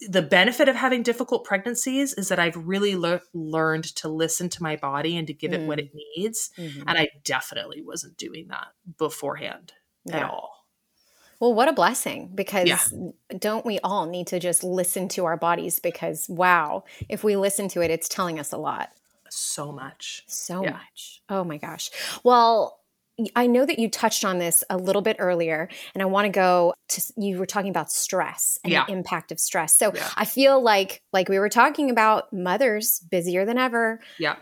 the 0.07 0.21
benefit 0.21 0.69
of 0.69 0.75
having 0.75 1.03
difficult 1.03 1.43
pregnancies 1.43 2.13
is 2.13 2.29
that 2.29 2.39
I've 2.39 2.55
really 2.55 2.95
lear- 2.95 3.21
learned 3.33 3.83
to 3.97 4.07
listen 4.07 4.47
to 4.49 4.63
my 4.63 4.75
body 4.77 5.17
and 5.17 5.27
to 5.27 5.33
give 5.33 5.51
it 5.53 5.61
what 5.67 5.77
Mm. 5.77 5.81
it 5.83 5.91
needs. 6.15 6.51
Mhm. 6.57 6.83
And 6.87 6.97
I 6.97 7.09
definitely 7.23 7.81
wasn't 7.81 8.15
doing 8.17 8.47
that 8.47 8.67
beforehand 8.97 9.73
at 10.09 10.23
all. 10.23 10.65
Well, 11.41 11.53
what 11.53 11.67
a 11.67 11.73
blessing 11.73 12.31
because 12.33 12.67
Yeah. 12.67 13.09
don't 13.37 13.65
we 13.65 13.79
all 13.79 14.05
need 14.05 14.27
to 14.27 14.39
just 14.39 14.63
listen 14.63 15.07
to 15.09 15.25
our 15.25 15.37
bodies 15.37 15.79
because 15.79 16.27
wow, 16.29 16.83
if 17.09 17.23
we 17.23 17.35
listen 17.35 17.67
to 17.69 17.81
it, 17.81 17.91
it's 17.91 18.07
telling 18.09 18.39
us 18.39 18.51
a 18.53 18.57
lot. 18.57 18.91
So 19.29 19.71
much. 19.71 20.23
So 20.27 20.63
Yeah. 20.63 20.71
much. 20.71 21.21
Oh 21.29 21.43
my 21.43 21.57
gosh. 21.57 21.91
Well, 22.23 22.79
I 23.35 23.47
know 23.47 23.65
that 23.65 23.79
you 23.79 23.89
touched 23.89 24.23
on 24.25 24.37
this 24.39 24.63
a 24.69 24.77
little 24.77 25.01
bit 25.01 25.17
earlier, 25.19 25.69
and 25.93 26.01
I 26.01 26.05
want 26.05 26.25
to 26.25 26.29
go 26.29 26.73
to 26.89 27.01
you 27.17 27.37
were 27.37 27.45
talking 27.45 27.69
about 27.69 27.91
stress 27.91 28.57
and 28.63 28.71
Yeah. 28.73 28.85
the 28.85 28.93
impact 28.93 29.31
of 29.31 29.39
stress. 29.39 29.77
So 29.77 29.91
Yeah. 29.93 30.07
I 30.15 30.25
feel 30.25 30.61
like, 30.61 31.01
like 31.13 31.29
we 31.29 31.39
were 31.39 31.49
talking 31.49 31.89
about 31.89 32.31
mothers 32.33 32.99
busier 33.11 33.45
than 33.45 33.57
ever. 33.57 33.99
Yeah. 34.17 34.35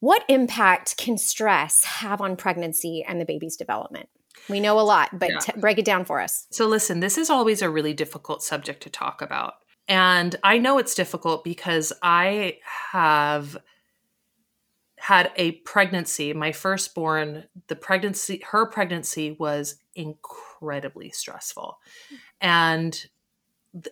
What 0.00 0.24
impact 0.28 0.96
can 0.96 1.18
stress 1.18 1.84
have 1.84 2.20
on 2.20 2.36
pregnancy 2.36 3.04
and 3.06 3.20
the 3.20 3.24
baby's 3.26 3.56
development? 3.56 4.08
We 4.48 4.60
know 4.60 4.78
a 4.78 4.82
lot, 4.82 5.18
but 5.18 5.30
Yeah. 5.30 5.38
t- 5.38 5.52
break 5.60 5.78
it 5.78 5.84
down 5.84 6.04
for 6.04 6.20
us. 6.20 6.46
So, 6.50 6.66
listen, 6.66 7.00
this 7.00 7.18
is 7.18 7.28
always 7.28 7.60
a 7.62 7.68
really 7.68 7.92
difficult 7.92 8.42
subject 8.42 8.82
to 8.84 8.90
talk 8.90 9.20
about. 9.20 9.54
And 9.88 10.36
I 10.44 10.58
know 10.58 10.78
it's 10.78 10.94
difficult 10.94 11.44
because 11.44 11.92
I 12.02 12.58
have 12.92 13.56
had 15.00 15.32
a 15.36 15.52
pregnancy, 15.52 16.32
my 16.34 16.52
firstborn, 16.52 17.44
the 17.68 17.76
pregnancy, 17.76 18.42
her 18.50 18.66
pregnancy 18.66 19.32
was 19.38 19.76
incredibly 19.94 21.10
stressful. 21.10 21.78
And 22.40 23.06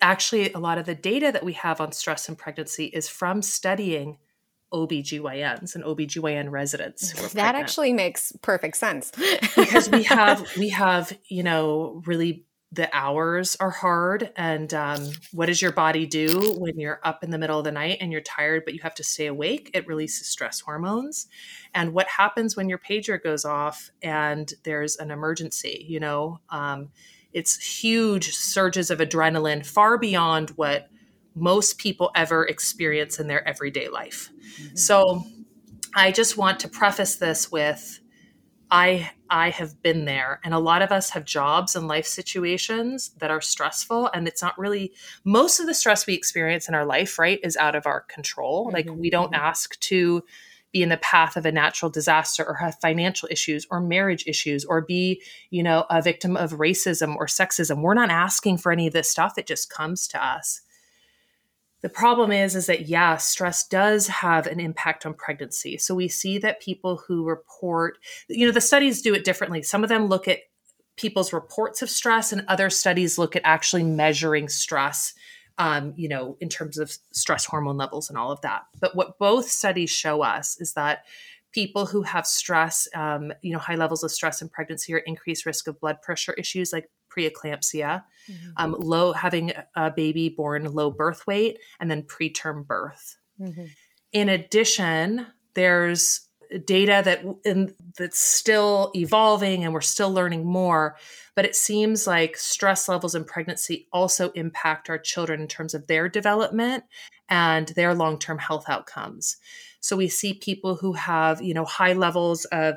actually, 0.03 0.53
a 0.53 0.59
lot 0.59 0.77
of 0.77 0.85
the 0.85 0.95
data 0.95 1.33
that 1.33 1.45
we 1.45 1.55
have 1.55 1.81
on 1.81 1.93
stress 1.93 2.29
and 2.29 2.37
pregnancy 2.37 2.87
is 2.87 3.09
from 3.09 3.41
studying 3.41 4.19
OBGYNs 4.73 5.75
and 5.75 5.83
OBGYN 5.83 6.51
residents. 6.51 7.13
That 7.13 7.33
pregnant 7.33 7.57
actually 7.57 7.93
makes 7.95 8.33
perfect 8.43 8.77
sense. 8.77 9.11
because 9.57 9.89
we 9.89 10.03
have 10.05 10.47
we 10.59 10.69
have 10.69 11.17
you 11.29 11.43
know 11.43 12.03
really 12.05 12.45
the 12.71 12.95
hours 12.95 13.57
are 13.61 13.71
hard 13.71 14.31
and 14.37 14.75
um, 14.75 15.11
what 15.33 15.47
does 15.47 15.63
your 15.63 15.73
body 15.73 16.05
do 16.05 16.55
when 16.59 16.79
you're 16.79 17.01
up 17.03 17.25
in 17.25 17.31
the 17.31 17.39
middle 17.39 17.59
of 17.59 17.65
the 17.65 17.73
night 17.73 17.97
and 18.01 18.13
you're 18.13 18.21
tired 18.21 18.63
but 18.65 18.75
you 18.75 18.81
have 18.81 18.95
to 18.97 19.03
stay 19.03 19.27
awake? 19.27 19.71
It 19.73 19.87
releases 19.87 20.27
stress 20.27 20.61
hormones. 20.61 21.29
And 21.75 21.95
what 21.95 22.07
happens 22.09 22.57
when 22.57 22.69
your 22.69 22.79
pager 22.79 23.23
goes 23.23 23.45
off 23.45 23.91
and 24.03 24.53
there's 24.65 24.97
an 24.97 25.11
emergency 25.11 25.87
you 25.89 26.01
know? 26.01 26.41
Um, 26.51 26.91
it's 27.33 27.81
huge 27.81 28.35
surges 28.35 28.91
of 28.91 28.99
adrenaline 28.99 29.65
far 29.65 29.97
beyond 29.97 30.51
what 30.51 30.89
most 31.35 31.79
people 31.79 32.11
ever 32.15 32.45
experience 32.47 33.19
in 33.19 33.29
their 33.29 33.47
everyday 33.47 33.89
life. 33.89 34.31
So 34.75 35.25
i 35.95 36.13
just 36.13 36.37
want 36.37 36.61
to 36.61 36.69
preface 36.69 37.17
this 37.17 37.51
with 37.51 38.01
I 38.71 39.11
I 39.31 39.51
have 39.51 39.81
been 39.83 40.05
there. 40.05 40.41
And 40.45 40.55
a 40.55 40.59
lot 40.59 40.83
of 40.83 40.91
us 40.93 41.11
have 41.11 41.25
jobs 41.25 41.77
and 41.77 41.87
life 41.89 42.07
situations 42.07 43.11
that 43.19 43.31
are 43.31 43.41
stressful 43.41 44.11
and 44.15 44.27
it's 44.27 44.43
not 44.43 44.59
really 44.59 44.93
most 45.25 45.61
of 45.61 45.67
the 45.67 45.75
stress 45.75 46.07
we 46.07 46.15
experience 46.15 46.69
in 46.69 46.75
our 46.75 46.87
life 46.87 47.19
right 47.19 47.39
is 47.43 47.57
out 47.57 47.75
of 47.75 47.87
our 47.87 48.01
control. 48.03 48.71
Like 48.73 48.89
Mhm, 48.89 48.97
we 48.99 49.11
don't 49.11 49.33
mhm. 49.33 49.39
ask 49.39 49.79
to 49.81 50.23
be 50.73 50.83
in 50.83 50.91
the 50.91 50.99
path 50.99 51.37
of 51.37 51.47
a 51.47 51.53
natural 51.53 51.91
disaster 51.91 52.45
or 52.47 52.55
have 52.55 52.79
financial 52.81 53.29
issues 53.31 53.67
or 53.71 53.81
marriage 53.81 54.25
issues 54.27 54.65
or 54.67 54.83
be 54.83 55.23
you 55.51 55.63
know 55.63 55.87
a 55.91 56.03
victim 56.03 56.37
of 56.37 56.53
racism 56.53 57.17
or 57.17 57.27
sexism. 57.27 57.81
We're 57.83 57.95
not 57.95 58.11
asking 58.11 58.59
for 58.59 58.71
any 58.73 58.87
of 58.87 58.93
this 58.93 59.11
stuff. 59.11 59.39
It 59.39 59.47
just 59.47 59.71
comes 59.71 60.07
to 60.09 60.23
us 60.25 60.61
the 61.81 61.89
problem 61.89 62.33
is 62.33 62.57
is 62.57 62.67
that 62.67 62.89
yeah 62.89 63.17
stress 63.17 63.67
does 63.67 64.09
have 64.09 64.47
an 64.47 64.61
impact 64.61 65.07
on 65.07 65.15
pregnancy. 65.15 65.79
So 65.79 65.95
we 65.95 66.09
see 66.09 66.39
that 66.39 66.61
people 66.61 67.03
who 67.07 67.25
report 67.25 67.99
you 68.29 68.47
know 68.47 68.53
the 68.53 68.61
studies 68.61 69.03
do 69.03 69.15
it 69.15 69.25
differently. 69.25 69.63
Some 69.63 69.83
of 69.83 69.89
them 69.89 70.07
look 70.07 70.29
at 70.29 70.41
people's 70.97 71.33
reports 71.33 71.81
of 71.83 71.91
stress 71.91 72.33
and 72.33 72.45
other 72.49 72.71
studies 72.71 73.19
look 73.19 73.37
at 73.37 73.43
actually 73.45 73.85
measuring 73.85 74.49
stress 74.49 75.15
um, 75.59 75.93
you 75.97 76.09
know 76.09 76.37
in 76.41 76.49
terms 76.49 76.79
of 76.79 76.97
stress 77.13 77.45
hormone 77.45 77.77
levels 77.77 78.09
and 78.09 78.19
all 78.19 78.33
of 78.33 78.41
that. 78.41 78.63
But 78.81 78.97
what 78.97 79.19
both 79.19 79.49
studies 79.49 79.91
show 79.91 80.23
us 80.23 80.61
is 80.61 80.75
that 80.75 81.05
people 81.53 81.87
who 81.87 82.03
have 82.03 82.27
stress 82.27 82.89
um, 82.95 83.33
you 83.43 83.53
know 83.53 83.59
high 83.59 83.77
levels 83.77 84.03
of 84.03 84.11
stress 84.11 84.43
in 84.43 84.49
pregnancy 84.49 84.93
are 84.95 84.99
increased 84.99 85.47
risk 85.47 85.69
of 85.69 85.81
blood 85.81 86.03
pressure 86.03 86.33
issues 86.35 86.73
like 86.73 86.91
preeclampsia 87.19 88.05
Mhm. 88.29 88.53
um, 88.59 88.77
low 88.79 89.13
having 89.13 89.53
a 89.75 89.91
baby 89.91 90.29
born 90.29 90.65
low 90.73 90.91
birth 90.91 91.27
weight 91.27 91.59
and 91.81 91.91
then 91.91 92.03
preterm 92.03 92.67
birth 92.67 93.17
Mhm. 93.41 93.71
in 94.13 94.29
addition 94.29 95.27
there's 95.55 96.21
data 96.65 97.03
that 97.05 97.23
in, 97.45 97.75
that's 97.99 98.19
still 98.19 98.91
evolving 98.95 99.65
and 99.65 99.75
we're 99.75 99.81
still 99.83 100.11
learning 100.13 100.47
more 100.47 100.97
but 101.35 101.45
it 101.45 101.55
seems 101.55 102.07
like 102.07 102.37
stress 102.37 102.89
levels 102.89 103.15
in 103.15 103.25
pregnancy 103.25 103.87
also 103.93 104.31
impact 104.31 104.89
our 104.89 104.99
children 104.99 105.41
in 105.41 105.49
terms 105.49 105.75
of 105.75 105.87
their 105.89 106.09
development 106.09 106.85
and 107.29 107.69
their 107.69 107.95
long-term 107.95 108.39
health 108.39 108.65
outcomes 108.69 109.37
so 109.81 109.95
we 109.97 110.09
see 110.09 110.33
people 110.35 110.75
who 110.77 110.95
have 110.95 111.43
you 111.43 111.53
know 111.55 111.65
high 111.67 111.93
levels 111.93 112.45
of 112.47 112.77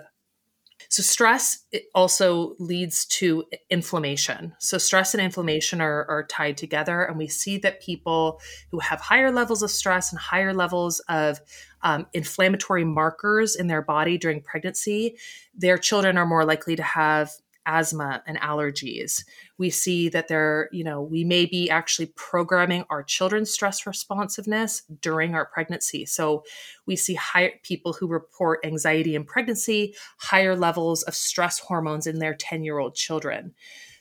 so 0.91 1.01
stress 1.01 1.65
also 1.95 2.57
leads 2.59 3.05
to 3.05 3.45
inflammation. 3.69 4.53
So 4.59 4.77
stress 4.77 5.13
and 5.13 5.23
inflammation 5.23 5.79
are, 5.79 6.05
are 6.09 6.25
tied 6.25 6.57
together, 6.57 7.03
and 7.03 7.17
we 7.17 7.29
see 7.29 7.57
that 7.59 7.81
people 7.81 8.41
who 8.71 8.79
have 8.79 8.99
higher 8.99 9.31
levels 9.31 9.63
of 9.63 9.71
stress 9.71 10.11
and 10.11 10.19
higher 10.19 10.53
levels 10.53 10.99
of 11.07 11.39
um, 11.81 12.07
inflammatory 12.11 12.83
markers 12.83 13.55
in 13.55 13.67
their 13.67 13.81
body 13.81 14.17
during 14.17 14.41
pregnancy, 14.41 15.15
their 15.55 15.77
children 15.77 16.17
are 16.17 16.25
more 16.25 16.43
likely 16.43 16.75
to 16.75 16.83
have 16.83 17.31
asthma 17.65 18.21
and 18.27 18.37
allergies. 18.41 19.23
We 19.61 19.69
see 19.69 20.09
that 20.09 20.27
they're, 20.27 20.69
you 20.71 20.83
know, 20.83 21.03
we 21.03 21.23
may 21.23 21.45
be 21.45 21.69
actually 21.69 22.07
programming 22.15 22.83
our 22.89 23.03
children's 23.03 23.51
stress 23.51 23.85
responsiveness 23.85 24.81
during 25.01 25.35
our 25.35 25.45
pregnancy. 25.45 26.07
So 26.07 26.43
we 26.87 26.95
see 26.95 27.13
higher 27.13 27.51
people 27.61 27.93
who 27.93 28.07
report 28.07 28.65
anxiety 28.65 29.13
in 29.13 29.23
pregnancy, 29.23 29.93
higher 30.17 30.55
levels 30.55 31.03
of 31.03 31.13
stress 31.13 31.59
hormones 31.59 32.07
in 32.07 32.17
their 32.17 32.33
10 32.33 32.63
year 32.63 32.79
old 32.79 32.95
children. 32.95 33.53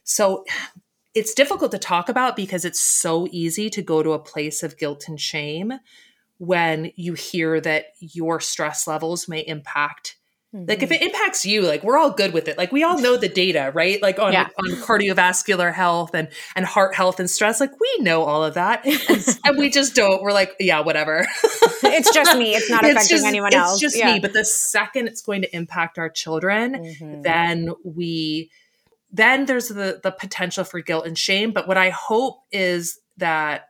So 0.02 0.46
it's 1.14 1.34
difficult 1.34 1.72
to 1.72 1.78
talk 1.78 2.08
about 2.08 2.36
because 2.36 2.64
it's 2.64 2.80
so 2.80 3.28
easy 3.30 3.68
to 3.68 3.82
go 3.82 4.02
to 4.02 4.12
a 4.12 4.18
place 4.18 4.62
of 4.62 4.78
guilt 4.78 5.04
and 5.08 5.20
shame 5.20 5.74
when 6.38 6.90
you 6.96 7.12
hear 7.12 7.60
that 7.60 7.88
your 7.98 8.40
stress 8.40 8.86
levels 8.86 9.28
may 9.28 9.40
impact 9.40 10.16
like 10.52 10.82
if 10.82 10.90
Mhm. 10.90 10.96
it 10.96 11.02
impacts 11.02 11.46
you 11.46 11.62
like 11.62 11.84
we're 11.84 11.96
all 11.96 12.10
good 12.10 12.32
with 12.32 12.48
it 12.48 12.58
like 12.58 12.72
we 12.72 12.82
all 12.82 12.98
know 13.00 13.16
the 13.16 13.28
data 13.28 13.70
right 13.72 14.02
like 14.02 14.18
on, 14.18 14.32
Yeah. 14.32 14.48
on 14.58 14.70
cardiovascular 14.82 15.72
health 15.72 16.12
and 16.14 16.26
and 16.56 16.66
heart 16.66 16.94
health 16.94 17.20
and 17.20 17.30
stress 17.30 17.60
like 17.60 17.70
we 17.80 17.96
know 18.02 18.24
all 18.24 18.42
of 18.42 18.54
that 18.54 18.84
and, 18.84 19.38
and 19.44 19.56
we 19.58 19.70
just 19.70 19.94
don't 19.94 20.22
we're 20.22 20.32
like 20.32 20.54
yeah 20.58 20.80
whatever 20.80 21.26
it's 21.84 22.12
just 22.12 22.36
me. 22.36 22.54
It's 22.54 22.68
not 22.68 22.84
It's 22.84 22.92
affecting 22.96 23.16
just- 23.18 23.26
anyone 23.26 23.54
else. 23.54 23.72
it's 23.74 23.80
just 23.80 23.96
Yeah. 23.96 24.14
me 24.14 24.20
but 24.20 24.32
the 24.32 24.44
second 24.44 25.06
it's 25.06 25.22
going 25.22 25.42
to 25.42 25.56
impact 25.56 25.98
our 25.98 26.08
children 26.10 26.74
Mhm. 27.00 27.22
then 27.22 27.70
we 27.84 28.50
then 29.12 29.46
there's 29.46 29.68
the 29.68 30.00
the 30.02 30.10
potential 30.10 30.64
for 30.64 30.80
guilt 30.80 31.06
and 31.06 31.16
shame 31.16 31.52
but 31.52 31.68
what 31.68 31.76
i 31.76 31.90
hope 31.90 32.40
is 32.50 32.98
that 33.18 33.66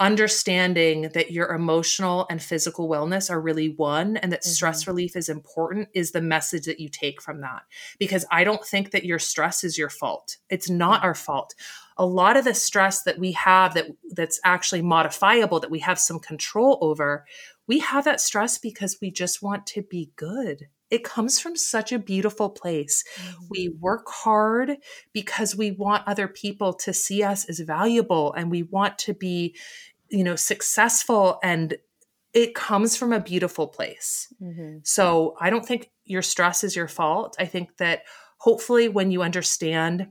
understanding 0.00 1.10
that 1.12 1.30
your 1.30 1.52
emotional 1.52 2.26
and 2.30 2.42
physical 2.42 2.88
wellness 2.88 3.30
are 3.30 3.40
really 3.40 3.68
one 3.68 4.16
and 4.16 4.32
that 4.32 4.40
mm-hmm. 4.40 4.50
stress 4.50 4.86
relief 4.86 5.14
is 5.14 5.28
important 5.28 5.88
is 5.94 6.10
the 6.10 6.22
message 6.22 6.64
that 6.64 6.80
you 6.80 6.88
take 6.88 7.20
from 7.20 7.42
that. 7.42 7.62
Because 7.98 8.24
I 8.32 8.42
don't 8.42 8.64
think 8.64 8.90
that 8.90 9.04
your 9.04 9.18
stress 9.18 9.62
is 9.62 9.76
your 9.76 9.90
fault. 9.90 10.38
It's 10.48 10.70
not 10.70 11.04
our 11.04 11.14
fault. 11.14 11.54
A 11.98 12.06
lot 12.06 12.38
of 12.38 12.44
the 12.44 12.54
stress 12.54 13.02
that 13.02 13.18
we 13.18 13.32
have 13.32 13.74
that 13.74 13.88
that's 14.10 14.40
actually 14.42 14.82
modifiable 14.82 15.60
that 15.60 15.70
we 15.70 15.80
have 15.80 15.98
some 15.98 16.18
control 16.18 16.78
over, 16.80 17.26
we 17.66 17.80
have 17.80 18.04
that 18.04 18.22
stress 18.22 18.56
because 18.56 18.98
we 19.02 19.10
just 19.10 19.42
want 19.42 19.66
to 19.66 19.82
be 19.82 20.10
good. 20.16 20.68
It 20.90 21.04
comes 21.04 21.38
from 21.38 21.54
such 21.56 21.92
a 21.92 22.00
beautiful 22.00 22.50
place. 22.50 23.04
Mm-hmm. 23.14 23.44
We 23.48 23.68
work 23.68 24.08
hard 24.08 24.76
because 25.12 25.54
we 25.54 25.70
want 25.70 26.08
other 26.08 26.26
people 26.26 26.72
to 26.74 26.92
see 26.92 27.22
us 27.22 27.44
as 27.44 27.60
valuable 27.60 28.32
and 28.32 28.50
we 28.50 28.64
want 28.64 28.98
to 29.00 29.14
be 29.14 29.54
you 30.10 30.24
know 30.24 30.36
successful 30.36 31.38
and 31.42 31.76
it 32.32 32.54
comes 32.54 32.96
from 32.96 33.12
a 33.12 33.20
beautiful 33.20 33.66
place 33.66 34.32
mm-hmm. 34.42 34.78
so 34.82 35.36
i 35.40 35.50
don't 35.50 35.66
think 35.66 35.90
your 36.04 36.22
stress 36.22 36.64
is 36.64 36.76
your 36.76 36.88
fault 36.88 37.36
i 37.38 37.44
think 37.44 37.76
that 37.78 38.02
hopefully 38.38 38.88
when 38.88 39.10
you 39.10 39.22
understand 39.22 40.08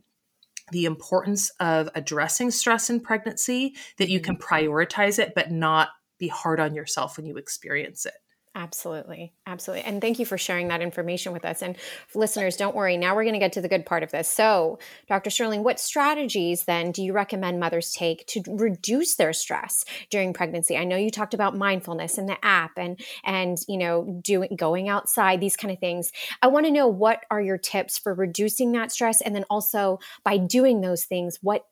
the 0.72 0.86
importance 0.86 1.52
of 1.60 1.90
addressing 1.96 2.52
stress 2.52 2.90
in 2.90 3.00
pregnancy 3.00 3.76
that 3.98 4.10
you 4.10 4.20
can 4.20 4.36
mm-hmm. 4.36 4.54
prioritize 4.54 5.20
it 5.20 5.34
but 5.36 5.52
not 5.52 5.90
be 6.20 6.28
hard 6.28 6.60
on 6.60 6.76
yourself 6.76 7.18
when 7.18 7.26
you 7.26 7.38
experience 7.38 8.06
it 8.06 8.14
Absolutely. 8.60 9.32
Absolutely. 9.48 9.86
And 9.86 10.02
thank 10.02 10.20
you 10.20 10.26
for 10.26 10.38
sharing 10.38 10.68
that 10.68 10.82
information 10.82 11.32
with 11.32 11.46
us. 11.46 11.62
And 11.62 11.78
listeners, 12.14 12.58
don't 12.58 12.76
worry. 12.76 12.98
Now 12.98 13.16
we're 13.16 13.24
going 13.24 13.36
to 13.36 13.40
get 13.40 13.54
to 13.54 13.62
the 13.62 13.70
good 13.70 13.86
part 13.86 14.04
of 14.04 14.12
this. 14.12 14.28
So, 14.28 14.80
Dr. 15.08 15.30
Sterling, 15.30 15.64
what 15.64 15.80
strategies 15.80 16.66
then 16.66 16.92
do 16.92 17.02
you 17.02 17.14
recommend 17.14 17.62
mothers 17.62 17.94
take 17.94 18.28
to 18.28 18.44
reduce 18.50 19.16
their 19.16 19.32
stress 19.32 19.86
during 20.10 20.34
pregnancy? 20.34 20.76
I 20.76 20.84
know 20.84 20.98
you 20.98 21.10
talked 21.10 21.34
about 21.34 21.56
mindfulness 21.56 22.18
and 22.18 22.28
the 22.28 22.44
app 22.44 22.72
and 22.76 23.00
and 23.24 23.58
you 23.70 23.78
know, 23.78 24.20
doing 24.26 24.54
going 24.58 24.90
outside, 24.90 25.40
these 25.40 25.56
kind 25.56 25.72
of 25.72 25.80
things. 25.80 26.12
I 26.42 26.48
want 26.48 26.66
to 26.66 26.72
know 26.72 26.88
what 26.90 27.24
are 27.32 27.42
your 27.42 27.58
tips 27.58 27.98
for 27.98 28.14
reducing 28.14 28.74
that 28.74 28.92
stress 28.92 29.22
and 29.22 29.34
then 29.34 29.46
also 29.50 30.00
by 30.26 30.38
doing 30.38 30.82
those 30.82 31.06
things, 31.06 31.40
what 31.42 31.66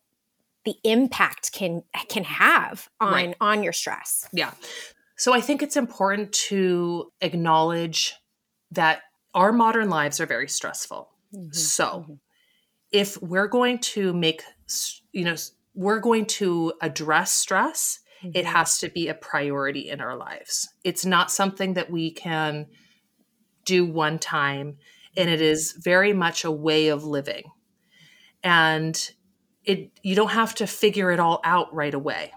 the 0.64 0.76
impact 0.84 1.52
can 1.52 1.82
can 2.08 2.24
have 2.24 2.88
on 2.98 3.12
right. 3.12 3.36
on 3.42 3.62
your 3.62 3.74
stress. 3.74 4.26
Yeah. 4.32 4.52
So 5.18 5.34
I 5.34 5.40
think 5.40 5.62
it's 5.62 5.76
important 5.76 6.32
to 6.48 7.12
acknowledge 7.20 8.14
that 8.70 9.02
our 9.34 9.52
modern 9.52 9.90
lives 9.90 10.20
are 10.20 10.26
very 10.26 10.48
stressful. 10.48 11.10
Mm-hmm. 11.34 11.52
So 11.52 11.84
mm-hmm. 11.84 12.14
if 12.92 13.20
we're 13.20 13.48
going 13.48 13.78
to 13.78 14.12
make, 14.14 14.42
you 15.12 15.24
know, 15.24 15.34
we're 15.74 15.98
going 15.98 16.26
to 16.26 16.72
address 16.80 17.32
stress, 17.32 17.98
mm-hmm. 18.22 18.30
it 18.34 18.46
has 18.46 18.78
to 18.78 18.88
be 18.88 19.08
a 19.08 19.14
priority 19.14 19.88
in 19.88 20.00
our 20.00 20.16
lives. 20.16 20.68
It's 20.84 21.04
not 21.04 21.32
something 21.32 21.74
that 21.74 21.90
we 21.90 22.12
can 22.12 22.66
do 23.64 23.84
one 23.84 24.20
time, 24.20 24.78
and 25.16 25.28
it 25.28 25.42
is 25.42 25.72
very 25.72 26.12
much 26.12 26.44
a 26.44 26.50
way 26.50 26.88
of 26.88 27.04
living. 27.04 27.42
And 28.44 29.10
it 29.64 29.90
you 30.02 30.14
don't 30.14 30.30
have 30.30 30.54
to 30.54 30.66
figure 30.66 31.10
it 31.10 31.18
all 31.18 31.40
out 31.42 31.74
right 31.74 31.92
away 31.92 32.32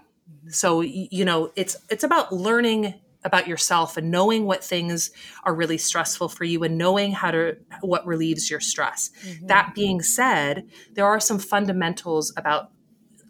so 0.52 0.80
you 0.80 1.24
know 1.24 1.50
it's 1.56 1.76
it's 1.88 2.04
about 2.04 2.32
learning 2.32 2.94
about 3.24 3.46
yourself 3.46 3.96
and 3.96 4.10
knowing 4.10 4.46
what 4.46 4.64
things 4.64 5.10
are 5.44 5.54
really 5.54 5.78
stressful 5.78 6.28
for 6.28 6.44
you 6.44 6.62
and 6.64 6.76
knowing 6.76 7.12
how 7.12 7.30
to 7.30 7.56
what 7.80 8.06
relieves 8.06 8.50
your 8.50 8.60
stress 8.60 9.10
mm-hmm. 9.24 9.46
that 9.46 9.74
being 9.74 10.02
said 10.02 10.66
there 10.92 11.06
are 11.06 11.20
some 11.20 11.38
fundamentals 11.38 12.32
about 12.36 12.70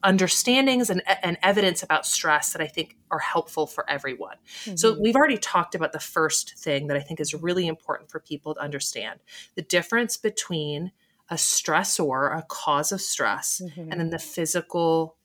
understandings 0.04 0.90
and, 0.90 1.00
and 1.22 1.38
evidence 1.42 1.82
about 1.82 2.06
stress 2.06 2.52
that 2.52 2.62
i 2.62 2.66
think 2.66 2.96
are 3.10 3.20
helpful 3.20 3.66
for 3.66 3.88
everyone 3.88 4.36
mm-hmm. 4.64 4.76
so 4.76 4.98
we've 5.00 5.16
already 5.16 5.38
talked 5.38 5.74
about 5.74 5.92
the 5.92 6.00
first 6.00 6.58
thing 6.58 6.86
that 6.88 6.96
i 6.96 7.00
think 7.00 7.20
is 7.20 7.34
really 7.34 7.66
important 7.66 8.10
for 8.10 8.18
people 8.18 8.54
to 8.54 8.60
understand 8.60 9.20
the 9.54 9.62
difference 9.62 10.16
between 10.16 10.90
a 11.28 11.34
stressor 11.34 12.36
a 12.36 12.42
cause 12.48 12.90
of 12.90 13.00
stress 13.00 13.60
mm-hmm. 13.64 13.92
and 13.92 14.00
then 14.00 14.10
the 14.10 14.18
physical 14.18 15.16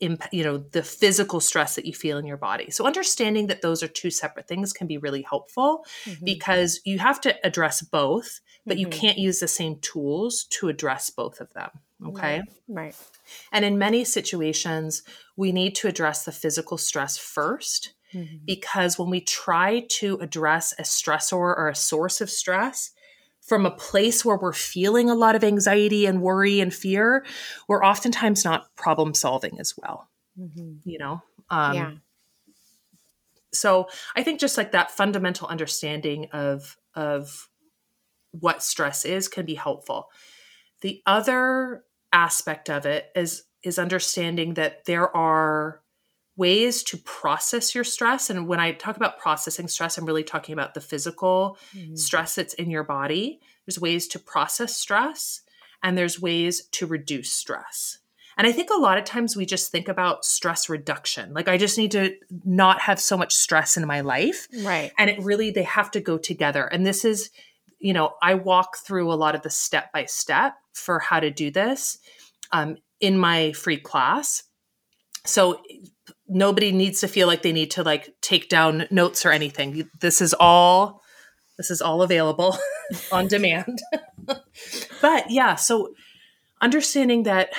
you 0.00 0.44
know 0.44 0.58
the 0.58 0.82
physical 0.82 1.40
stress 1.40 1.76
that 1.76 1.86
you 1.86 1.92
feel 1.92 2.18
in 2.18 2.26
your 2.26 2.36
body 2.36 2.70
so 2.70 2.86
understanding 2.86 3.46
that 3.46 3.62
those 3.62 3.82
are 3.82 3.88
two 3.88 4.10
separate 4.10 4.48
things 4.48 4.72
can 4.72 4.86
be 4.86 4.98
really 4.98 5.22
helpful 5.22 5.84
mm-hmm. 6.04 6.24
because 6.24 6.80
you 6.84 6.98
have 6.98 7.20
to 7.20 7.34
address 7.46 7.80
both 7.82 8.40
but 8.66 8.76
mm-hmm. 8.76 8.80
you 8.80 8.86
can't 8.88 9.18
use 9.18 9.38
the 9.38 9.48
same 9.48 9.78
tools 9.80 10.44
to 10.44 10.68
address 10.68 11.10
both 11.10 11.40
of 11.40 11.52
them 11.54 11.70
okay 12.04 12.38
right. 12.38 12.44
right 12.68 12.96
and 13.52 13.64
in 13.64 13.78
many 13.78 14.04
situations 14.04 15.02
we 15.36 15.52
need 15.52 15.74
to 15.74 15.88
address 15.88 16.24
the 16.24 16.32
physical 16.32 16.76
stress 16.76 17.16
1st 17.16 17.88
mm-hmm. 18.12 18.36
because 18.44 18.98
when 18.98 19.10
we 19.10 19.20
try 19.20 19.84
to 19.88 20.16
address 20.16 20.74
a 20.78 20.82
stressor 20.82 21.36
or 21.36 21.68
a 21.68 21.74
source 21.74 22.20
of 22.20 22.28
stress 22.28 22.90
from 23.44 23.66
a 23.66 23.70
place 23.70 24.24
where 24.24 24.38
we're 24.38 24.52
feeling 24.52 25.10
a 25.10 25.14
lot 25.14 25.36
of 25.36 25.44
anxiety 25.44 26.06
and 26.06 26.22
worry 26.22 26.60
and 26.60 26.72
fear, 26.72 27.24
we're 27.68 27.84
oftentimes 27.84 28.44
not 28.44 28.74
problem 28.74 29.12
solving 29.12 29.60
as 29.60 29.74
well. 29.76 30.08
Mm-hmm. 30.38 30.88
You 30.88 30.98
know? 30.98 31.22
Um, 31.50 31.74
yeah. 31.74 31.90
So 33.52 33.88
I 34.16 34.22
think 34.22 34.40
just 34.40 34.56
like 34.56 34.72
that 34.72 34.90
fundamental 34.90 35.46
understanding 35.46 36.28
of 36.32 36.76
of 36.94 37.48
what 38.32 38.62
stress 38.62 39.04
is 39.04 39.28
can 39.28 39.46
be 39.46 39.54
helpful. 39.54 40.08
The 40.80 41.02
other 41.06 41.84
aspect 42.12 42.68
of 42.70 42.86
it 42.86 43.10
is 43.14 43.44
is 43.62 43.78
understanding 43.78 44.54
that 44.54 44.86
there 44.86 45.14
are 45.14 45.82
ways 46.36 46.82
to 46.82 46.96
process 46.98 47.74
your 47.74 47.84
stress. 47.84 48.30
And 48.30 48.48
when 48.48 48.60
I 48.60 48.72
talk 48.72 48.96
about 48.96 49.18
processing 49.18 49.68
stress, 49.68 49.96
I'm 49.96 50.04
really 50.04 50.24
talking 50.24 50.52
about 50.52 50.74
the 50.74 50.80
physical 50.80 51.58
mm-hmm. 51.76 51.94
stress 51.94 52.34
that's 52.34 52.54
in 52.54 52.70
your 52.70 52.84
body. 52.84 53.40
There's 53.66 53.80
ways 53.80 54.08
to 54.08 54.18
process 54.18 54.76
stress, 54.76 55.42
and 55.82 55.96
there's 55.96 56.20
ways 56.20 56.66
to 56.72 56.86
reduce 56.86 57.30
stress. 57.30 57.98
And 58.36 58.48
I 58.48 58.52
think 58.52 58.70
a 58.70 58.80
lot 58.80 58.98
of 58.98 59.04
times 59.04 59.36
we 59.36 59.46
just 59.46 59.70
think 59.70 59.86
about 59.86 60.24
stress 60.24 60.68
reduction. 60.68 61.32
Like, 61.34 61.46
I 61.46 61.56
just 61.56 61.78
need 61.78 61.92
to 61.92 62.16
not 62.44 62.80
have 62.80 62.98
so 62.98 63.16
much 63.16 63.32
stress 63.32 63.76
in 63.76 63.86
my 63.86 64.00
life. 64.00 64.48
Right. 64.62 64.92
And 64.98 65.08
it 65.08 65.22
really, 65.22 65.52
they 65.52 65.62
have 65.62 65.92
to 65.92 66.00
go 66.00 66.18
together. 66.18 66.64
And 66.64 66.84
this 66.84 67.04
is, 67.04 67.30
you 67.78 67.92
know, 67.92 68.14
I 68.20 68.34
walk 68.34 68.78
through 68.78 69.12
a 69.12 69.14
lot 69.14 69.36
of 69.36 69.42
the 69.42 69.50
step 69.50 69.92
by 69.92 70.06
step 70.06 70.54
for 70.72 70.98
how 70.98 71.20
to 71.20 71.30
do 71.30 71.52
this 71.52 71.98
um, 72.50 72.76
in 72.98 73.16
my 73.16 73.52
free 73.52 73.76
class. 73.76 74.42
So 75.24 75.62
nobody 76.34 76.72
needs 76.72 77.00
to 77.00 77.08
feel 77.08 77.26
like 77.26 77.42
they 77.42 77.52
need 77.52 77.70
to 77.70 77.82
like 77.82 78.14
take 78.20 78.48
down 78.48 78.86
notes 78.90 79.24
or 79.24 79.30
anything. 79.30 79.88
This 80.00 80.20
is 80.20 80.34
all 80.38 81.02
this 81.56 81.70
is 81.70 81.80
all 81.80 82.02
available 82.02 82.58
on 83.12 83.28
demand. 83.28 83.80
but 85.00 85.30
yeah, 85.30 85.54
so 85.54 85.94
understanding 86.60 87.22
that 87.22 87.50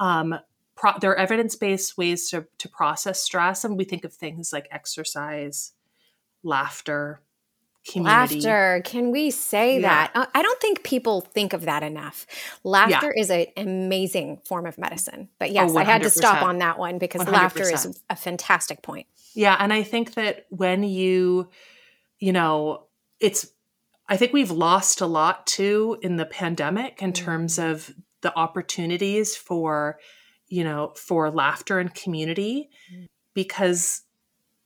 um, 0.00 0.34
pro- 0.74 0.98
there 1.00 1.12
are 1.12 1.16
evidence-based 1.16 1.96
ways 1.96 2.28
to 2.30 2.46
to 2.58 2.68
process 2.68 3.22
stress, 3.22 3.64
and 3.64 3.78
we 3.78 3.84
think 3.84 4.04
of 4.04 4.12
things 4.12 4.52
like 4.52 4.66
exercise, 4.70 5.72
laughter, 6.42 7.20
community. 7.86 8.40
Laughter. 8.40 8.82
Can 8.84 9.10
we 9.10 9.30
say 9.30 9.80
yeah. 9.80 9.88
that? 9.88 10.10
Uh, 10.14 10.26
I 10.34 10.42
don't 10.42 10.60
think 10.60 10.82
people 10.82 11.20
think 11.20 11.52
of 11.52 11.62
that 11.62 11.82
enough. 11.82 12.26
Laughter 12.64 13.12
yeah. 13.14 13.22
is 13.22 13.30
an 13.30 13.46
amazing 13.56 14.40
form 14.44 14.66
of 14.66 14.78
medicine. 14.78 15.28
But 15.38 15.52
yes, 15.52 15.70
oh, 15.72 15.78
I 15.78 15.84
had 15.84 16.02
to 16.02 16.10
stop 16.10 16.42
on 16.42 16.58
that 16.58 16.78
one 16.78 16.98
because 16.98 17.22
100%. 17.22 17.32
laughter 17.32 17.62
is 17.62 18.00
a 18.08 18.16
fantastic 18.16 18.82
point. 18.82 19.06
Yeah. 19.34 19.56
And 19.58 19.72
I 19.72 19.82
think 19.82 20.14
that 20.14 20.46
when 20.50 20.82
you, 20.82 21.50
you 22.18 22.32
know, 22.32 22.84
it's, 23.20 23.50
I 24.08 24.16
think 24.16 24.32
we've 24.32 24.50
lost 24.50 25.00
a 25.00 25.06
lot 25.06 25.46
too 25.46 25.98
in 26.02 26.16
the 26.16 26.26
pandemic 26.26 27.02
in 27.02 27.12
mm-hmm. 27.12 27.24
terms 27.24 27.58
of 27.58 27.92
the 28.22 28.36
opportunities 28.36 29.36
for, 29.36 29.98
you 30.48 30.64
know, 30.64 30.92
for 30.96 31.30
laughter 31.30 31.78
and 31.78 31.94
community 31.94 32.70
mm-hmm. 32.92 33.04
because 33.34 34.03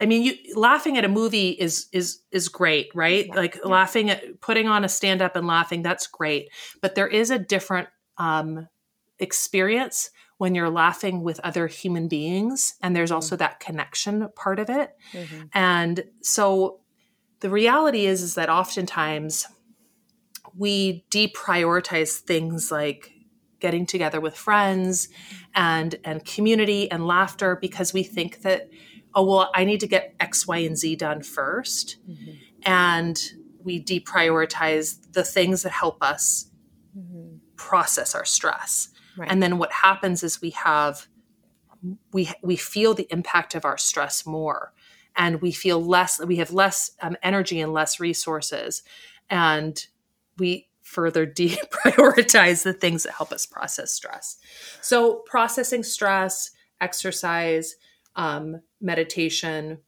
I 0.01 0.07
mean, 0.07 0.23
you 0.23 0.35
laughing 0.55 0.97
at 0.97 1.05
a 1.05 1.09
movie 1.09 1.51
is 1.51 1.89
is 1.93 2.21
is 2.31 2.49
great, 2.49 2.91
right? 2.95 3.27
Yeah. 3.27 3.35
Like 3.35 3.57
yeah. 3.57 3.69
laughing 3.69 4.11
at 4.11 4.41
putting 4.41 4.69
on 4.69 4.85
a 4.85 4.89
stand 4.89 5.21
up 5.23 5.35
and 5.35 5.47
laughing, 5.47 5.83
that's 5.83 6.07
great. 6.07 6.51
But 6.81 6.95
there 6.95 7.09
is 7.09 7.31
a 7.31 7.39
different 7.39 7.89
um, 8.17 8.69
experience 9.19 10.11
when 10.37 10.55
you're 10.55 10.71
laughing 10.71 11.23
with 11.23 11.41
other 11.41 11.67
human 11.67 12.07
beings, 12.07 12.75
and 12.81 12.95
there's 12.95 13.11
mm-hmm. 13.11 13.17
also 13.17 13.37
that 13.37 13.59
connection 13.59 14.29
part 14.37 14.61
of 14.61 14.71
it. 14.71 14.97
Mm-hmm. 15.13 15.47
And 15.53 16.05
so, 16.23 16.81
the 17.41 17.51
reality 17.51 18.07
is 18.07 18.23
is 18.23 18.37
that 18.37 18.49
oftentimes 18.49 19.47
we 20.57 21.05
deprioritize 21.11 22.19
things 22.19 22.71
like 22.71 23.13
getting 23.61 23.85
together 23.85 24.21
with 24.21 24.37
friends 24.37 25.09
and 25.55 25.97
and 26.05 26.25
community 26.25 26.89
and 26.91 27.07
laughter 27.07 27.57
because 27.57 27.93
we 27.93 28.05
think 28.05 28.43
that 28.43 28.71
oh, 29.15 29.25
well, 29.25 29.51
I 29.55 29.65
need 29.65 29.81
to 29.81 29.87
get 29.87 30.15
X, 30.21 30.47
Y, 30.47 30.59
and 30.59 30.77
Z 30.77 30.97
done 30.97 31.21
1st 31.21 31.97
mm-hmm. 32.09 32.31
And 32.63 33.21
we 33.63 33.83
deprioritize 33.83 35.13
the 35.13 35.25
things 35.25 35.63
that 35.63 35.73
help 35.73 36.03
us 36.03 36.51
mm-hmm. 36.97 37.37
process 37.57 38.15
our 38.15 38.25
stress. 38.25 38.89
Right. 39.17 39.31
And 39.31 39.43
then 39.43 39.59
what 39.59 39.73
happens 39.73 40.23
is 40.23 40.41
we 40.41 40.51
have 40.51 41.07
we 42.13 42.31
we 42.43 42.57
feel 42.57 42.95
the 42.95 43.07
impact 43.11 43.55
of 43.55 43.65
our 43.65 43.79
stress 43.79 44.27
more 44.27 44.73
and 45.17 45.41
we 45.41 45.53
feel 45.53 45.85
less 45.85 46.25
we 46.25 46.37
have 46.37 46.53
less 46.53 46.93
um, 47.03 47.17
energy 47.23 47.61
and 47.61 47.73
less 47.73 48.01
resources 48.01 48.83
and 49.31 49.87
we 50.39 50.69
further 50.83 51.27
deprioritize 51.27 52.63
the 52.65 52.73
things 52.73 53.03
that 53.05 53.13
help 53.13 53.33
us 53.33 53.47
process 53.47 53.93
stress 53.93 54.39
so 54.81 55.23
processing 55.27 55.83
stress 55.83 56.51
exercise 56.81 57.77
um, 58.19 58.61
meditation 58.81 59.79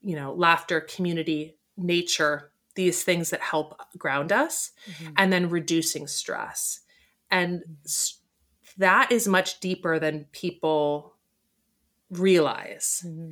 you 0.00 0.16
know 0.16 0.32
laughter 0.32 0.80
community 0.80 1.56
nature 1.76 2.50
these 2.74 3.04
things 3.04 3.30
that 3.30 3.40
help 3.40 3.80
ground 3.96 4.32
us 4.32 4.72
mm-hmm. 4.90 5.12
and 5.16 5.32
then 5.32 5.48
reducing 5.48 6.08
stress 6.08 6.80
and 7.30 7.60
mm-hmm. 7.60 8.80
that 8.80 9.12
is 9.12 9.28
much 9.28 9.60
deeper 9.60 10.00
than 10.00 10.26
people 10.32 11.14
realize 12.10 13.04
mm-hmm 13.06 13.30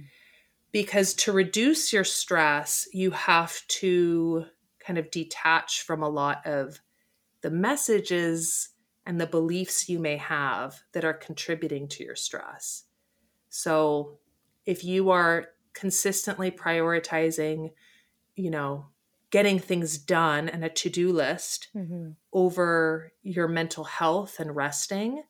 because 0.72 1.12
to 1.12 1.32
reduce 1.32 1.92
your 1.92 2.04
stress, 2.04 2.88
you 2.92 3.10
have 3.10 3.64
to 3.68 4.46
kind 4.80 4.98
of 4.98 5.10
detach 5.10 5.82
from 5.82 6.02
a 6.02 6.08
lot 6.08 6.44
of 6.46 6.80
the 7.42 7.50
messages 7.50 8.70
and 9.04 9.20
the 9.20 9.26
beliefs 9.26 9.88
you 9.88 9.98
may 9.98 10.16
have 10.16 10.80
that 10.92 11.04
are 11.04 11.12
contributing 11.12 11.88
to 11.88 12.02
your 12.02 12.16
stress. 12.16 12.84
So, 13.50 14.18
if 14.66 14.84
you 14.84 15.10
are 15.10 15.48
consistently 15.74 16.50
prioritizing, 16.50 17.72
you 18.36 18.50
know, 18.50 18.86
getting 19.30 19.58
things 19.58 19.98
done 19.98 20.48
and 20.48 20.64
a 20.64 20.68
to 20.68 20.90
do 20.90 21.10
list 21.12 21.68
mm-hmm. 21.74 22.10
over 22.32 23.12
your 23.22 23.48
mental 23.48 23.84
health 23.84 24.38
and 24.38 24.54
resting, 24.54 25.22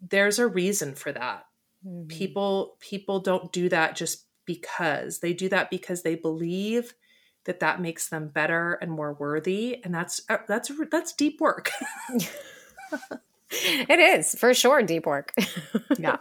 there's 0.00 0.38
a 0.38 0.46
reason 0.46 0.94
for 0.94 1.12
that. 1.12 1.46
Mm-hmm. 1.86 2.08
People 2.08 2.76
people 2.80 3.20
don't 3.20 3.52
do 3.52 3.68
that 3.68 3.94
just 3.94 4.26
because 4.44 5.20
they 5.20 5.32
do 5.32 5.48
that 5.48 5.70
because 5.70 6.02
they 6.02 6.14
believe 6.14 6.94
that 7.44 7.60
that 7.60 7.80
makes 7.80 8.08
them 8.08 8.28
better 8.28 8.78
and 8.82 8.90
more 8.90 9.14
worthy 9.14 9.80
and 9.84 9.94
that's 9.94 10.20
uh, 10.28 10.38
that's 10.46 10.70
that's 10.90 11.12
deep 11.14 11.40
work 11.40 11.70
it 13.50 13.98
is 13.98 14.34
for 14.34 14.54
sure 14.54 14.82
deep 14.82 15.06
work. 15.06 15.32
Yeah. 15.98 16.16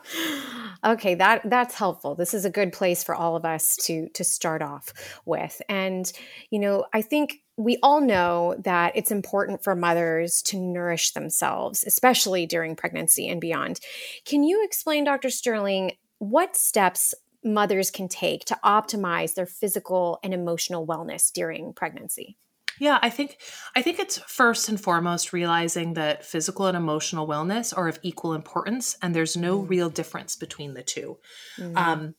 Okay 0.84 1.16
that 1.16 1.50
that's 1.50 1.76
helpful. 1.76 2.16
This 2.16 2.34
is 2.34 2.44
a 2.44 2.50
good 2.50 2.74
place 2.74 3.04
for 3.04 3.16
all 3.16 3.36
of 3.36 3.46
us 3.46 3.78
to 3.84 4.10
to 4.10 4.24
start 4.24 4.62
off 4.62 4.94
with. 5.26 5.62
And 5.70 6.12
you 6.50 6.60
know 6.60 6.86
i 6.94 7.02
think 7.02 7.42
we 7.56 7.78
all 7.84 8.02
know 8.02 8.56
that 8.60 8.94
it's 8.96 9.12
important 9.12 9.64
for 9.64 9.76
mothers 9.76 10.42
to 10.44 10.58
nourish 10.60 11.12
themselves 11.12 11.84
especially 11.86 12.46
during 12.46 12.76
pregnancy 12.76 13.28
and 13.28 13.40
beyond. 13.40 13.80
Can 14.26 14.44
you 14.44 14.64
explain 14.66 15.06
dr 15.06 15.30
sterling 15.30 15.94
what 16.18 16.58
steps 16.58 17.14
mothers 17.44 17.90
can 17.90 18.08
take 18.10 18.44
to 18.46 18.60
optimize 18.64 19.36
their 19.36 19.46
physical 19.46 20.20
and 20.24 20.34
emotional 20.34 20.86
wellness 20.86 21.32
during 21.32 21.74
pregnancy? 21.74 22.38
Yeah, 22.80 23.00
I 23.02 23.10
think 23.10 23.38
I 23.76 23.82
think 23.82 24.00
it's 24.00 24.18
first 24.20 24.70
and 24.70 24.80
foremost 24.80 25.34
realizing 25.34 25.94
that 25.94 26.26
physical 26.26 26.66
and 26.66 26.78
emotional 26.78 27.28
wellness 27.28 27.78
are 27.78 27.88
of 27.88 28.00
equal 28.02 28.34
importance, 28.34 28.98
and 29.02 29.14
there's 29.14 29.38
no 29.38 29.62
mm. 29.62 29.70
real 29.70 29.90
difference 29.90 30.36
between 30.36 30.74
the 30.74 30.84
2 30.84 31.18
mm. 31.60 31.78
um, 31.78 32.16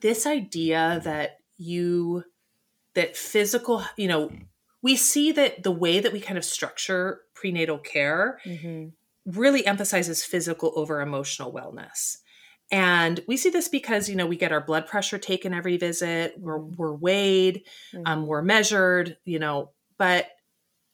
this 0.00 0.26
idea 0.26 1.00
that 1.04 1.38
you 1.56 2.24
that 2.94 3.16
physical, 3.16 3.84
you 3.96 4.08
know, 4.08 4.30
we 4.82 4.96
see 4.96 5.32
that 5.32 5.62
the 5.62 5.70
way 5.70 6.00
that 6.00 6.12
we 6.12 6.20
kind 6.20 6.38
of 6.38 6.44
structure 6.44 7.20
prenatal 7.34 7.78
care 7.78 8.38
mm-hmm. 8.44 8.88
really 9.26 9.66
emphasizes 9.66 10.24
physical 10.24 10.72
over 10.76 11.00
emotional 11.00 11.52
wellness. 11.52 12.16
And 12.70 13.20
we 13.28 13.36
see 13.36 13.50
this 13.50 13.68
because, 13.68 14.08
you 14.08 14.16
know, 14.16 14.26
we 14.26 14.36
get 14.36 14.50
our 14.50 14.60
blood 14.60 14.86
pressure 14.86 15.18
taken 15.18 15.54
every 15.54 15.76
visit, 15.76 16.34
we're, 16.38 16.58
mm-hmm. 16.58 16.74
we're 16.76 16.94
weighed, 16.94 17.64
mm-hmm. 17.94 18.02
um, 18.06 18.26
we're 18.26 18.42
measured, 18.42 19.16
you 19.24 19.38
know, 19.38 19.70
but 19.98 20.28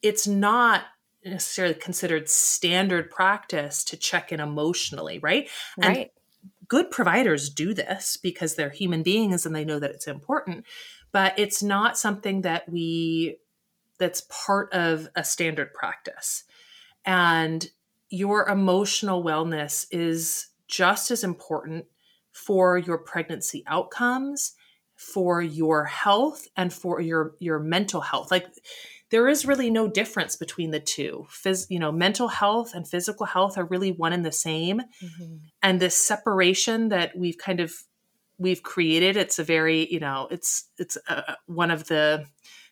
it's 0.03 0.27
not 0.27 0.85
necessarily 1.25 1.75
considered 1.75 2.29
standard 2.29 3.11
practice 3.11 3.85
to 3.85 3.97
check 3.97 4.33
in 4.33 4.41
emotionally, 4.41 5.19
right? 5.21 5.49
Right. 5.79 5.97
And 5.97 6.07
good 6.69 6.91
providers 6.91 7.49
do 7.49 7.75
this 7.75 8.17
because 8.17 8.55
they're 8.55 8.71
human 8.71 9.03
beings 9.03 9.47
and 9.47 9.55
they 9.55 9.65
know 9.65 9.79
that 9.79 9.91
it's 9.91 10.09
important, 10.09 10.65
but 11.13 11.39
it's 11.39 11.63
not 11.63 11.99
something 11.99 12.43
that 12.43 12.69
we, 12.69 13.39
that's 13.99 14.27
part 14.29 14.73
of 14.73 15.09
a 15.15 15.23
standard 15.23 15.73
practice. 15.75 16.45
And 17.05 17.69
your 18.11 18.49
emotional 18.49 19.23
wellness 19.23 19.87
is 19.91 20.49
just 20.67 21.11
as 21.11 21.23
important 21.23 21.87
for 22.33 22.79
your 22.79 22.99
pregnancy 22.99 23.63
outcomes, 23.67 24.55
for 25.03 25.43
your 25.43 25.85
health, 25.85 26.49
and 26.57 26.73
for 26.73 27.01
your 27.01 27.35
your 27.39 27.59
mental 27.59 28.01
health. 28.01 28.31
Like 28.31 28.47
there 29.11 29.29
is 29.29 29.45
really 29.45 29.71
no 29.71 29.89
difference 29.89 30.37
between 30.37 30.71
the 30.71 30.81
two. 30.81 31.27
Phys- 31.31 31.67
you 31.69 31.79
know, 31.79 31.93
mental 31.93 32.29
health 32.29 32.73
and 32.75 32.89
physical 32.89 33.27
health 33.27 33.59
are 33.59 33.65
really 33.67 33.93
one 33.93 34.13
and 34.13 34.25
the 34.25 34.33
same. 34.33 34.81
Mm-hmm. 34.81 35.37
And 35.63 35.81
this 35.81 35.97
separation 35.97 36.89
that 36.89 37.17
we've 37.17 37.37
kind 37.37 37.61
of 37.61 37.75
we've 38.39 38.63
created, 38.63 39.17
it's 39.17 39.39
a 39.39 39.45
very 39.45 39.93
you 39.93 40.01
know, 40.01 40.29
it's 40.31 40.69
it's 40.79 40.97
a, 41.09 41.37
one 41.47 41.71
of 41.71 41.89
the 41.89 42.27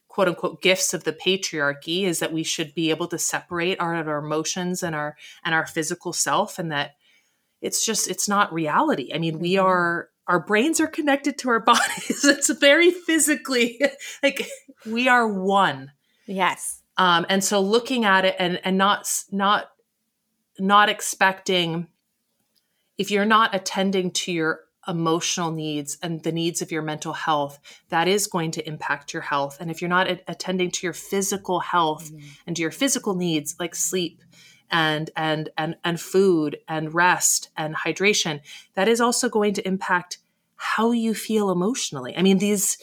quote 0.09 0.29
unquote 0.29 0.63
gifts 0.63 0.93
of 0.93 1.05
the 1.05 1.13
patriarchy 1.13 2.05
is 2.05 2.19
that 2.19 2.33
we 2.33 2.43
should 2.43 2.75
be 2.75 2.91
able 2.91 3.07
to 3.07 3.19
separate 3.19 3.81
our, 3.81 3.95
our 3.95 4.19
emotions 4.19 4.83
and 4.83 4.95
our 4.95 5.17
and 5.45 5.55
our 5.55 5.67
physical 5.67 6.13
self 6.13 6.59
and 6.59 6.73
that 6.73 6.97
it's 7.63 7.85
just 7.87 8.09
it's 8.11 8.29
not 8.29 8.53
reality 8.53 9.13
i 9.15 9.19
mean 9.19 9.39
we 9.39 9.53
mm-hmm. 9.53 9.67
are 9.67 10.09
our 10.31 10.41
brains 10.41 10.81
are 10.81 10.87
connected 10.87 11.37
to 11.39 11.51
our 11.51 11.61
bodies. 11.73 12.25
It's 12.25 12.51
very 12.51 12.91
physically 12.91 13.81
like 14.23 14.49
we 14.87 15.09
are 15.09 15.29
one. 15.29 15.93
Yes. 16.27 16.83
Um 16.97 17.27
and 17.29 17.45
so 17.45 17.61
looking 17.61 18.05
at 18.05 18.25
it 18.25 18.37
and 18.39 18.61
and 18.65 18.79
not 18.79 19.07
not 19.31 19.71
not 20.59 20.89
expecting 20.89 21.89
if 22.97 23.11
you're 23.11 23.25
not 23.25 23.55
attending 23.55 24.11
to 24.11 24.33
your 24.33 24.61
emotional 24.87 25.51
needs 25.51 25.99
and 26.03 26.23
the 26.23 26.33
needs 26.33 26.63
of 26.63 26.73
your 26.73 26.83
mental 26.83 27.13
health 27.13 27.59
that 27.91 28.09
is 28.09 28.27
going 28.27 28.51
to 28.51 28.67
impact 28.67 29.13
your 29.13 29.23
health. 29.23 29.59
And 29.61 29.71
if 29.71 29.81
you're 29.81 29.91
not 29.91 30.09
a- 30.11 30.21
attending 30.27 30.71
to 30.73 30.87
your 30.87 30.95
physical 30.95 31.61
health 31.61 32.11
mm-hmm. 32.11 32.27
and 32.47 32.57
to 32.57 32.63
your 32.63 32.71
physical 32.71 33.15
needs 33.15 33.57
like 33.59 33.75
sleep 33.75 34.23
and 34.71 35.11
and 35.17 35.51
and 35.59 35.77
and 35.85 36.01
food 36.01 36.59
and 36.69 36.95
rest 36.95 37.51
and 37.57 37.75
hydration 37.75 38.41
that 38.75 38.89
is 38.89 39.01
also 39.01 39.29
going 39.29 39.55
to 39.55 39.67
impact 39.67 40.19
how 40.61 40.93
you 40.93 41.15
feel 41.15 41.51
emotionally. 41.51 42.15
I 42.17 42.23
mean 42.23 42.37
these 42.37 42.77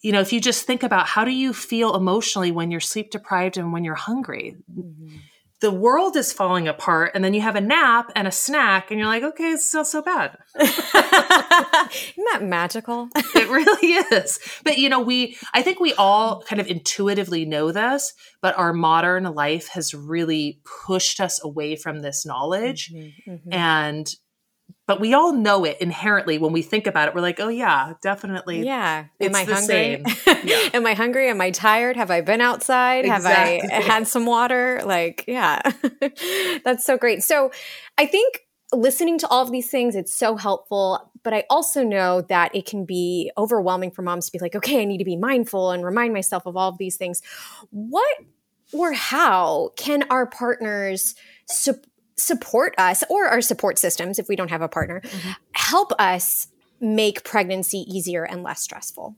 you 0.00 0.12
know 0.12 0.20
if 0.20 0.32
you 0.32 0.40
just 0.40 0.64
think 0.64 0.84
about 0.84 1.08
how 1.08 1.24
do 1.24 1.32
you 1.32 1.52
feel 1.52 1.96
emotionally 1.96 2.52
when 2.52 2.70
you're 2.70 2.78
sleep 2.78 3.10
deprived 3.10 3.56
and 3.56 3.72
when 3.72 3.84
you're 3.84 3.96
hungry? 3.96 4.54
Mm-hmm. 4.72 5.16
The 5.60 5.72
world 5.72 6.16
is 6.16 6.32
falling 6.32 6.68
apart 6.68 7.10
and 7.14 7.22
then 7.22 7.34
you 7.34 7.42
have 7.42 7.56
a 7.56 7.60
nap 7.60 8.12
and 8.14 8.26
a 8.28 8.30
snack 8.30 8.90
and 8.90 9.00
you're 9.00 9.08
like 9.08 9.24
okay 9.24 9.50
it's 9.50 9.74
not 9.74 9.88
so 9.88 10.02
bad. 10.02 10.38
Isn't 10.60 10.70
that 10.94 12.42
magical? 12.42 13.08
It 13.34 13.48
really 13.48 13.94
is. 14.16 14.38
But 14.62 14.78
you 14.78 14.88
know 14.88 15.00
we 15.00 15.36
i 15.52 15.62
think 15.62 15.80
we 15.80 15.94
all 15.94 16.42
kind 16.42 16.60
of 16.60 16.68
intuitively 16.68 17.44
know 17.44 17.72
this 17.72 18.14
but 18.40 18.56
our 18.56 18.72
modern 18.72 19.24
life 19.24 19.68
has 19.70 19.94
really 19.94 20.60
pushed 20.86 21.20
us 21.20 21.42
away 21.42 21.74
from 21.74 22.02
this 22.02 22.24
knowledge. 22.24 22.92
Mm-hmm, 22.94 23.30
mm-hmm. 23.32 23.52
and 23.52 24.14
but 24.86 25.00
we 25.00 25.14
all 25.14 25.32
know 25.32 25.64
it 25.64 25.78
inherently 25.80 26.38
when 26.38 26.52
we 26.52 26.62
think 26.62 26.86
about 26.86 27.08
it. 27.08 27.14
We're 27.14 27.20
like, 27.20 27.40
oh 27.40 27.48
yeah, 27.48 27.94
definitely. 28.02 28.64
Yeah. 28.64 29.06
Am 29.20 29.34
I 29.34 29.44
hungry? 29.44 30.02
Yeah. 30.44 30.70
Am 30.74 30.86
I 30.86 30.94
hungry? 30.94 31.28
Am 31.28 31.40
I 31.40 31.50
tired? 31.50 31.96
Have 31.96 32.10
I 32.10 32.22
been 32.22 32.40
outside? 32.40 33.04
Exactly. 33.04 33.68
Have 33.68 33.82
I 33.82 33.86
had 33.86 34.08
some 34.08 34.26
water? 34.26 34.80
Like, 34.84 35.24
yeah. 35.28 35.60
That's 36.64 36.84
so 36.84 36.96
great. 36.96 37.22
So 37.22 37.50
I 37.98 38.06
think 38.06 38.40
listening 38.72 39.18
to 39.18 39.28
all 39.28 39.42
of 39.42 39.50
these 39.52 39.70
things, 39.70 39.96
it's 39.96 40.16
so 40.16 40.36
helpful. 40.36 41.12
But 41.22 41.34
I 41.34 41.44
also 41.50 41.84
know 41.84 42.22
that 42.22 42.54
it 42.54 42.66
can 42.66 42.84
be 42.84 43.30
overwhelming 43.36 43.90
for 43.90 44.02
moms 44.02 44.26
to 44.26 44.32
be 44.32 44.38
like, 44.38 44.54
okay, 44.56 44.80
I 44.80 44.84
need 44.84 44.98
to 44.98 45.04
be 45.04 45.16
mindful 45.16 45.72
and 45.72 45.84
remind 45.84 46.14
myself 46.14 46.46
of 46.46 46.56
all 46.56 46.70
of 46.70 46.78
these 46.78 46.96
things. 46.96 47.20
What 47.70 48.16
or 48.72 48.92
how 48.92 49.72
can 49.76 50.04
our 50.10 50.26
partners 50.26 51.14
support? 51.48 51.86
Support 52.20 52.74
us 52.78 53.02
or 53.08 53.26
our 53.26 53.40
support 53.40 53.78
systems 53.78 54.18
if 54.18 54.28
we 54.28 54.36
don't 54.36 54.50
have 54.50 54.62
a 54.62 54.68
partner 54.68 55.00
mm-hmm. 55.00 55.30
help 55.52 55.92
us 55.98 56.48
make 56.80 57.24
pregnancy 57.24 57.78
easier 57.78 58.24
and 58.24 58.42
less 58.42 58.62
stressful 58.62 59.16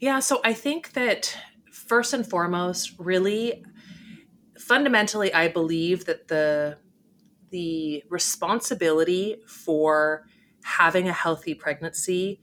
yeah 0.00 0.18
so 0.18 0.40
i 0.44 0.52
think 0.52 0.92
that 0.92 1.36
first 1.72 2.12
and 2.12 2.28
foremost 2.28 2.92
really 2.98 3.64
fundamentally 4.58 5.32
i 5.34 5.48
believe 5.48 6.04
that 6.04 6.28
the 6.28 6.76
the 7.50 8.02
responsibility 8.08 9.36
for 9.46 10.24
having 10.64 11.08
a 11.08 11.12
healthy 11.12 11.54
pregnancy 11.54 12.40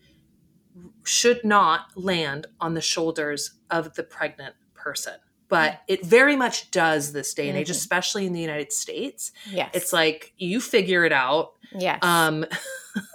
should 1.03 1.43
not 1.43 1.87
land 1.95 2.47
on 2.59 2.73
the 2.73 2.81
shoulders 2.81 3.59
of 3.69 3.95
the 3.95 4.03
pregnant 4.03 4.55
person 4.73 5.15
but 5.49 5.81
it 5.87 6.05
very 6.05 6.35
much 6.35 6.71
does 6.71 7.11
this 7.11 7.33
day 7.33 7.49
and 7.49 7.57
age, 7.57 7.67
mm-hmm. 7.67 7.71
especially 7.71 8.25
in 8.25 8.33
the 8.33 8.39
United 8.39 8.71
States. 8.71 9.31
Yes. 9.51 9.71
It's 9.73 9.91
like 9.91 10.33
you 10.37 10.61
figure 10.61 11.03
it 11.05 11.11
out. 11.11 11.53
Yes. 11.77 11.99
Um, 12.03 12.45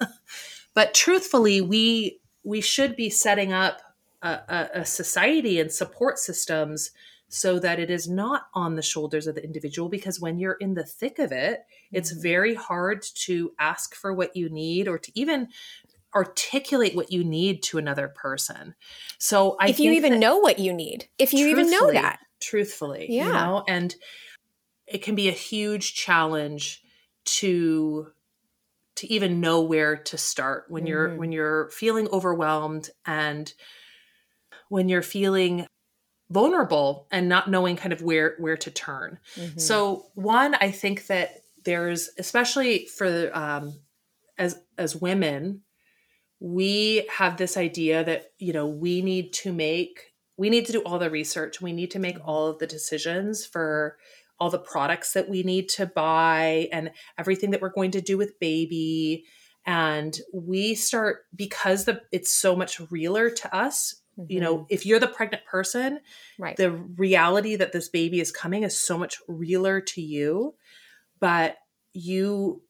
but 0.75 0.95
truthfully 0.95 1.61
we 1.61 2.21
we 2.43 2.61
should 2.61 2.95
be 2.97 3.09
setting 3.09 3.53
up 3.53 3.81
a, 4.23 4.29
a, 4.29 4.69
a 4.81 4.85
society 4.85 5.59
and 5.61 5.73
support 5.73 6.19
systems 6.19 6.91
so 7.29 7.59
that 7.59 7.81
it 7.81 7.91
is 7.91 8.09
not 8.09 8.43
on 8.55 8.77
the 8.77 8.83
shoulders 8.83 9.27
of 9.27 9.35
the 9.35 9.43
individual 9.43 9.89
because 9.89 10.21
when 10.21 10.39
you're 10.39 10.53
in 10.61 10.75
the 10.75 10.85
thick 10.85 11.19
of 11.19 11.33
it 11.33 11.65
it's 11.91 12.13
Mm-hmm. 12.13 12.23
very 12.23 12.55
hard 12.55 13.03
to 13.27 13.53
ask 13.59 13.95
for 13.95 14.13
what 14.13 14.37
you 14.37 14.49
need 14.49 14.89
or 14.89 14.99
to 14.99 15.11
even 15.15 15.49
articulate 16.15 16.95
what 16.95 17.11
you 17.11 17.25
need 17.25 17.63
to 17.65 17.77
another 17.79 18.07
person 18.09 18.75
so 19.19 19.57
i 19.59 19.69
if 19.69 19.81
you 19.81 19.91
even 19.93 20.13
that- 20.13 20.19
know 20.19 20.39
what 20.39 20.59
you 20.59 20.73
need, 20.73 21.09
if 21.19 21.33
you 21.33 21.49
even 21.49 21.71
know 21.71 21.91
that. 21.93 22.21
Truthfully 22.45 23.07
Yeah. 23.09 23.27
you 23.27 23.33
know 23.33 23.65
and 23.69 23.95
it 24.87 25.03
can 25.03 25.15
be 25.15 25.29
a 25.29 25.33
huge 25.33 25.95
challenge 25.95 26.83
to 27.25 28.09
to 28.97 29.13
even 29.13 29.41
know 29.41 29.61
where 29.63 29.97
to 29.97 30.17
start 30.19 30.67
when 30.69 30.87
you're 30.87 31.11
Mhm. 31.11 31.19
when 31.19 31.33
you're 31.33 31.71
feeling 31.71 32.09
overwhelmed 32.09 32.91
and 33.07 33.55
when 34.69 34.89
you're 34.89 35.03
feeling 35.03 35.67
vulnerable 36.31 37.07
and 37.11 37.29
not 37.29 37.51
knowing 37.51 37.77
kind 37.77 37.93
of 37.93 38.03
where 38.03 38.35
where 38.39 38.57
to 38.57 38.71
turn 38.71 39.19
Mhm. 39.37 39.61
so 39.61 40.11
one 40.15 40.55
i 40.57 40.71
think 40.71 41.07
that 41.07 41.43
there's 41.65 42.11
especially 42.19 42.87
for 42.87 43.31
um 43.37 43.79
as 44.39 44.61
as 44.79 44.97
women 44.97 45.63
we 46.41 47.07
have 47.11 47.37
this 47.37 47.57
idea 47.57 48.05
that 48.05 48.33
you 48.39 48.53
know 48.53 48.67
we 48.67 49.03
need 49.03 49.33
to 49.33 49.53
make 49.53 50.14
we 50.37 50.51
need 50.51 50.67
to 50.67 50.73
do 50.73 50.81
all 50.81 50.99
the 50.99 51.11
research 51.11 51.61
we 51.61 51.73
need 51.73 51.91
to 51.91 51.99
make 51.99 52.17
all 52.25 52.49
of 52.49 52.59
the 52.59 52.67
decisions 52.67 53.45
for 53.47 53.97
all 54.41 54.51
the 54.51 54.59
products 54.59 55.13
that 55.13 55.29
we 55.29 55.43
need 55.43 55.69
to 55.69 55.87
buy 55.87 56.69
and 56.73 56.91
everything 57.19 57.51
that 57.51 57.63
we're 57.63 57.69
going 57.71 57.93
to 57.93 58.01
do 58.01 58.19
with 58.19 58.39
baby 58.41 59.25
and 59.67 60.19
we 60.33 60.75
start 60.75 61.25
because 61.35 61.85
the 61.85 62.01
it's 62.13 62.33
so 62.33 62.55
much 62.55 62.81
realer 62.91 63.31
to 63.31 63.55
us 63.57 64.03
you 64.29 64.41
know 64.41 64.67
if 64.69 64.85
you're 64.87 65.01
the 65.01 65.07
pregnant 65.09 65.45
person 65.45 65.95
Mm-hmm. 65.95 66.43
right. 66.43 66.57
the 66.57 66.71
reality 66.73 67.55
that 67.57 67.73
this 67.73 67.89
baby 67.89 68.21
is 68.21 68.33
coming 68.33 68.63
is 68.65 68.77
so 68.77 68.99
much 68.99 69.19
realer 69.29 69.81
to 69.81 70.01
you 70.01 70.55
but 71.21 71.57
you 71.93 72.61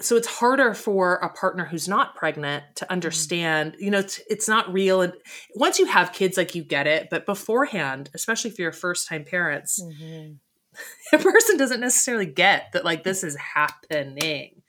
so 0.00 0.16
it's 0.16 0.28
harder 0.28 0.74
for 0.74 1.16
a 1.16 1.28
partner 1.28 1.64
who's 1.64 1.88
not 1.88 2.14
pregnant 2.14 2.62
to 2.76 2.90
understand 2.90 3.76
you 3.80 3.90
know 3.90 3.98
it's, 3.98 4.20
it's 4.30 4.48
not 4.48 4.72
real 4.72 5.00
and 5.02 5.12
once 5.56 5.78
you 5.78 5.86
have 5.86 6.12
kids 6.12 6.36
like 6.36 6.54
you 6.54 6.62
get 6.62 6.86
it 6.86 7.08
but 7.10 7.26
beforehand 7.26 8.08
especially 8.14 8.50
if 8.50 8.58
you're 8.58 8.70
first 8.72 9.08
time 9.08 9.24
parents 9.24 9.82
Mhm. 9.82 10.38
a 11.12 11.18
person 11.18 11.56
doesn't 11.56 11.80
necessarily 11.80 12.26
get 12.26 12.72
that 12.72 12.84
like 12.84 13.02
this 13.02 13.24
is 13.24 13.36
happening. 13.36 14.62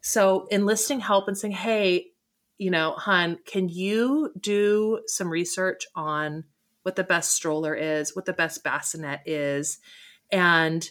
So 0.00 0.46
enlisting 0.50 1.00
help 1.00 1.28
and 1.28 1.36
saying 1.36 1.52
hey 1.54 2.06
you 2.58 2.70
know 2.70 2.92
hun 2.92 3.38
can 3.46 3.68
you 3.68 4.32
do 4.38 5.00
some 5.06 5.28
research 5.28 5.86
on 5.94 6.44
what 6.82 6.96
the 6.96 7.04
best 7.04 7.34
stroller 7.34 7.74
is 7.74 8.14
what 8.16 8.24
the 8.26 8.32
best 8.32 8.62
bassinet 8.64 9.20
is? 9.26 9.78
And 10.32 10.88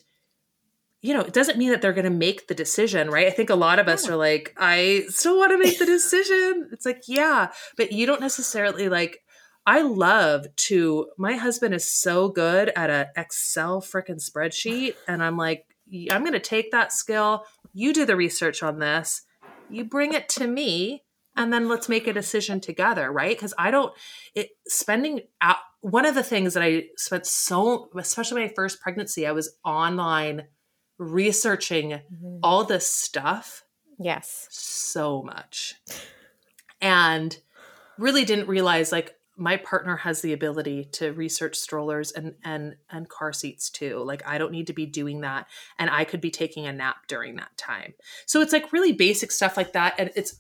you 1.02 1.14
know 1.14 1.22
it 1.22 1.34
doesn't 1.34 1.58
mean 1.58 1.70
that 1.70 1.82
they're 1.82 1.94
going 1.94 2.04
to 2.04 2.10
make 2.10 2.48
the 2.48 2.56
decision 2.56 3.10
right 3.10 3.28
i 3.28 3.32
think 3.32 3.50
a 3.50 3.56
lot 3.56 3.80
of 3.80 3.88
us 3.88 4.06
Yeah. 4.06 4.14
are 4.14 4.18
like 4.18 4.54
i 4.58 5.04
still 5.10 5.38
want 5.38 5.52
to 5.52 5.58
make 5.58 5.80
the 5.80 5.86
decision 5.86 6.70
it's 6.72 6.86
like 6.86 7.04
yeah 7.08 7.52
but 7.78 7.92
you 7.92 8.06
don't 8.06 8.22
necessarily 8.22 8.90
like 8.90 9.20
I 9.66 9.82
love 9.82 10.48
to. 10.56 11.12
My 11.18 11.36
husband 11.36 11.76
is 11.76 11.86
so 11.86 12.30
good 12.30 12.72
at 12.76 12.90
a 12.90 13.10
Excel 13.16 13.82
freaking 13.82 14.20
spreadsheet, 14.20 14.96
and 15.08 15.24
I'm 15.24 15.38
like, 15.38 15.66
I'm 16.10 16.22
going 16.22 16.34
to 16.34 16.40
take 16.40 16.72
that 16.72 16.92
skill. 16.92 17.44
You 17.72 17.94
do 17.94 18.04
the 18.04 18.16
research 18.16 18.64
on 18.64 18.80
this. 18.80 19.22
You 19.70 19.84
bring 19.84 20.14
it 20.14 20.28
to 20.30 20.48
me, 20.48 21.04
and 21.36 21.54
then 21.54 21.68
let's 21.68 21.88
make 21.88 22.08
a 22.08 22.14
decision 22.14 22.60
together, 22.60 23.12
right? 23.12 23.38
Because 23.38 23.54
I 23.60 23.70
don't. 23.70 23.94
It 24.34 24.50
spending 24.68 25.22
out. 25.40 25.58
One 25.82 26.06
of 26.06 26.16
the 26.16 26.24
things 26.24 26.56
that 26.56 26.64
I 26.64 26.86
spent 26.98 27.28
so, 27.28 27.90
especially 27.96 28.42
my 28.42 28.52
first 28.56 28.82
pregnancy, 28.82 29.28
I 29.28 29.34
was 29.34 29.56
online 29.64 30.48
researching 31.00 32.02
Mhm. 32.12 32.40
all 32.44 32.64
this 32.64 32.90
stuff 32.92 33.64
Yes. 33.98 34.48
so 34.52 35.24
much 35.24 35.76
and 36.82 37.38
really 37.98 38.26
didn't 38.26 38.48
realize 38.48 38.92
like 38.92 39.16
my 39.36 39.56
partner 39.56 39.96
has 39.96 40.22
the 40.22 40.34
ability 40.34 40.84
to 40.92 41.12
research 41.14 41.56
strollers 41.58 42.12
and 42.12 42.36
and 42.44 42.76
and 42.90 43.08
car 43.10 43.32
seats 43.34 43.70
too 43.70 44.00
like 44.00 44.22
i 44.28 44.38
don't 44.38 44.52
need 44.52 44.68
to 44.68 44.74
be 44.74 44.86
doing 44.86 45.22
that 45.22 45.48
and 45.78 45.90
i 45.90 46.04
could 46.04 46.22
be 46.22 46.32
taking 46.32 46.68
a 46.68 46.74
nap 46.74 46.98
during 47.08 47.36
that 47.38 47.56
time 47.58 47.94
so 48.26 48.42
it's 48.42 48.54
like 48.54 48.72
really 48.74 48.92
basic 48.92 49.32
stuff 49.32 49.56
like 49.58 49.74
that 49.74 49.96
and 49.98 50.12
it's 50.16 50.40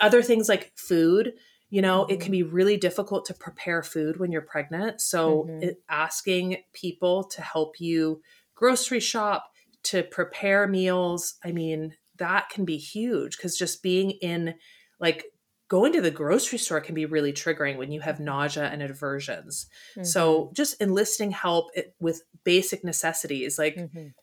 other 0.00 0.22
things 0.22 0.48
like 0.48 0.72
food 0.76 1.34
you 1.70 1.82
know 1.82 2.04
it 2.06 2.20
can 2.20 2.30
be 2.32 2.42
really 2.44 2.76
difficult 2.76 3.24
to 3.26 3.34
prepare 3.34 3.82
food 3.82 4.18
when 4.18 4.30
you're 4.32 4.40
pregnant 4.42 5.00
so 5.00 5.44
Mhm. 5.48 5.62
it, 5.64 5.82
asking 5.88 6.58
people 6.72 7.24
to 7.24 7.42
help 7.42 7.80
you 7.80 8.22
grocery 8.54 9.00
shop 9.00 9.52
to 9.90 10.02
prepare 10.02 10.66
meals 10.66 11.34
i 11.44 11.52
mean 11.52 11.94
that 12.16 12.48
can 12.50 12.64
be 12.64 12.76
huge 12.76 13.36
because 13.36 13.56
just 13.56 13.82
being 13.82 14.10
in 14.22 14.54
like 15.00 15.24
going 15.68 15.92
to 15.92 16.00
the 16.00 16.10
grocery 16.10 16.58
store 16.58 16.80
can 16.80 16.94
be 16.94 17.04
really 17.06 17.32
triggering 17.32 17.76
when 17.76 17.92
you 17.92 18.00
have 18.00 18.18
nausea 18.20 18.64
and 18.72 18.82
aversions 18.82 19.66
so 20.02 20.50
just 20.54 20.80
enlisting 20.80 21.30
help 21.30 21.66
with 22.00 22.22
basic 22.44 22.82
necessities 22.84 23.58
like 23.58 23.76
Mhm. 23.76 24.14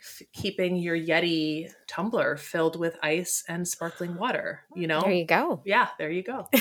f- 0.00 0.22
keeping 0.32 0.76
your 0.76 0.96
yeti 0.98 1.70
tumbler 1.86 2.36
filled 2.36 2.76
with 2.78 2.96
ice 3.02 3.44
and 3.48 3.66
sparkling 3.68 4.16
water 4.16 4.62
you 4.76 4.86
know 4.86 5.00
there 5.00 5.12
you 5.12 5.24
go. 5.26 5.62
yeah 5.64 5.88
there 5.98 6.10
you 6.10 6.22
go 6.22 6.48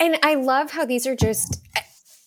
And 0.00 0.18
I 0.22 0.34
love 0.34 0.70
how 0.72 0.84
these 0.84 1.06
are 1.06 1.16
just. 1.16 1.62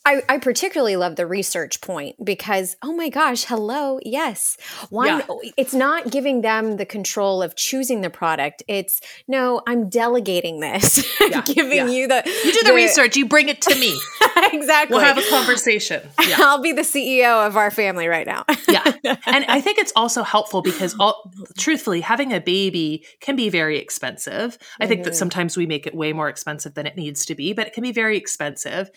I, 0.08 0.24
I 0.30 0.38
particularly 0.38 0.96
love 0.96 1.18
the 1.18 1.28
research 1.28 1.82
point 1.82 2.24
because, 2.24 2.78
oh 2.82 2.94
my 2.94 3.10
gosh, 3.10 3.44
hello, 3.44 4.00
yes. 4.04 4.56
One, 4.90 5.08
Yeah. 5.08 5.52
it's 5.58 5.74
not 5.74 6.10
giving 6.10 6.40
them 6.40 6.78
the 6.78 6.86
control 6.86 7.44
of 7.44 7.58
choosing 7.58 8.00
the 8.00 8.10
product. 8.10 8.64
It's 8.70 9.02
no, 9.28 9.62
I'm 9.68 9.90
delegating 9.90 10.62
this, 10.62 11.06
Yeah, 11.22 11.42
giving 11.42 11.76
yeah. 11.76 11.88
you 11.88 12.08
the 12.08 12.24
you 12.46 12.54
do 12.54 12.64
the 12.64 12.74
research 12.74 13.18
you 13.18 13.26
bring 13.28 13.50
it 13.50 13.60
to 13.64 13.76
me 13.76 14.00
exactly. 14.54 14.96
we'll 14.96 15.06
have 15.06 15.18
a 15.18 15.30
conversation. 15.30 16.02
Yeah. 16.28 16.38
I'll 16.40 16.62
be 16.62 16.74
the 16.74 16.82
CEO 16.82 17.48
of 17.48 17.56
our 17.56 17.72
family 17.72 18.08
right 18.08 18.28
now. 18.28 18.44
yeah. 18.70 18.94
And 19.26 19.46
i 19.46 19.62
think 19.62 19.78
it's 19.78 19.94
also 19.96 20.24
helpful 20.24 20.62
because 20.62 20.94
all 21.00 21.32
truthfully 21.58 22.02
having 22.02 22.34
a 22.34 22.42
baby 22.42 23.06
can 23.22 23.36
be 23.38 23.48
very 23.50 23.78
expensive. 23.78 24.58
I 24.82 24.88
think 24.88 25.04
that 25.06 25.14
Mhm. 25.14 25.18
sometimes 25.18 25.56
we 25.56 25.66
make 25.66 25.88
it 25.88 25.96
way 25.96 26.12
more 26.14 26.28
expensive 26.28 26.74
than 26.74 26.86
it 26.86 26.96
needs 26.98 27.26
to 27.26 27.36
be 27.36 27.54
but 27.54 27.68
it 27.68 27.74
can 27.74 27.84
be 27.84 27.92
very 27.94 28.18
expensive. 28.18 28.90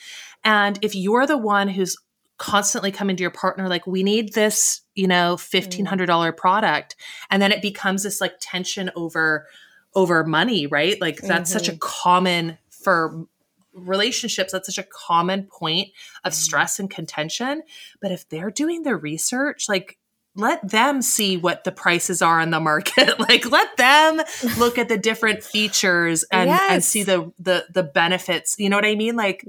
And 0.43 0.79
if 0.83 0.95
you're 0.97 1.27
the 1.27 1.39
one 1.39 1.69
who's 1.69 1.97
constantly 2.39 2.91
coming 2.91 3.17
to 3.17 3.21
your 3.23 3.31
partner 3.31 3.69
like 3.69 3.87
we 3.87 4.03
need 4.03 4.33
this 4.33 4.81
you 4.95 5.07
know 5.07 5.37
$1500 5.37 6.37
product 6.37 6.97
and 7.31 7.41
then 7.43 7.53
it 7.53 7.61
becomes 7.63 8.03
this 8.03 8.21
like 8.21 8.33
tension 8.41 8.91
over 8.97 9.47
over 9.95 10.25
money 10.25 10.67
right? 10.67 11.01
Like 11.01 11.19
that's 11.19 11.51
such 11.53 11.69
a 11.69 11.77
common 11.77 12.57
for 12.83 13.27
relationships 13.75 14.53
that's 14.53 14.67
such 14.67 14.85
a 14.85 14.89
common 15.07 15.45
point 15.45 15.89
of 16.25 16.33
mm-hmm. 16.33 16.39
stress 16.39 16.79
and 16.79 16.91
contention. 16.91 17.63
But 18.01 18.13
if 18.13 18.29
they're 18.29 18.51
doing 18.51 18.83
the 18.83 18.97
research 18.97 19.69
like 19.69 19.99
let 20.37 20.67
them 20.67 21.03
see 21.03 21.37
what 21.37 21.65
the 21.65 21.73
prices 21.73 22.23
are 22.23 22.39
on 22.39 22.51
the 22.51 22.61
market. 22.61 23.19
Like 23.19 23.51
let 23.51 23.77
them 23.77 24.23
look 24.59 24.79
at 24.79 24.89
the 24.89 24.97
different 24.97 25.43
features 25.45 26.25
and 26.33 26.49
and 26.49 26.83
see 26.83 27.03
the 27.03 27.33
the 27.39 27.67
the 27.73 27.83
benefits. 27.83 28.57
You 28.59 28.69
know 28.69 28.77
what 28.77 28.85
i 28.85 28.95
mean? 28.95 29.17
Like 29.17 29.45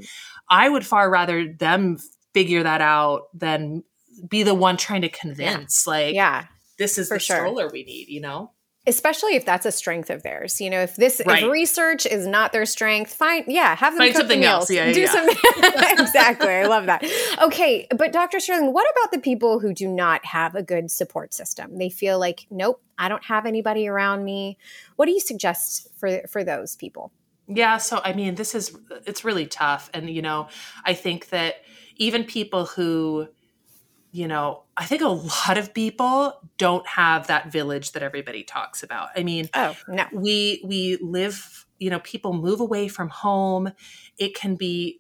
i 0.50 0.68
would 0.68 0.86
far 0.86 1.10
rather 1.10 1.52
them 1.52 1.98
figure 2.34 2.64
that 2.64 2.82
out 2.82 3.24
than 3.34 3.84
be 4.28 4.44
the 4.44 4.54
one 4.54 4.78
trying 4.78 5.02
to 5.02 5.10
convince 5.10 5.88
like 5.88 6.14
yeah. 6.14 6.46
this 6.78 6.98
is 6.98 7.08
for 7.08 7.16
the 7.16 7.20
sure. 7.20 7.38
stroller 7.38 7.70
we 7.72 7.84
need 7.84 8.08
you 8.08 8.22
know 8.22 8.52
Especially 8.88 9.36
if 9.36 9.46
that's 9.46 9.68
a 9.68 9.72
strength 9.72 10.10
of 10.10 10.24
theirs. 10.24 10.60
You 10.60 10.70
know, 10.72 10.82
if 10.82 10.96
this 10.96 11.22
Right. 11.26 11.44
if 11.44 11.52
research 11.52 12.08
is 12.08 12.26
not 12.26 12.52
their 12.52 12.66
strength, 12.66 13.14
fine. 13.14 13.44
Yeah, 13.48 13.76
have 13.76 13.94
them 13.94 14.00
Find 14.00 14.12
cook 14.14 14.22
something 14.22 14.44
else. 14.44 14.70
meals. 14.72 14.78
Yeah, 14.78 14.88
yeah, 14.88 14.94
Do 14.94 15.02
yeah. 15.02 15.12
something. 15.12 15.38
exactly. 16.00 16.50
I 16.50 16.66
love 16.66 16.88
that. 16.88 17.04
Okay, 17.44 17.86
but 17.96 18.12
Dr. 18.12 18.40
Sterling, 18.40 18.74
what 18.74 18.88
about 18.92 19.12
the 19.12 19.20
people 19.20 19.60
who 19.60 19.72
do 19.74 19.88
not 19.88 20.26
have 20.26 20.56
a 20.56 20.64
good 20.64 20.90
support 20.90 21.32
system? 21.34 21.78
They 21.78 21.90
feel 21.90 22.18
like, 22.20 22.48
nope, 22.50 22.82
I 22.98 23.08
don't 23.08 23.26
have 23.26 23.46
anybody 23.46 23.88
around 23.88 24.24
me. 24.26 24.58
What 24.96 25.06
do 25.06 25.12
you 25.12 25.20
suggest 25.20 25.88
for 26.00 26.22
for 26.28 26.44
those 26.44 26.76
people? 26.76 27.12
Yeah, 27.48 27.78
so 27.78 28.02
I 28.04 28.14
mean, 28.14 28.34
this 28.36 28.56
is 28.56 28.76
it's 29.06 29.24
really 29.24 29.46
tough 29.46 29.90
and 29.94 30.10
you 30.10 30.22
know, 30.24 30.48
I 30.86 30.94
think 30.96 31.30
that 31.30 31.58
even 31.98 32.24
people 32.24 32.66
who 32.66 33.28
you 34.12 34.28
know, 34.28 34.64
I 34.76 34.86
think 34.86 35.02
a 35.02 35.08
lot 35.08 35.58
of 35.58 35.74
people 35.74 36.40
don't 36.58 36.86
have 36.88 37.28
that 37.28 37.52
village 37.52 37.94
that 37.94 38.04
everybody 38.04 38.44
talks 38.44 38.84
about. 38.84 39.10
I 39.16 39.24
mean, 39.24 39.50
Oh, 39.54 39.76
no. 39.88 40.06
we 40.14 40.62
we 40.66 40.98
live, 41.02 41.66
you 41.80 41.90
know, 41.90 42.00
people 42.00 42.34
move 42.34 42.60
away 42.60 42.88
from 42.90 43.10
home. 43.10 43.72
It 44.18 44.36
can 44.36 44.56
be 44.56 45.00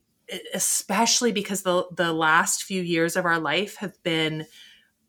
especially 0.54 1.32
because 1.32 1.64
the 1.64 1.86
the 1.96 2.14
last 2.14 2.64
few 2.64 2.82
years 2.82 3.16
of 3.16 3.26
our 3.26 3.40
life 3.40 3.76
have 3.78 4.02
been 4.04 4.46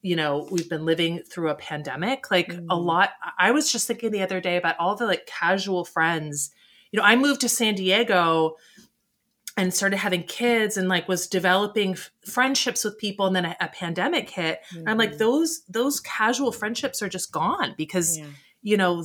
you 0.01 0.17
know 0.17 0.49
we've 0.51 0.69
been 0.69 0.85
living 0.85 1.21
through 1.31 1.49
a 1.49 1.55
pandemic 1.55 2.29
like 2.31 2.49
Mm. 2.49 2.67
a 2.71 2.77
lot 2.77 3.11
i 3.39 3.53
was 3.53 3.71
just 3.71 3.87
thinking 3.87 4.11
the 4.11 4.23
other 4.23 4.41
day 4.41 4.57
about 4.57 4.75
all 4.81 4.97
the 4.97 5.07
like 5.07 5.27
casual 5.27 5.85
friends 5.85 6.51
you 6.91 6.99
know 6.99 7.05
i 7.07 7.15
moved 7.15 7.41
to 7.43 7.49
san 7.49 7.77
diego 7.77 8.57
and 9.57 9.73
started 9.75 9.99
having 9.99 10.23
kids 10.23 10.77
and 10.77 10.89
like 10.89 11.09
was 11.09 11.27
developing 11.27 11.93
f- 11.93 12.11
friendships 12.27 12.85
with 12.85 12.99
people 12.99 13.27
and 13.27 13.37
then 13.37 13.45
a, 13.45 13.57
a 13.61 13.69
pandemic 13.69 14.31
hit 14.31 14.61
and 14.73 14.89
i'm 14.89 14.99
like 14.99 15.13
Mhm. 15.13 15.19
those 15.19 15.63
those 15.69 16.01
casual 16.01 16.53
friendships 16.53 17.03
are 17.03 17.09
just 17.09 17.33
gone 17.33 17.75
because 17.77 18.19
Yeah. 18.19 18.27
you 18.63 18.77
know 18.77 19.05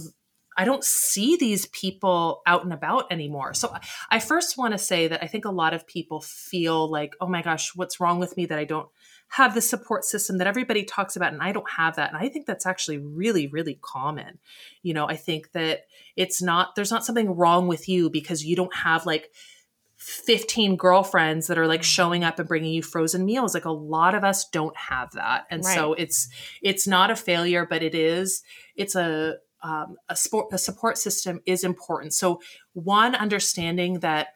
i 0.57 0.63
don't 0.65 0.83
see 0.83 1.35
these 1.37 1.65
people 1.67 2.41
out 2.47 2.63
and 2.63 2.71
about 2.73 3.11
anymore 3.11 3.53
so 3.53 3.69
I- 3.73 3.81
i 4.11 4.19
first 4.19 4.57
want 4.57 4.71
to 4.73 4.77
say 4.77 5.07
that 5.07 5.23
i 5.23 5.27
think 5.27 5.45
a 5.45 5.51
lot 5.51 5.73
of 5.73 5.85
people 5.85 6.21
feel 6.21 6.89
like 6.89 7.13
oh 7.19 7.27
my 7.27 7.41
gosh 7.41 7.75
what's 7.75 7.99
wrong 7.99 8.19
with 8.19 8.37
me 8.37 8.45
that 8.45 8.57
i 8.59 8.63
don't 8.63 8.87
have 9.29 9.53
the 9.53 9.61
support 9.61 10.05
system 10.05 10.37
that 10.37 10.47
everybody 10.47 10.83
talks 10.85 11.17
about 11.17 11.33
and 11.33 11.41
i 11.41 11.51
don't 11.51 11.69
have 11.71 11.97
that 11.97 12.13
and 12.13 12.17
i 12.23 12.29
think 12.29 12.45
that's 12.45 12.65
actually 12.65 12.97
really 12.97 13.47
really 13.47 13.77
common 13.81 14.39
you 14.83 14.93
know 14.93 15.05
i 15.05 15.17
think 15.17 15.51
that 15.51 15.81
it's 16.15 16.41
not 16.41 16.75
there's 16.75 16.91
not 16.91 17.03
something 17.05 17.35
wrong 17.35 17.67
with 17.67 17.89
you 17.89 18.09
because 18.09 18.45
you 18.45 18.55
don't 18.55 18.73
have 18.73 19.05
like 19.05 19.29
15 19.97 20.75
girlfriends 20.75 21.47
that 21.47 21.57
are 21.57 21.67
like 21.67 21.83
showing 21.83 22.23
up 22.23 22.37
and 22.39 22.47
bringing 22.47 22.73
you 22.73 22.83
frozen 22.83 23.25
meals. 23.25 23.53
Like 23.53 23.65
a 23.65 23.71
lot 23.71 24.15
of 24.15 24.23
us 24.23 24.47
don't 24.49 24.75
have 24.77 25.11
that. 25.13 25.45
And 25.49 25.65
so 25.65 25.93
it's 25.93 26.29
it's 26.61 26.87
not 26.87 27.11
a 27.11 27.15
failure 27.15 27.65
but 27.67 27.83
it 27.83 27.95
is 27.95 28.43
it's 28.75 28.95
a 28.95 29.37
um, 29.63 29.97
a 30.07 30.15
sport 30.15 30.47
a 30.53 30.57
support 30.57 30.97
system 30.97 31.41
is 31.45 31.63
important. 31.63 32.13
So 32.13 32.41
one 32.73 33.15
understanding 33.15 33.99
that 33.99 34.29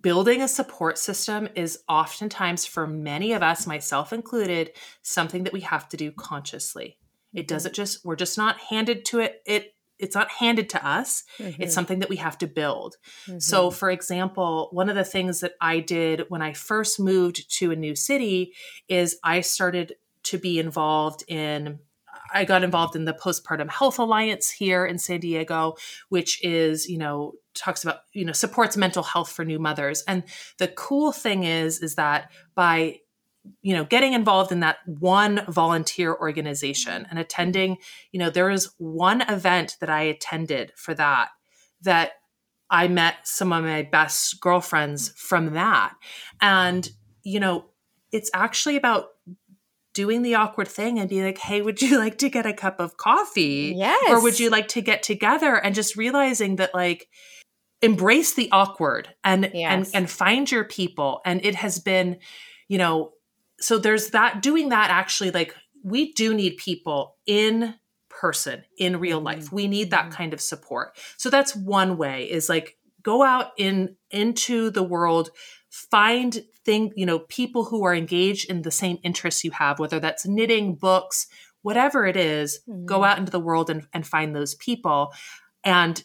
building 0.00 0.40
a 0.40 0.48
support 0.48 0.96
system 0.96 1.48
is 1.54 1.80
oftentimes 1.86 2.64
for 2.64 2.86
many 2.86 3.34
of 3.34 3.42
us 3.42 3.66
myself 3.66 4.12
included 4.12 4.70
something 5.02 5.44
that 5.44 5.52
we 5.52 5.60
have 5.60 5.86
to 5.90 5.98
do 5.98 6.12
consciously. 6.12 6.96
It 7.34 7.46
doesn't 7.46 7.74
just 7.74 8.04
we're 8.04 8.16
just 8.16 8.38
not 8.38 8.58
handed 8.58 9.04
to 9.06 9.20
it 9.20 9.42
it 9.44 9.74
it's 10.02 10.14
not 10.14 10.30
handed 10.30 10.68
to 10.70 10.86
us 10.86 11.24
Mm-hmm. 11.38 11.62
it's 11.62 11.74
something 11.74 12.00
that 12.00 12.08
we 12.10 12.16
have 12.16 12.36
to 12.38 12.46
build 12.46 12.96
so, 13.38 13.70
for 13.70 13.90
example, 13.90 14.68
one 14.72 14.88
of 14.88 14.96
the 14.96 15.04
things 15.04 15.40
that 15.40 15.52
I 15.60 15.80
did 15.80 16.24
when 16.28 16.42
I 16.42 16.52
first 16.52 16.98
moved 17.00 17.50
to 17.58 17.70
a 17.70 17.76
new 17.76 17.94
city 17.94 18.52
is 18.88 19.16
I 19.22 19.40
started 19.40 19.94
to 20.24 20.38
be 20.38 20.58
involved 20.58 21.24
in. 21.28 21.78
I 22.34 22.44
got 22.44 22.64
involved 22.64 22.96
in 22.96 23.04
the 23.04 23.12
Postpartum 23.14 23.70
Health 23.70 23.98
Alliance 23.98 24.50
here 24.50 24.86
in 24.86 24.98
San 24.98 25.20
Diego, 25.20 25.74
which 26.08 26.42
is, 26.44 26.88
you 26.88 26.98
know, 26.98 27.32
talks 27.54 27.84
about, 27.84 28.00
you 28.12 28.24
know, 28.24 28.32
supports 28.32 28.76
mental 28.76 29.02
health 29.02 29.30
for 29.30 29.44
new 29.44 29.58
mothers. 29.58 30.02
And 30.08 30.22
the 30.58 30.68
cool 30.68 31.12
thing 31.12 31.44
is, 31.44 31.80
is 31.82 31.94
that 31.96 32.30
by 32.54 33.00
you 33.60 33.74
know 33.74 33.84
getting 33.84 34.12
involved 34.12 34.52
in 34.52 34.60
that 34.60 34.78
one 34.86 35.44
volunteer 35.48 36.14
organization 36.14 37.06
and 37.10 37.18
attending 37.18 37.76
you 38.12 38.18
know 38.18 38.30
there 38.30 38.48
was 38.48 38.72
one 38.78 39.20
event 39.22 39.76
that 39.80 39.90
i 39.90 40.02
attended 40.02 40.72
for 40.76 40.94
that 40.94 41.30
that 41.82 42.12
I 42.70 42.88
met 42.88 43.16
some 43.24 43.52
of 43.52 43.64
my 43.64 43.82
best 43.82 44.40
girlfriends 44.40 45.10
from 45.10 45.52
that. 45.52 45.92
And, 46.40 46.88
you 47.22 47.38
know, 47.38 47.66
it's 48.12 48.30
actually 48.32 48.76
about 48.76 49.08
doing 49.92 50.22
the 50.22 50.36
awkward 50.36 50.68
thing 50.68 50.98
and 50.98 51.06
be 51.06 51.22
like, 51.22 51.36
hey, 51.36 51.60
would 51.60 51.82
you 51.82 51.98
like 52.04 52.16
to 52.18 52.30
get 52.30 52.46
a 52.46 52.54
cup 52.54 52.80
of 52.80 52.96
coffee? 52.96 53.74
Yes. 53.76 54.10
Or 54.10 54.22
would 54.22 54.40
you 54.40 54.48
like 54.48 54.68
to 54.68 54.80
get 54.80 55.02
together 55.02 55.54
and 55.54 55.74
just 55.74 55.96
realizing 55.96 56.56
that, 56.56 56.74
like, 56.74 57.08
embrace 57.82 58.34
the 58.34 58.48
awkward 58.52 59.08
and 59.22 59.50
Yes. 59.52 59.90
and 59.92 60.02
and 60.02 60.10
find 60.10 60.50
your 60.50 60.64
people 60.64 61.20
and 61.26 61.44
it 61.44 61.56
has 61.56 61.80
been 61.80 62.18
you 62.68 62.78
know 62.78 63.10
so 63.62 63.78
there's 63.78 64.10
that 64.10 64.42
doing 64.42 64.68
that 64.70 64.90
actually 64.90 65.30
like 65.30 65.54
we 65.82 66.12
do 66.12 66.34
need 66.34 66.56
people 66.56 67.16
in 67.26 67.74
person 68.08 68.62
in 68.78 69.00
real 69.00 69.20
Mhm. 69.20 69.24
life 69.24 69.52
we 69.52 69.66
need 69.66 69.90
that 69.90 70.06
Mhm. 70.06 70.12
kind 70.12 70.32
of 70.34 70.40
support 70.40 70.96
so 71.16 71.30
that's 71.30 71.56
one 71.56 71.96
way 71.96 72.30
is 72.30 72.48
like 72.48 72.76
go 73.02 73.22
out 73.22 73.52
in 73.56 73.96
into 74.10 74.70
the 74.70 74.82
world 74.82 75.30
find 75.70 76.44
thing 76.64 76.92
you 76.96 77.06
know 77.06 77.20
people 77.20 77.64
who 77.64 77.82
are 77.84 77.94
engaged 77.94 78.48
in 78.50 78.62
the 78.62 78.70
same 78.70 78.98
interests 79.02 79.42
you 79.44 79.50
have 79.50 79.78
whether 79.78 79.98
that's 79.98 80.26
knitting 80.26 80.74
books 80.74 81.26
whatever 81.62 82.04
it 82.06 82.16
is, 82.16 82.58
go 82.84 82.98
Mhm. 83.02 83.06
out 83.06 83.18
into 83.18 83.30
the 83.30 83.38
world 83.38 83.70
and, 83.70 83.86
and 83.92 84.04
find 84.04 84.34
those 84.34 84.56
people 84.56 85.12
and 85.64 86.04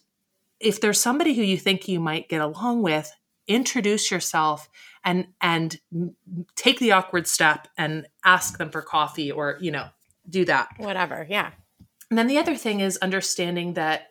if 0.59 0.79
there's 0.81 0.99
somebody 1.01 1.33
who 1.35 1.41
you 1.41 1.57
think 1.57 1.87
you 1.87 1.99
might 1.99 2.29
get 2.29 2.41
along 2.41 2.81
with 2.83 3.11
introduce 3.47 4.11
yourself 4.11 4.69
and 5.07 5.25
and 5.41 5.79
take 6.55 6.79
the 6.79 6.91
awkward 6.91 7.27
step 7.27 7.67
and 7.77 8.05
ask 8.25 8.57
them 8.57 8.69
for 8.69 8.81
coffee 8.81 9.31
or 9.31 9.57
you 9.61 9.71
know 9.71 9.87
do 10.29 10.43
that 10.45 10.67
Whatever. 10.77 11.25
Yeah. 11.29 11.51
and 12.11 12.17
then 12.19 12.27
the 12.27 12.37
other 12.37 12.55
thing 12.55 12.81
is 12.81 12.97
understanding 12.97 13.73
that, 13.75 14.07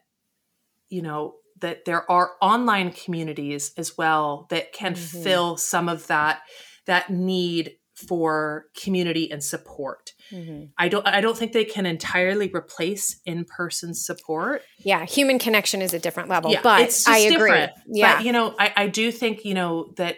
you 0.89 1.03
know, 1.03 1.35
that 1.61 1.85
there 1.85 2.11
are 2.11 2.31
online 2.41 2.91
communities 2.93 3.73
as 3.77 3.97
well 3.99 4.47
that 4.51 4.73
can 4.73 4.95
Mhm. 4.95 5.23
fill 5.23 5.57
some 5.59 5.89
of 5.91 6.07
that 6.07 6.41
that 6.87 7.11
need 7.11 7.77
for 8.09 8.67
community 8.83 9.31
and 9.31 9.43
support. 9.43 10.13
Mhm. 10.31 10.71
I 10.79 10.89
don't 10.89 11.07
I 11.07 11.21
don't 11.21 11.37
think 11.37 11.53
they 11.53 11.65
can 11.65 11.85
entirely 11.87 12.49
replace 12.55 13.21
in-person 13.27 13.95
support. 13.95 14.63
Yeah. 14.79 15.05
Human 15.07 15.39
connection 15.39 15.81
is 15.83 15.93
a 15.95 15.99
different 15.99 16.29
level, 16.31 16.51
Yeah, 16.53 16.61
but 16.63 17.05
I 17.07 17.19
agree. 17.19 17.67
Yeah. 17.89 18.17
But 18.17 18.25
you 18.25 18.33
know, 18.33 18.55
I, 18.59 18.73
I 18.77 18.87
do 18.89 19.11
think, 19.13 19.45
you 19.45 19.55
know, 19.55 19.93
that 19.97 20.17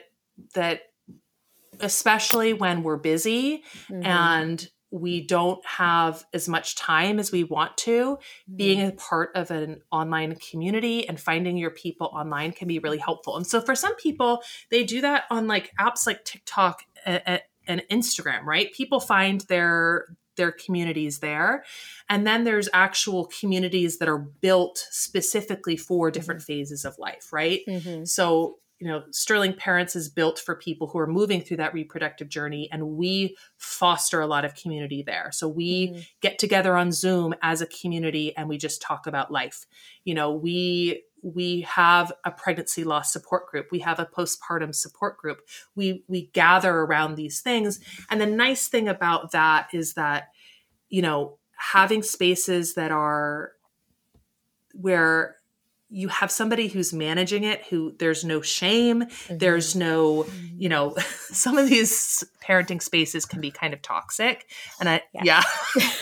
that 0.54 0.82
especially 1.80 2.52
when 2.52 2.82
we're 2.82 2.96
busy 2.96 3.62
Mhm. 3.88 4.04
and 4.04 4.68
we 4.90 5.20
don't 5.26 5.64
have 5.66 6.24
as 6.32 6.48
much 6.48 6.74
time 6.76 7.18
as 7.18 7.30
we 7.30 7.44
want 7.44 7.76
to 7.76 8.16
Mm-hmm. 8.16 8.56
being 8.56 8.80
a 8.86 8.92
part 8.92 9.30
of 9.34 9.50
an 9.50 9.82
online 9.92 10.34
community 10.36 11.06
and 11.06 11.20
finding 11.20 11.58
your 11.58 11.70
people 11.70 12.08
online 12.12 12.52
can 12.52 12.68
be 12.68 12.78
really 12.78 12.96
helpful. 12.98 13.36
And 13.36 13.46
so 13.46 13.60
for 13.60 13.74
some 13.74 13.94
people, 13.96 14.42
they 14.70 14.84
do 14.84 15.02
that 15.02 15.24
on 15.30 15.46
like 15.46 15.70
apps 15.78 16.06
like 16.06 16.24
TikTok 16.24 16.82
and 17.04 17.82
Instagram, 17.90 18.44
right? 18.44 18.72
People 18.72 18.98
find 19.00 19.42
their 19.42 20.06
their 20.36 20.52
communities 20.52 21.18
there. 21.18 21.64
And 22.08 22.24
then 22.24 22.44
there's 22.44 22.68
actual 22.72 23.26
communities 23.40 23.98
that 23.98 24.08
are 24.08 24.18
built 24.18 24.78
specifically 24.90 25.76
for 25.76 26.12
different 26.12 26.42
phases 26.42 26.84
of 26.84 26.96
life, 26.96 27.32
right? 27.32 27.60
Mhm. 27.68 28.06
So, 28.06 28.60
you 28.80 28.86
know, 28.86 29.02
Sterling 29.10 29.54
Parents 29.54 29.96
is 29.96 30.08
built 30.08 30.38
for 30.38 30.54
people 30.54 30.86
who 30.86 30.98
are 31.00 31.06
moving 31.06 31.40
through 31.40 31.56
that 31.56 31.74
reproductive 31.74 32.28
journey, 32.28 32.68
and 32.70 32.90
we 32.96 33.36
foster 33.56 34.20
a 34.20 34.26
lot 34.26 34.44
of 34.44 34.54
community 34.54 35.02
there. 35.02 35.30
So 35.32 35.48
we 35.48 35.88
Mhm. 35.88 36.06
get 36.20 36.38
together 36.38 36.76
on 36.76 36.92
Zoom 36.92 37.34
as 37.42 37.60
a 37.60 37.66
community 37.66 38.36
and 38.36 38.48
we 38.48 38.56
just 38.56 38.80
talk 38.80 39.06
about 39.08 39.32
life. 39.32 39.66
You 40.04 40.14
know, 40.14 40.32
we 40.32 41.04
we 41.20 41.62
have 41.62 42.12
a 42.24 42.30
pregnancy 42.30 42.84
loss 42.84 43.12
support 43.12 43.48
group. 43.48 43.72
We 43.72 43.80
have 43.80 43.98
a 43.98 44.06
postpartum 44.06 44.72
support 44.72 45.18
group. 45.18 45.40
We 45.74 46.04
we 46.06 46.26
gather 46.28 46.72
around 46.72 47.16
these 47.16 47.40
things. 47.40 47.80
And 48.10 48.20
the 48.20 48.26
nice 48.26 48.68
thing 48.68 48.88
about 48.88 49.32
that 49.32 49.68
is 49.72 49.94
that, 49.94 50.28
you 50.88 51.02
know, 51.02 51.38
having 51.56 52.04
spaces 52.04 52.74
that 52.74 52.92
are 52.92 53.54
where 54.74 55.37
you 55.90 56.08
have 56.08 56.30
somebody 56.30 56.68
who's 56.68 56.92
managing 56.92 57.44
it 57.44 57.64
who 57.70 57.94
there's 57.98 58.24
no 58.24 58.40
shame 58.42 59.02
Mhm. 59.04 59.38
there's 59.38 59.74
no 59.74 60.26
you 60.56 60.68
know 60.68 60.94
some 61.32 61.56
of 61.58 61.68
these 61.68 62.22
parenting 62.46 62.82
spaces 62.82 63.24
can 63.24 63.40
be 63.40 63.50
kind 63.50 63.72
of 63.74 63.80
toxic 63.82 64.46
and 64.80 64.88
i 64.88 65.02
Yeah. 65.14 65.42
yeah, 65.76 65.92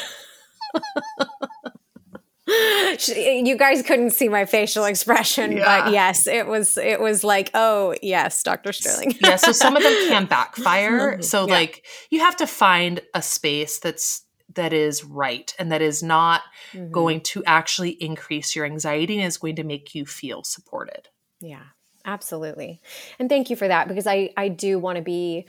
you 3.43 3.57
guys 3.57 3.83
couldn't 3.83 4.11
see 4.11 4.29
my 4.29 4.45
facial 4.45 4.85
expression 4.85 5.53
Yeah. 5.53 5.83
but 5.85 5.93
yes 5.93 6.27
it 6.29 6.47
was 6.47 6.77
it 6.79 7.01
was 7.01 7.25
like 7.25 7.51
oh 7.55 7.95
yes 8.03 8.43
dr 8.43 8.73
sterling 8.73 9.15
yeah 9.21 9.37
so 9.37 9.51
some 9.53 9.77
of 9.77 9.83
them 9.83 9.93
can 10.09 10.27
backfire 10.37 11.19
Mhm. 11.19 11.25
so 11.25 11.47
Yeah. 11.47 11.53
like 11.55 11.85
you 12.11 12.21
have 12.21 12.37
to 12.37 12.47
find 12.47 13.01
a 13.15 13.23
space 13.23 13.79
that's 13.81 14.23
that 14.57 14.73
is 14.73 15.05
right 15.05 15.55
and 15.59 15.71
that 15.71 15.81
is 15.83 16.03
not 16.03 16.43
Mhm. 16.73 16.91
going 16.91 17.21
to 17.23 17.45
actually 17.45 17.91
increase 17.91 18.57
your 18.57 18.65
anxiety 18.65 19.17
and 19.19 19.27
is 19.27 19.39
going 19.39 19.57
to 19.57 19.65
make 19.65 19.95
you 19.95 20.05
feel 20.05 20.43
supported 20.43 21.09
yeah 21.41 21.63
absolutely 22.05 22.81
and 23.19 23.29
thank 23.29 23.51
you 23.51 23.57
for 23.57 23.69
that 23.69 23.89
because 23.89 24.07
i 24.07 24.31
i 24.37 24.49
do 24.49 24.79
want 24.79 24.97
to 24.97 25.03
be 25.03 25.47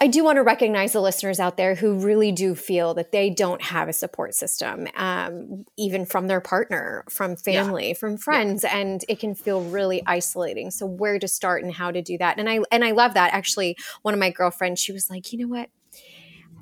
I 0.00 0.06
do 0.06 0.22
want 0.22 0.36
to 0.36 0.42
recognize 0.42 0.92
the 0.92 1.00
listeners 1.00 1.40
out 1.40 1.56
there 1.56 1.74
who 1.74 1.94
really 1.94 2.30
do 2.30 2.54
feel 2.54 2.94
that 2.94 3.10
they 3.10 3.30
don't 3.30 3.60
have 3.60 3.88
a 3.88 3.92
support 3.92 4.32
system, 4.32 4.86
um, 4.96 5.64
even 5.76 6.06
from 6.06 6.28
their 6.28 6.40
partner, 6.40 7.04
from 7.10 7.34
family, 7.34 7.94
from 7.94 8.16
friends, 8.16 8.62
and 8.62 9.04
it 9.08 9.18
can 9.18 9.34
feel 9.34 9.60
really 9.62 10.00
isolating. 10.06 10.70
So, 10.70 10.86
where 10.86 11.18
to 11.18 11.26
start 11.26 11.64
and 11.64 11.72
how 11.72 11.90
to 11.90 12.00
do 12.00 12.16
that? 12.18 12.38
And 12.38 12.48
I 12.48 12.60
and 12.70 12.84
I 12.84 12.92
love 12.92 13.14
that. 13.14 13.34
Actually, 13.34 13.76
one 14.02 14.14
of 14.14 14.20
my 14.20 14.30
girlfriends, 14.30 14.80
she 14.80 14.92
was 14.92 15.10
like, 15.10 15.32
you 15.32 15.38
know 15.40 15.48
what? 15.48 15.68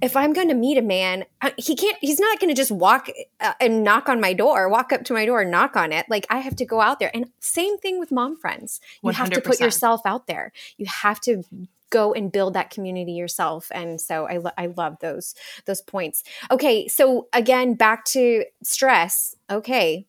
If 0.02 0.16
I'm 0.16 0.32
going 0.32 0.48
to 0.48 0.54
meet 0.54 0.76
a 0.76 0.82
man, 0.82 1.24
he 1.56 1.74
can't. 1.74 1.96
He's 2.00 2.20
not 2.20 2.38
going 2.38 2.48
to 2.48 2.54
just 2.54 2.70
walk 2.70 3.08
uh, 3.40 3.54
and 3.60 3.82
knock 3.82 4.08
on 4.08 4.20
my 4.20 4.32
door, 4.32 4.68
walk 4.68 4.92
up 4.92 5.04
to 5.04 5.14
my 5.14 5.24
door, 5.24 5.40
and 5.40 5.50
knock 5.50 5.76
on 5.76 5.92
it. 5.92 6.06
Like 6.08 6.26
I 6.28 6.38
have 6.38 6.56
to 6.56 6.66
go 6.66 6.80
out 6.80 6.98
there. 6.98 7.10
And 7.14 7.30
same 7.40 7.78
thing 7.78 7.98
with 7.98 8.12
mom 8.12 8.36
friends. 8.36 8.80
You 9.02 9.10
have 9.10 9.30
to 9.30 9.40
put 9.40 9.60
yourself 9.60 10.02
out 10.04 10.26
there. 10.26 10.52
You 10.76 10.86
have 10.86 11.20
to 11.22 11.44
go 11.90 12.12
and 12.12 12.32
build 12.32 12.54
that 12.54 12.70
community 12.70 13.12
yourself. 13.12 13.68
And 13.72 14.00
so 14.00 14.26
I, 14.26 14.38
lo- 14.38 14.50
I 14.58 14.66
love 14.66 14.98
those 15.00 15.34
those 15.66 15.80
points. 15.82 16.24
Okay, 16.50 16.88
so 16.88 17.28
again, 17.32 17.74
back 17.74 18.04
to 18.06 18.44
stress. 18.62 19.36
Okay, 19.50 20.06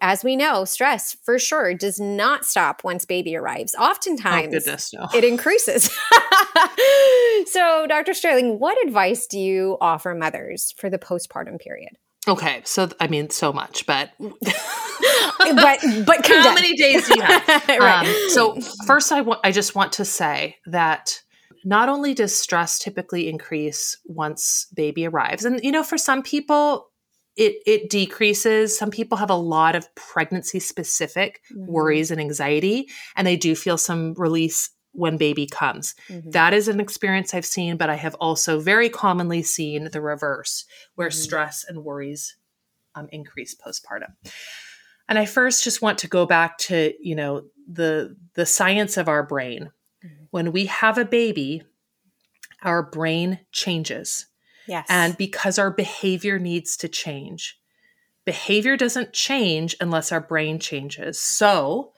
as 0.00 0.24
we 0.24 0.36
know, 0.36 0.64
stress 0.64 1.16
for 1.22 1.38
sure 1.38 1.74
does 1.74 2.00
not 2.00 2.44
stop 2.44 2.84
once 2.84 3.04
baby 3.04 3.36
arrives. 3.36 3.74
Oftentimes, 3.74 4.48
oh, 4.48 4.58
goodness, 4.58 4.92
no. 4.92 5.08
it 5.14 5.24
increases. 5.24 5.90
so, 7.46 7.86
Dr. 7.88 8.14
Sterling, 8.14 8.58
what 8.58 8.76
advice 8.86 9.26
do 9.26 9.38
you 9.38 9.76
offer 9.80 10.14
mothers 10.14 10.74
for 10.76 10.90
the 10.90 10.98
postpartum 10.98 11.58
period? 11.60 11.90
Okay, 12.28 12.62
so 12.64 12.88
I 13.00 13.08
mean, 13.08 13.30
so 13.30 13.52
much, 13.52 13.84
but 13.84 14.10
but 14.18 15.80
but 16.06 16.26
how 16.26 16.54
many 16.54 16.76
days 16.76 17.08
do 17.08 17.14
you 17.16 17.22
have? 17.22 17.48
right. 17.68 18.06
Um, 18.06 18.28
so 18.28 18.60
first, 18.86 19.10
I 19.10 19.22
want 19.22 19.40
I 19.42 19.50
just 19.50 19.74
want 19.74 19.92
to 19.94 20.04
say 20.04 20.56
that 20.66 21.20
not 21.64 21.88
only 21.88 22.14
does 22.14 22.34
stress 22.34 22.78
typically 22.78 23.28
increase 23.28 23.98
once 24.04 24.68
baby 24.72 25.06
arrives, 25.06 25.44
and 25.44 25.60
you 25.64 25.72
know, 25.72 25.82
for 25.82 25.98
some 25.98 26.22
people 26.22 26.92
it 27.36 27.56
it 27.66 27.90
decreases. 27.90 28.78
Some 28.78 28.90
people 28.90 29.18
have 29.18 29.30
a 29.30 29.34
lot 29.34 29.74
of 29.74 29.92
pregnancy 29.94 30.60
specific 30.60 31.40
mm-hmm. 31.52 31.72
worries 31.72 32.10
and 32.10 32.20
anxiety, 32.20 32.88
and 33.16 33.26
they 33.26 33.36
do 33.36 33.56
feel 33.56 33.78
some 33.78 34.14
release 34.14 34.70
when 34.92 35.16
baby 35.16 35.46
comes. 35.46 35.94
Mm-hmm. 36.08 36.30
That 36.30 36.54
is 36.54 36.68
an 36.68 36.80
experience 36.80 37.34
I've 37.34 37.46
seen, 37.46 37.76
but 37.76 37.90
I 37.90 37.96
have 37.96 38.14
also 38.16 38.60
very 38.60 38.88
commonly 38.88 39.42
seen 39.42 39.88
the 39.90 40.00
reverse, 40.00 40.64
where 40.94 41.08
mm-hmm. 41.08 41.18
stress 41.18 41.64
and 41.66 41.84
worries 41.84 42.36
um, 42.94 43.08
increase 43.10 43.54
postpartum. 43.54 44.14
And 45.08 45.18
I 45.18 45.26
first 45.26 45.64
just 45.64 45.82
want 45.82 45.98
to 45.98 46.08
go 46.08 46.26
back 46.26 46.58
to 46.58 46.92
you 47.00 47.14
know 47.14 47.44
the 47.70 48.16
the 48.34 48.46
science 48.46 48.96
of 48.96 49.08
our 49.08 49.22
brain. 49.22 49.70
Mm-hmm. 50.04 50.24
When 50.30 50.52
we 50.52 50.66
have 50.66 50.98
a 50.98 51.04
baby, 51.04 51.62
our 52.62 52.82
brain 52.82 53.40
changes. 53.50 54.26
Yes. 54.66 54.86
And 54.88 55.16
because 55.16 55.58
our 55.58 55.70
behavior 55.70 56.38
needs 56.38 56.76
to 56.78 56.88
change. 56.88 57.58
Behavior 58.24 58.76
doesn't 58.76 59.12
change 59.12 59.74
unless 59.80 60.12
our 60.12 60.20
brain 60.20 60.60
changes. 60.60 61.18
So 61.18 61.91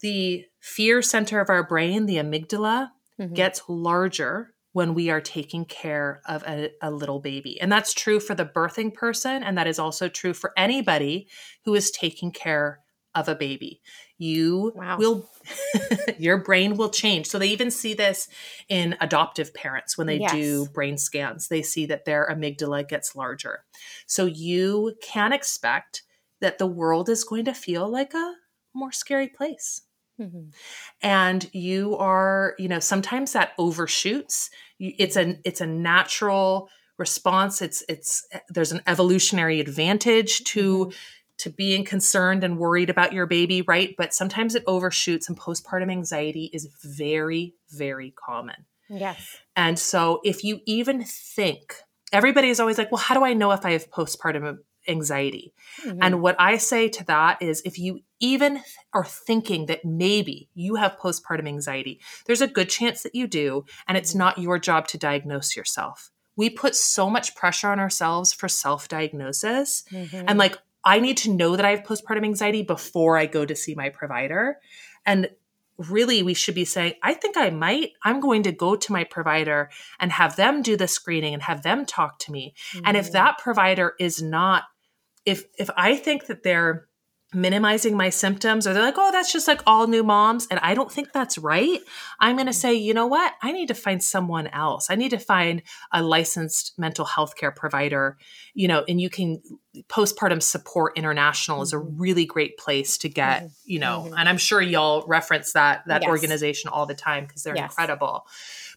the 0.00 0.44
fear 0.60 1.02
center 1.02 1.40
of 1.40 1.50
our 1.50 1.66
brain, 1.66 2.06
the 2.06 2.16
amygdala, 2.16 2.90
mm-hmm. 3.20 3.34
gets 3.34 3.62
larger 3.68 4.54
when 4.72 4.92
we 4.92 5.08
are 5.08 5.22
taking 5.22 5.64
care 5.64 6.20
of 6.26 6.42
a, 6.42 6.70
a, 6.82 6.90
little 6.90 7.18
baby. 7.18 7.58
And 7.58 7.72
that's 7.72 7.94
true 7.94 8.20
for 8.20 8.34
the 8.34 8.44
birthing 8.44 8.92
person. 8.92 9.42
And 9.42 9.56
that 9.56 9.66
is 9.66 9.78
also 9.78 10.10
true 10.10 10.34
for 10.34 10.52
anybody 10.54 11.28
who 11.64 11.74
is 11.74 11.90
taking 11.90 12.30
care 12.30 12.80
of 13.14 13.26
a 13.26 13.34
baby. 13.34 13.80
You 14.18 14.72
wow. 14.76 14.98
will, 14.98 15.30
your 16.18 16.36
brain 16.36 16.76
will 16.76 16.90
change. 16.90 17.26
So 17.26 17.38
they 17.38 17.48
even 17.48 17.70
see 17.70 17.94
this 17.94 18.28
in 18.68 18.96
adoptive 19.00 19.54
parents 19.54 19.96
when 19.96 20.06
they 20.06 20.18
yes. 20.18 20.32
do 20.32 20.66
brain 20.66 20.98
scans. 20.98 21.48
They 21.48 21.62
see 21.62 21.86
that 21.86 22.04
their 22.04 22.28
amygdala 22.30 22.86
gets 22.86 23.16
larger. 23.16 23.64
So 24.06 24.26
you 24.26 24.94
can 25.02 25.32
expect 25.32 26.02
that 26.42 26.58
the 26.58 26.66
world 26.66 27.08
is 27.08 27.24
going 27.24 27.46
to 27.46 27.54
feel 27.54 27.88
like 27.88 28.12
a 28.12 28.34
more 28.76 28.92
scary 28.92 29.28
place. 29.28 29.82
Mm-hmm. 30.20 30.48
And 31.02 31.50
you 31.52 31.96
are, 31.96 32.54
you 32.58 32.68
know, 32.68 32.78
sometimes 32.78 33.32
that 33.32 33.52
overshoots. 33.58 34.50
It's 34.78 35.16
a 35.16 35.36
it's 35.44 35.60
a 35.60 35.66
natural 35.66 36.70
response. 36.98 37.60
It's 37.60 37.82
it's 37.88 38.26
there's 38.48 38.72
an 38.72 38.82
evolutionary 38.86 39.60
advantage 39.60 40.44
to 40.44 40.86
mm-hmm. 40.86 40.90
to 41.38 41.50
being 41.50 41.84
concerned 41.84 42.44
and 42.44 42.58
worried 42.58 42.88
about 42.88 43.12
your 43.12 43.26
baby, 43.26 43.62
right? 43.62 43.94
But 43.98 44.14
sometimes 44.14 44.54
it 44.54 44.64
overshoots, 44.66 45.28
and 45.28 45.38
postpartum 45.38 45.90
anxiety 45.90 46.50
is 46.52 46.68
very 46.82 47.54
very 47.70 48.14
common. 48.26 48.64
Yes. 48.88 49.36
And 49.54 49.78
so 49.78 50.20
if 50.24 50.44
you 50.44 50.60
even 50.64 51.04
think 51.04 51.74
everybody 52.12 52.48
is 52.48 52.60
always 52.60 52.78
like, 52.78 52.90
well, 52.90 53.00
how 53.00 53.14
do 53.14 53.24
I 53.24 53.34
know 53.34 53.50
if 53.52 53.64
I 53.66 53.72
have 53.72 53.90
postpartum 53.90 54.58
anxiety. 54.88 55.52
Mm-hmm. 55.84 55.98
And 56.02 56.22
what 56.22 56.36
I 56.38 56.56
say 56.56 56.88
to 56.88 57.04
that 57.04 57.42
is 57.42 57.62
if 57.64 57.78
you 57.78 58.00
even 58.20 58.62
are 58.92 59.04
thinking 59.04 59.66
that 59.66 59.84
maybe 59.84 60.48
you 60.54 60.76
have 60.76 60.98
postpartum 60.98 61.46
anxiety, 61.46 62.00
there's 62.26 62.40
a 62.40 62.46
good 62.46 62.68
chance 62.68 63.02
that 63.02 63.14
you 63.14 63.26
do, 63.26 63.64
and 63.86 63.96
it's 63.96 64.10
mm-hmm. 64.10 64.18
not 64.20 64.38
your 64.38 64.58
job 64.58 64.88
to 64.88 64.98
diagnose 64.98 65.56
yourself. 65.56 66.10
We 66.36 66.50
put 66.50 66.74
so 66.76 67.08
much 67.08 67.34
pressure 67.34 67.68
on 67.68 67.80
ourselves 67.80 68.32
for 68.32 68.48
self 68.48 68.88
diagnosis. 68.88 69.84
Mm-hmm. 69.90 70.24
And 70.28 70.38
like, 70.38 70.58
I 70.84 71.00
need 71.00 71.16
to 71.18 71.32
know 71.32 71.56
that 71.56 71.64
I 71.64 71.70
have 71.70 71.82
postpartum 71.82 72.24
anxiety 72.24 72.62
before 72.62 73.16
I 73.16 73.26
go 73.26 73.44
to 73.44 73.56
see 73.56 73.74
my 73.74 73.88
provider. 73.88 74.58
And 75.04 75.30
really 75.78 76.22
we 76.22 76.34
should 76.34 76.54
be 76.54 76.64
saying 76.64 76.94
i 77.02 77.12
think 77.12 77.36
i 77.36 77.50
might 77.50 77.92
i'm 78.02 78.20
going 78.20 78.42
to 78.42 78.52
go 78.52 78.76
to 78.76 78.92
my 78.92 79.04
provider 79.04 79.68
and 80.00 80.10
have 80.12 80.36
them 80.36 80.62
do 80.62 80.76
the 80.76 80.88
screening 80.88 81.34
and 81.34 81.42
have 81.42 81.62
them 81.62 81.84
talk 81.84 82.18
to 82.18 82.32
me 82.32 82.54
mm-hmm. 82.72 82.86
and 82.86 82.96
if 82.96 83.06
mm-hmm. 83.06 83.14
that 83.14 83.38
provider 83.38 83.94
is 84.00 84.22
not 84.22 84.64
if 85.26 85.44
if 85.58 85.68
I 85.76 85.96
think 85.96 86.26
that 86.26 86.42
they're 86.42 86.88
minimizing 87.34 87.96
my 87.96 88.08
symptoms 88.08 88.66
or 88.66 88.72
they're 88.72 88.82
like, 88.82 88.94
oh, 88.96 89.10
that's 89.10 89.32
just 89.32 89.48
like 89.48 89.60
all 89.66 89.88
new 89.88 90.04
moms. 90.04 90.46
And 90.50 90.60
I 90.60 90.74
don't 90.74 90.90
think 90.90 91.12
that's 91.12 91.36
right. 91.36 91.80
I'm 92.20 92.36
going 92.36 92.46
to 92.46 92.52
say, 92.52 92.74
you 92.74 92.94
know 92.94 93.06
what? 93.06 93.34
I 93.42 93.52
need 93.52 93.68
to 93.68 93.74
find 93.74 94.02
someone 94.02 94.46
else. 94.46 94.88
I 94.90 94.94
need 94.94 95.10
to 95.10 95.18
find 95.18 95.62
a 95.92 96.02
licensed 96.02 96.72
mental 96.78 97.04
health 97.04 97.36
care 97.36 97.50
provider, 97.50 98.16
you 98.54 98.68
know, 98.68 98.84
and 98.88 99.00
you 99.00 99.10
can 99.10 99.42
postpartum 99.88 100.40
support 100.40 100.96
international 100.96 101.62
is 101.62 101.72
a 101.72 101.76
mm-hmm. 101.76 102.00
really 102.00 102.26
great 102.26 102.56
place 102.58 102.96
to 102.98 103.08
get, 103.08 103.42
mm-hmm. 103.42 103.52
you 103.64 103.80
know, 103.80 104.04
mm-hmm. 104.06 104.14
and 104.16 104.28
I'm 104.28 104.38
sure 104.38 104.62
y'all 104.62 105.04
reference 105.06 105.52
that, 105.52 105.82
that 105.86 106.02
yes. 106.02 106.08
organization 106.08 106.70
all 106.72 106.86
the 106.86 106.94
time 106.94 107.26
because 107.26 107.42
they're 107.42 107.56
yes. 107.56 107.72
incredible, 107.72 108.26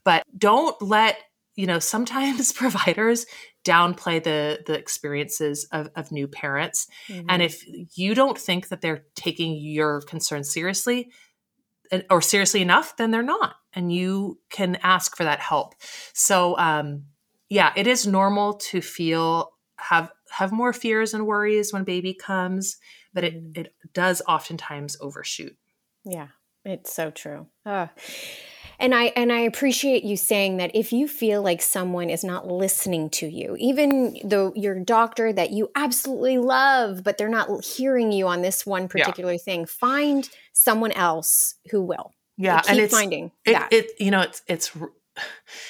but 0.03 0.23
don't 0.37 0.79
let, 0.81 1.17
you 1.55 1.67
know, 1.67 1.79
sometimes 1.79 2.51
providers 2.53 3.25
downplay 3.69 4.23
the 4.23 4.59
the 4.65 4.73
experiences 4.73 5.67
of, 5.71 5.89
of 5.95 6.11
new 6.11 6.27
parents. 6.27 6.87
Mm-hmm. 7.07 7.27
and 7.29 7.41
if 7.43 7.63
you 7.97 8.15
don't 8.15 8.37
think 8.37 8.69
that 8.69 8.81
they're 8.81 9.05
taking 9.15 9.55
your 9.55 10.01
concerns 10.01 10.51
seriously 10.51 11.11
or 12.09 12.21
seriously 12.21 12.61
enough 12.61 12.97
then 12.97 13.11
they're 13.11 13.21
not 13.21 13.55
and 13.73 13.93
you 13.93 14.39
can 14.49 14.77
ask 14.81 15.15
for 15.15 15.23
that 15.23 15.39
help. 15.39 15.75
So 16.13 16.57
um 16.57 17.05
yeah 17.49 17.71
it 17.75 17.87
is 17.87 18.07
normal 18.07 18.55
to 18.69 18.81
feel 18.81 19.51
have 19.77 20.11
have 20.31 20.51
more 20.51 20.73
fears 20.73 21.13
and 21.13 21.25
worries 21.25 21.71
when 21.71 21.83
baby 21.83 22.13
comes 22.13 22.77
but 23.13 23.23
it 23.23 23.35
mm-hmm. 23.35 23.61
it 23.61 23.73
does 23.93 24.21
oftentimes 24.27 24.97
overshoot. 24.99 25.55
Yeah 26.03 26.29
it's 26.65 26.93
so 26.93 27.09
true. 27.11 27.47
Uh, 27.65 27.87
and 28.79 28.95
i 28.95 29.05
and 29.15 29.31
i 29.31 29.39
appreciate 29.39 30.03
you 30.03 30.15
saying 30.17 30.57
that 30.57 30.71
if 30.73 30.91
you 30.91 31.07
feel 31.07 31.41
like 31.41 31.61
someone 31.61 32.09
is 32.09 32.23
not 32.23 32.47
listening 32.47 33.09
to 33.09 33.27
you 33.27 33.55
even 33.59 34.17
though 34.23 34.53
your 34.55 34.79
doctor 34.79 35.31
that 35.31 35.51
you 35.51 35.69
absolutely 35.75 36.37
love 36.37 37.03
but 37.03 37.17
they're 37.17 37.29
not 37.29 37.63
hearing 37.63 38.11
you 38.11 38.27
on 38.27 38.41
this 38.41 38.65
one 38.65 38.87
particular 38.87 39.33
yeah. 39.33 39.37
thing 39.37 39.65
find 39.65 40.29
someone 40.53 40.91
else 40.93 41.55
who 41.71 41.81
will 41.81 42.13
yeah 42.37 42.61
and 42.67 42.79
it's 42.79 42.93
finding 42.93 43.31
it, 43.45 43.53
that. 43.53 43.71
it 43.71 43.91
you 43.99 44.11
know 44.11 44.21
it's 44.21 44.41
it's 44.47 44.71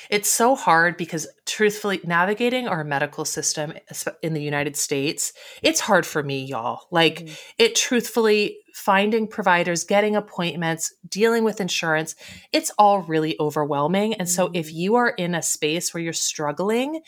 it's 0.10 0.30
so 0.30 0.56
hard 0.56 0.98
because 0.98 1.28
truthfully 1.46 2.00
navigating 2.04 2.68
our 2.68 2.84
medical 2.84 3.26
system 3.26 3.74
in 4.22 4.34
the 4.34 4.42
united 4.42 4.76
states 4.76 5.34
it's 5.62 5.80
hard 5.80 6.06
for 6.06 6.24
me 6.24 6.44
y'all 6.44 6.88
like 6.92 7.20
mm-hmm. 7.20 7.34
it 7.58 7.76
truthfully 7.76 8.58
finding 8.74 9.28
providers 9.28 9.84
getting 9.84 10.16
appointments 10.16 10.94
dealing 11.08 11.44
with 11.44 11.62
insurance 11.62 12.16
it's 12.52 12.72
all 12.78 13.02
really 13.02 13.36
overwhelming 13.40 14.14
and 14.16 14.30
so 14.30 14.50
if 14.54 14.68
mm-hmm. 14.68 14.78
you 14.78 14.96
are 14.96 15.10
in 15.10 15.36
a 15.36 15.42
space 15.42 15.94
where 15.94 16.02
you're 16.02 16.14
struggling 16.14 17.02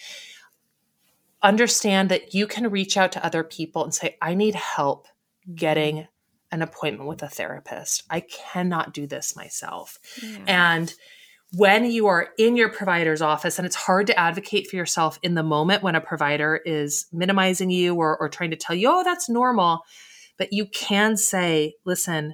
understand 1.44 2.10
that 2.10 2.34
you 2.34 2.46
can 2.46 2.70
reach 2.70 2.98
out 2.98 3.12
to 3.12 3.26
other 3.26 3.44
people 3.44 3.84
and 3.84 3.94
say 3.94 4.18
i 4.22 4.34
need 4.34 4.56
help 4.56 5.08
mm-hmm. 5.08 5.56
getting 5.56 6.08
an 6.52 6.62
appointment 6.62 7.08
with 7.08 7.24
a 7.24 7.30
therapist 7.30 8.04
i 8.10 8.20
cannot 8.20 8.94
do 8.94 9.08
this 9.08 9.36
myself 9.36 9.98
yeah. 10.22 10.38
and 10.48 10.94
when 11.54 11.90
you 11.90 12.08
are 12.08 12.30
in 12.38 12.56
your 12.56 12.70
provider's 12.70 13.22
office 13.22 13.60
and 13.60 13.66
it's 13.66 13.76
hard 13.76 14.08
to 14.08 14.18
advocate 14.18 14.68
for 14.68 14.78
yourself 14.78 15.20
in 15.22 15.36
the 15.36 15.44
moment 15.44 15.84
when 15.84 15.96
a 15.96 16.02
provider 16.02 16.62
is 16.66 17.08
minimizing 17.12 17.70
you 17.70 17.96
or, 17.96 18.18
or 18.18 18.30
trying 18.30 18.52
to 18.52 18.56
tell 18.58 18.76
you 18.76 18.90
oh 18.90 19.04
that's 19.04 19.30
normal 19.30 19.82
but 20.38 20.54
you 20.54 20.66
can 20.66 21.18
say 21.18 21.74
listen 21.86 22.34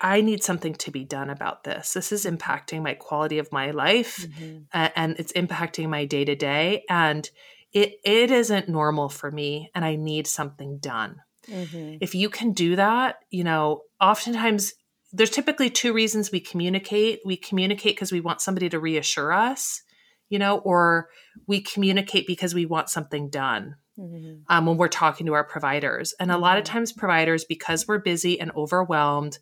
i 0.00 0.20
need 0.20 0.42
something 0.42 0.74
to 0.74 0.90
be 0.90 1.04
done 1.04 1.30
about 1.30 1.62
this 1.64 1.92
this 1.92 2.10
is 2.10 2.24
impacting 2.24 2.82
my 2.82 2.94
quality 2.94 3.38
of 3.38 3.52
my 3.52 3.70
life 3.70 4.26
mm-hmm. 4.26 4.62
and 4.72 5.16
it's 5.18 5.32
impacting 5.32 5.88
my 5.88 6.04
day 6.04 6.24
to 6.24 6.34
day 6.34 6.84
and 6.88 7.30
it 7.72 7.94
it 8.04 8.32
isn't 8.32 8.68
normal 8.68 9.08
for 9.08 9.30
me 9.30 9.70
and 9.74 9.84
i 9.84 9.94
need 9.94 10.26
something 10.26 10.78
done 10.78 11.16
mm-hmm. 11.48 11.98
if 12.00 12.16
you 12.16 12.28
can 12.28 12.52
do 12.52 12.74
that 12.74 13.16
you 13.30 13.44
know 13.44 13.82
oftentimes 14.00 14.72
there's 15.12 15.30
typically 15.30 15.70
two 15.70 15.92
reasons 15.92 16.30
we 16.30 16.40
communicate. 16.40 17.20
We 17.24 17.36
communicate 17.36 17.96
because 17.96 18.12
we 18.12 18.20
want 18.20 18.40
somebody 18.40 18.68
to 18.68 18.78
reassure 18.78 19.32
us, 19.32 19.82
you 20.28 20.38
know, 20.38 20.58
or 20.58 21.08
we 21.46 21.60
communicate 21.60 22.26
because 22.26 22.54
we 22.54 22.66
want 22.66 22.90
something 22.90 23.28
done 23.28 23.76
mm-hmm. 23.98 24.42
um, 24.48 24.66
when 24.66 24.76
we're 24.76 24.88
talking 24.88 25.26
to 25.26 25.34
our 25.34 25.44
providers. 25.44 26.14
And 26.20 26.30
a 26.30 26.38
lot 26.38 26.58
of 26.58 26.64
mm-hmm. 26.64 26.72
times, 26.74 26.92
providers, 26.92 27.44
because 27.44 27.88
we're 27.88 27.98
busy 27.98 28.38
and 28.40 28.52
overwhelmed, 28.52 29.38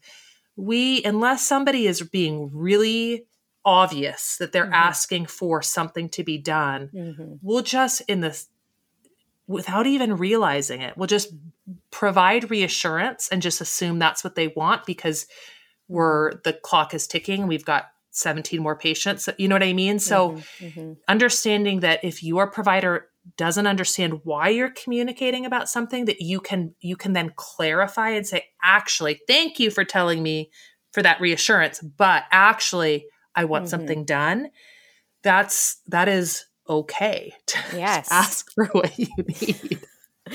we, 0.56 1.04
unless 1.04 1.46
somebody 1.46 1.86
is 1.86 2.02
being 2.02 2.50
really 2.52 3.26
obvious 3.64 4.36
that 4.38 4.52
they're 4.52 4.66
Mhm. 4.66 4.72
asking 4.72 5.26
for 5.26 5.60
something 5.60 6.08
to 6.08 6.24
be 6.24 6.38
done, 6.38 6.90
Mm-hmm. 6.94 7.34
we'll 7.42 7.62
just 7.62 8.00
in 8.02 8.20
this 8.20 8.48
without 9.46 9.86
even 9.86 10.16
realizing 10.16 10.82
it, 10.82 10.96
we'll 10.96 11.06
just 11.06 11.32
provide 11.90 12.50
reassurance 12.50 13.28
and 13.30 13.40
just 13.40 13.62
assume 13.62 13.98
that's 13.98 14.22
what 14.22 14.34
they 14.34 14.48
want 14.48 14.84
because 14.84 15.26
we're 15.88 16.34
the 16.44 16.52
clock 16.52 16.94
is 16.94 17.06
ticking. 17.06 17.46
We've 17.46 17.64
got 17.64 17.86
17 18.10 18.60
more 18.62 18.76
patients. 18.76 19.28
You 19.38 19.48
know 19.48 19.54
what 19.54 19.62
I 19.62 19.72
mean? 19.72 19.98
So 19.98 20.42
Mhm. 20.62 20.96
understanding 21.08 21.80
that 21.80 22.04
if 22.04 22.22
your 22.22 22.50
provider 22.50 23.08
doesn't 23.36 23.66
understand 23.66 24.20
why 24.24 24.48
you're 24.48 24.70
communicating 24.70 25.44
about 25.44 25.68
something 25.68 26.06
that 26.06 26.20
you 26.20 26.40
can 26.40 26.74
you 26.80 26.96
can 26.96 27.12
then 27.12 27.32
clarify 27.36 28.10
and 28.10 28.26
say 28.26 28.44
actually 28.62 29.20
thank 29.26 29.58
you 29.60 29.70
for 29.70 29.84
telling 29.84 30.22
me 30.22 30.50
for 30.92 31.02
that 31.02 31.20
reassurance 31.20 31.80
but 31.80 32.24
actually 32.30 33.04
i 33.34 33.44
want 33.44 33.66
Mhm. 33.66 33.68
something 33.68 34.04
done 34.06 34.48
that's 35.22 35.80
that 35.88 36.08
is 36.08 36.46
okay 36.70 37.34
to 37.46 37.58
Yes. 37.76 38.08
ask 38.10 38.50
for 38.52 38.64
what 38.72 38.98
you 38.98 39.08
need 39.18 39.80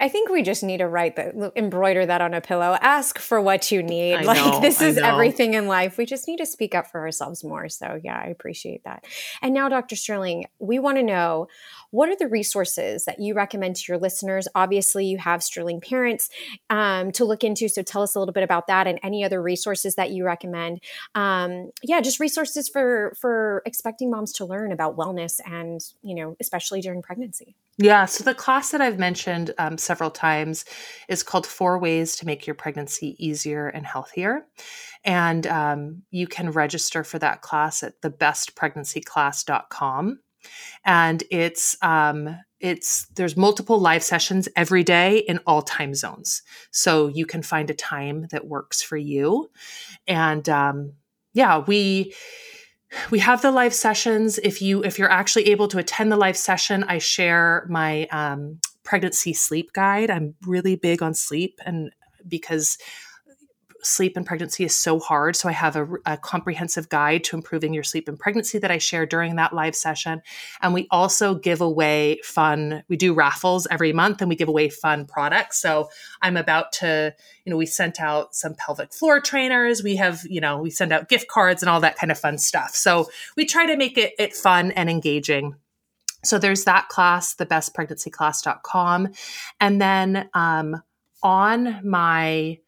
I 0.00 0.08
think 0.08 0.30
we 0.30 0.42
just 0.42 0.62
need 0.62 0.78
to 0.78 0.86
write 0.86 1.16
that, 1.16 1.34
embroider 1.56 2.06
that 2.06 2.20
on 2.20 2.34
a 2.34 2.40
pillow. 2.40 2.76
Ask 2.80 3.18
for 3.18 3.40
what 3.40 3.72
you 3.72 3.82
need. 3.82 4.14
I 4.14 4.22
like 4.22 4.36
know, 4.36 4.60
this 4.60 4.80
I 4.80 4.86
is 4.86 4.96
know. 4.96 5.04
everything 5.04 5.54
in 5.54 5.66
life. 5.66 5.98
We 5.98 6.06
just 6.06 6.28
need 6.28 6.38
to 6.38 6.46
speak 6.46 6.74
up 6.74 6.86
for 6.86 7.00
ourselves 7.00 7.42
more. 7.42 7.68
So 7.68 8.00
yeah, 8.02 8.20
I 8.24 8.28
appreciate 8.28 8.84
that. 8.84 9.04
And 9.42 9.52
now, 9.54 9.68
Dr. 9.68 9.96
Sterling, 9.96 10.46
we 10.58 10.78
want 10.78 10.98
to 10.98 11.02
know 11.02 11.48
what 11.90 12.08
are 12.08 12.16
the 12.16 12.28
resources 12.28 13.06
that 13.06 13.18
you 13.18 13.34
recommend 13.34 13.76
to 13.76 13.84
your 13.88 13.98
listeners? 13.98 14.46
Obviously, 14.54 15.06
you 15.06 15.18
have 15.18 15.42
Sterling 15.42 15.80
Parents 15.80 16.28
um, 16.70 17.10
to 17.12 17.24
look 17.24 17.42
into. 17.42 17.68
So 17.68 17.82
tell 17.82 18.02
us 18.02 18.14
a 18.14 18.18
little 18.18 18.34
bit 18.34 18.44
about 18.44 18.66
that 18.68 18.86
and 18.86 19.00
any 19.02 19.24
other 19.24 19.42
resources 19.42 19.94
that 19.96 20.10
you 20.10 20.24
recommend. 20.24 20.80
Um, 21.14 21.70
yeah, 21.82 22.00
just 22.00 22.20
resources 22.20 22.68
for 22.68 23.14
for 23.20 23.62
expecting 23.66 24.10
moms 24.10 24.32
to 24.34 24.44
learn 24.44 24.70
about 24.70 24.96
wellness 24.96 25.40
and 25.44 25.80
you 26.02 26.14
know, 26.14 26.36
especially 26.40 26.80
during 26.80 27.02
pregnancy. 27.02 27.56
Yeah, 27.80 28.06
so 28.06 28.24
the 28.24 28.34
class 28.34 28.72
that 28.72 28.80
I've 28.80 28.98
mentioned 28.98 29.54
um, 29.56 29.78
several 29.78 30.10
times 30.10 30.64
is 31.08 31.22
called 31.22 31.46
Four 31.46 31.78
Ways 31.78 32.16
to 32.16 32.26
Make 32.26 32.44
Your 32.44 32.54
Pregnancy 32.54 33.14
Easier 33.24 33.68
and 33.68 33.86
Healthier. 33.86 34.46
And 35.04 35.46
um, 35.46 36.02
you 36.10 36.26
can 36.26 36.50
register 36.50 37.04
for 37.04 37.20
that 37.20 37.40
class 37.40 37.84
at 37.84 38.00
thebestpregnancyclass.com. 38.02 40.18
And 40.84 41.24
it's, 41.30 41.76
um, 41.80 42.36
it's 42.60 43.06
there's 43.14 43.36
multiple 43.36 43.78
live 43.78 44.02
sessions 44.02 44.48
every 44.56 44.82
day 44.82 45.18
in 45.18 45.38
all 45.46 45.62
time 45.62 45.94
zones 45.94 46.42
so 46.72 47.06
you 47.06 47.24
can 47.24 47.42
find 47.42 47.70
a 47.70 47.74
time 47.74 48.26
that 48.32 48.48
works 48.48 48.82
for 48.82 48.96
you 48.96 49.48
and 50.08 50.48
um, 50.48 50.92
yeah 51.34 51.58
we 51.58 52.12
we 53.10 53.18
have 53.18 53.42
the 53.42 53.50
live 53.50 53.74
sessions. 53.74 54.38
If 54.38 54.62
you 54.62 54.82
if 54.84 54.98
you're 54.98 55.10
actually 55.10 55.50
able 55.50 55.68
to 55.68 55.78
attend 55.78 56.10
the 56.10 56.16
live 56.16 56.36
session 56.36 56.84
i 56.84 56.98
share 56.98 57.66
my 57.68 58.06
um, 58.06 58.60
pregnancy 58.88 59.34
sleep 59.34 59.74
guide. 59.74 60.10
I'm 60.10 60.34
really 60.46 60.74
big 60.74 61.02
on 61.02 61.12
sleep 61.12 61.60
and 61.66 61.90
because 62.26 62.78
sleep 63.82 64.16
and 64.16 64.26
pregnancy 64.26 64.64
is 64.64 64.74
so 64.74 64.98
hard 64.98 65.36
so 65.36 65.48
i 65.48 65.52
have 65.52 65.76
a, 65.76 65.88
a 66.06 66.16
comprehensive 66.16 66.88
guide 66.88 67.24
to 67.24 67.36
improving 67.36 67.72
your 67.72 67.82
sleep 67.82 68.08
and 68.08 68.18
pregnancy 68.18 68.58
that 68.58 68.70
i 68.70 68.78
share 68.78 69.06
during 69.06 69.36
that 69.36 69.52
live 69.52 69.74
session. 69.74 70.22
And 70.62 70.74
we 70.74 70.86
also 70.90 71.34
give 71.34 71.60
away 71.60 72.20
fun 72.22 72.82
we 72.88 72.96
do 72.96 73.14
raffles 73.14 73.66
every 73.70 73.92
month 73.92 74.20
and 74.20 74.28
we 74.28 74.36
give 74.36 74.48
away 74.48 74.68
fun 74.68 75.06
products. 75.06 75.60
So 75.60 75.88
i'm 76.22 76.36
about 76.36 76.72
to 76.72 77.14
you 77.44 77.50
know 77.50 77.56
we 77.56 77.66
sent 77.66 78.00
out 78.00 78.34
some 78.34 78.54
pelvic 78.54 78.92
floor 78.92 79.20
trainers. 79.20 79.82
We 79.82 79.96
have 79.96 80.24
you 80.28 80.40
know 80.40 80.60
we 80.60 80.70
send 80.70 80.92
out 80.92 81.08
gift 81.08 81.28
cards 81.28 81.62
and 81.62 81.70
all 81.70 81.80
that 81.80 81.96
kind 81.96 82.10
of 82.10 82.18
fun 82.18 82.38
stuff. 82.38 82.74
So 82.74 83.08
we 83.36 83.44
try 83.44 83.66
to 83.66 83.76
make 83.76 83.96
it, 83.98 84.14
it 84.18 84.34
fun 84.34 84.72
and 84.72 84.90
engaging. 84.90 85.54
So 86.24 86.38
there's 86.38 86.64
that 86.64 86.88
class 86.88 87.34
the 87.34 87.46
bestpregnancyclass.com 87.46 89.08
and 89.60 89.80
then 89.80 90.28
um, 90.34 90.82
on 91.22 91.80
my 91.88 92.58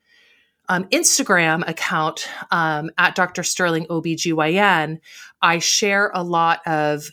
um, 0.70 0.84
Instagram 0.84 1.68
account 1.68 2.28
um, 2.52 2.90
at 2.96 3.16
Dr. 3.16 3.42
Sterling 3.42 3.86
OBGYN, 3.86 5.00
I 5.42 5.58
share 5.58 6.12
a 6.14 6.22
lot 6.22 6.60
of 6.66 7.10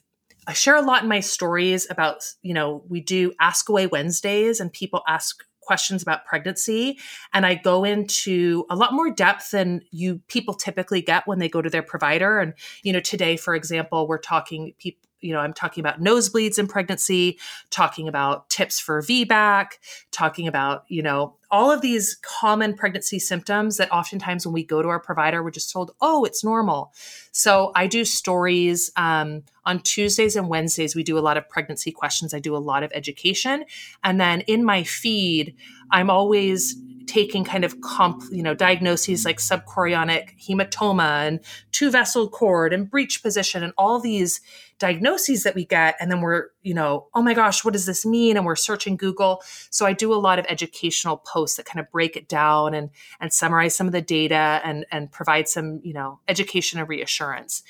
I 0.49 0.53
share 0.53 0.78
a 0.78 0.82
lot 0.82 1.03
in 1.03 1.10
my 1.10 1.20
stories 1.20 1.88
about, 1.89 2.24
you 2.41 2.53
know, 2.53 2.84
we 2.88 3.01
do 3.01 3.34
Ask 3.38 3.68
Away 3.68 3.88
Wednesdays 3.88 4.62
and 4.62 4.72
people 4.72 5.01
ask 5.05 5.43
questions 5.60 6.01
about 6.01 6.24
pregnancy 6.24 6.97
and 7.34 7.45
I 7.45 7.55
go 7.55 7.84
into 7.84 8.66
a 8.70 8.76
lot 8.76 8.93
more 8.93 9.10
depth 9.10 9.51
than 9.51 9.82
you 9.91 10.22
people 10.28 10.53
typically 10.53 11.01
get 11.01 11.28
when 11.28 11.39
they 11.39 11.49
go 11.49 11.62
to 11.62 11.70
their 11.70 11.84
provider 11.84 12.39
and 12.39 12.53
you 12.84 12.93
know 12.93 13.01
today 13.01 13.36
for 13.36 13.53
example 13.53 14.08
we're 14.08 14.18
talking 14.18 14.72
people 14.78 15.08
you 15.20 15.34
know, 15.34 15.39
I'm 15.39 15.53
talking 15.53 15.82
about 15.82 15.99
nosebleeds 15.99 16.60
in 16.60 16.68
pregnancy, 16.68 17.39
talking 17.70 18.08
about 18.08 18.49
tips 18.49 18.80
for 18.80 19.01
VBAC, 19.01 19.72
talking 20.12 20.47
about, 20.47 20.84
you 20.89 21.01
know, 21.01 21.37
all 21.50 21.72
of 21.72 21.82
these 21.82 22.16
common 22.22 22.74
pregnancy 22.74 23.20
symptoms 23.20 23.78
that 23.78 23.91
oftentimes 23.91 24.45
when 24.45 24.54
we 24.54 24.64
go 24.64 24.82
to 24.82 24.89
our 24.89 25.00
provider, 25.00 25.41
we're 25.43 25.52
just 25.52 25.72
told, 25.72 25.91
oh, 26.02 26.26
it's 26.26 26.43
normal. 26.43 26.91
So 27.32 27.72
I 27.76 27.88
do 27.88 28.04
stories 28.04 28.91
um, 28.98 29.43
on 29.66 29.80
Tuesdays 29.80 30.36
and 30.36 30.50
Wednesdays. 30.50 30.95
We 30.95 31.04
do 31.04 31.18
a 31.18 31.22
lot 31.22 31.38
of 31.38 31.48
pregnancy 31.48 31.91
questions. 31.91 32.34
I 32.34 32.39
do 32.39 32.56
a 32.56 32.58
lot 32.58 32.84
of 32.84 32.91
education. 32.93 33.64
And 34.04 34.20
then 34.20 34.41
in 34.41 34.66
my 34.66 34.84
feed, 34.84 35.56
I'm 35.91 36.10
always 36.10 36.76
taking 37.08 37.43
kind 37.43 37.64
of 37.64 37.80
comp, 37.82 38.24
you 38.32 38.43
know, 38.43 38.53
diagnoses 38.53 39.26
like 39.26 39.38
subchorionic 39.38 40.38
hematoma 40.39 41.28
and 41.28 41.39
two 41.72 41.89
vessel 41.89 42.30
cord 42.30 42.74
and 42.74 42.89
breech 42.89 43.24
position 43.24 43.64
and 43.64 43.74
all 43.78 43.99
these 43.99 44.41
diagnoses 44.80 45.43
that 45.43 45.55
we 45.55 45.66
get. 45.66 45.95
And 45.99 46.12
then 46.12 46.22
we're, 46.22 46.47
you 46.62 46.74
know, 46.74 47.08
oh 47.16 47.22
my 47.22 47.34
gosh, 47.34 47.66
what 47.66 47.74
does 47.74 47.86
this 47.86 48.05
mean? 48.05 48.38
And 48.38 48.45
we're 48.45 48.55
searching 48.55 48.97
Google. 48.97 49.41
So 49.70 49.86
I 49.86 49.93
do 49.93 50.14
a 50.14 50.16
lot 50.16 50.38
of 50.38 50.45
educational 50.49 51.18
posts 51.18 51.58
that 51.58 51.66
kind 51.66 51.80
of 51.80 51.89
break 51.91 52.16
it 52.16 52.28
down 52.28 52.74
and 52.74 52.89
and 53.20 53.34
summarize 53.34 53.76
some 53.76 53.88
of 53.88 53.93
the 53.93 54.01
data 54.01 54.62
and 54.64 54.86
and 54.91 55.12
provide 55.12 55.47
some, 55.47 55.82
you 55.84 55.93
know, 55.93 56.20
education 56.28 56.80
and 56.80 56.88
reassurance. 56.88 57.64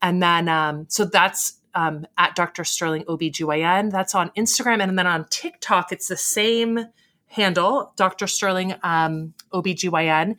And 0.00 0.22
then 0.22 0.48
um, 0.48 0.86
so 0.88 1.04
that's 1.04 1.54
um, 1.74 2.06
at 2.18 2.34
Dr. 2.34 2.64
Sterling 2.64 3.04
OBGYN. 3.04 3.90
That's 3.90 4.14
on 4.14 4.30
Instagram. 4.36 4.82
And 4.82 4.98
then 4.98 5.06
on 5.06 5.26
TikTok, 5.30 5.92
it's 5.92 6.08
the 6.08 6.16
same 6.16 6.86
handle, 7.32 7.92
Dr. 7.96 8.26
Sterling 8.26 8.74
um, 8.82 9.34
OBGYN. 9.52 10.36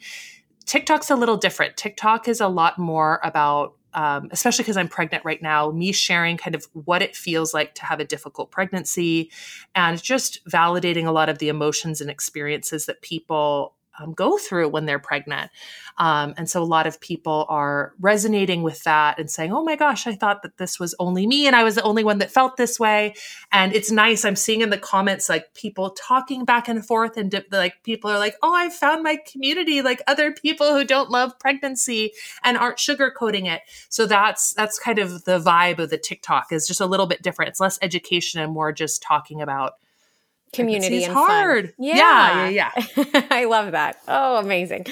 TikTok's 0.65 1.09
a 1.09 1.15
little 1.15 1.37
different. 1.37 1.75
TikTok 1.75 2.27
is 2.27 2.39
a 2.39 2.47
lot 2.47 2.77
more 2.77 3.19
about, 3.23 3.73
um, 3.93 4.29
especially 4.31 4.63
because 4.63 4.77
I'm 4.77 4.87
pregnant 4.87 5.25
right 5.25 5.41
now, 5.41 5.71
me 5.71 5.91
sharing 5.91 6.37
kind 6.37 6.55
of 6.55 6.67
what 6.73 7.01
it 7.01 7.15
feels 7.15 7.53
like 7.53 7.75
to 7.75 7.85
have 7.85 7.99
a 7.99 8.05
difficult 8.05 8.51
pregnancy 8.51 9.31
and 9.75 10.01
just 10.01 10.45
validating 10.45 11.05
a 11.05 11.11
lot 11.11 11.29
of 11.29 11.39
the 11.39 11.49
emotions 11.49 11.99
and 11.99 12.09
experiences 12.09 12.85
that 12.85 13.01
people 13.01 13.75
um, 13.99 14.13
go 14.13 14.37
through 14.37 14.69
when 14.69 14.85
they're 14.85 14.99
pregnant. 14.99 15.51
Um, 15.97 16.33
and 16.37 16.49
so 16.49 16.61
a 16.61 16.65
lot 16.65 16.87
of 16.87 16.99
people 16.99 17.45
are 17.49 17.93
resonating 17.99 18.63
with 18.63 18.83
that 18.83 19.19
and 19.19 19.29
saying, 19.29 19.53
oh 19.53 19.63
my 19.63 19.75
gosh, 19.75 20.07
I 20.07 20.15
thought 20.15 20.41
that 20.41 20.57
this 20.57 20.79
was 20.79 20.95
only 20.99 21.27
me 21.27 21.45
and 21.45 21.55
I 21.55 21.63
was 21.63 21.75
the 21.75 21.83
only 21.83 22.03
one 22.03 22.17
that 22.17 22.31
felt 22.31 22.57
this 22.57 22.79
way. 22.79 23.13
And 23.51 23.73
it's 23.73 23.91
nice. 23.91 24.25
I'm 24.25 24.35
seeing 24.35 24.61
in 24.61 24.71
the 24.71 24.77
comments 24.77 25.29
like 25.29 25.53
people 25.53 25.91
talking 25.91 26.45
back 26.45 26.67
and 26.67 26.85
forth, 26.85 27.17
and 27.17 27.29
di- 27.29 27.43
like 27.51 27.83
people 27.83 28.09
are 28.09 28.17
like, 28.17 28.35
oh, 28.41 28.53
I 28.53 28.69
found 28.69 29.03
my 29.03 29.17
community, 29.31 29.81
like 29.81 30.01
other 30.07 30.31
people 30.31 30.73
who 30.73 30.83
don't 30.83 31.11
love 31.11 31.37
pregnancy 31.39 32.13
and 32.43 32.57
aren't 32.57 32.77
sugarcoating 32.77 33.45
it. 33.45 33.61
So 33.89 34.05
that's 34.07 34.53
that's 34.53 34.79
kind 34.79 34.99
of 34.99 35.25
the 35.25 35.39
vibe 35.39 35.79
of 35.79 35.89
the 35.89 35.97
TikTok 35.97 36.51
is 36.51 36.67
just 36.67 36.81
a 36.81 36.85
little 36.85 37.05
bit 37.05 37.21
different. 37.21 37.49
It's 37.49 37.59
less 37.59 37.77
education 37.81 38.41
and 38.41 38.51
more 38.51 38.71
just 38.71 39.03
talking 39.03 39.41
about 39.41 39.73
community 40.53 41.03
and 41.03 41.13
fun. 41.13 41.27
hard. 41.27 41.73
Yeah, 41.77 42.47
yeah, 42.47 42.71
yeah. 42.97 43.27
I 43.29 43.45
love 43.45 43.71
that. 43.71 43.97
Oh, 44.07 44.37
amazing, 44.37 44.85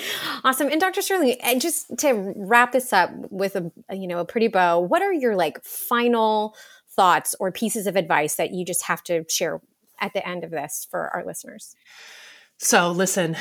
awesome. 0.43 0.68
And 0.68 0.82
Dr. 0.82 1.01
Sterling, 1.01 1.38
and 1.41 1.62
just 1.62 1.97
to 1.99 2.34
wrap 2.36 2.72
this 2.72 2.91
up 2.91 3.12
with 3.30 3.55
a 3.55 3.72
you 3.95 4.07
know 4.07 4.20
a 4.20 4.26
pretty 4.26 4.47
bow, 4.47 4.80
what 4.80 5.01
are 5.01 5.14
your 5.14 5.36
like 5.36 5.64
final 5.64 6.55
thoughts 6.95 7.36
or 7.39 7.51
pieces 7.51 7.88
of 7.88 7.95
advice 7.95 8.36
that 8.36 8.51
you 8.51 8.66
just 8.66 8.84
have 8.84 9.03
to 9.03 9.24
share 9.30 9.62
at 9.99 10.14
the 10.14 10.28
end 10.28 10.43
of 10.43 10.51
this 10.51 10.86
for 10.89 11.09
our 11.09 11.26
listeners? 11.26 11.76
So 12.57 12.91
listen, 12.91 13.38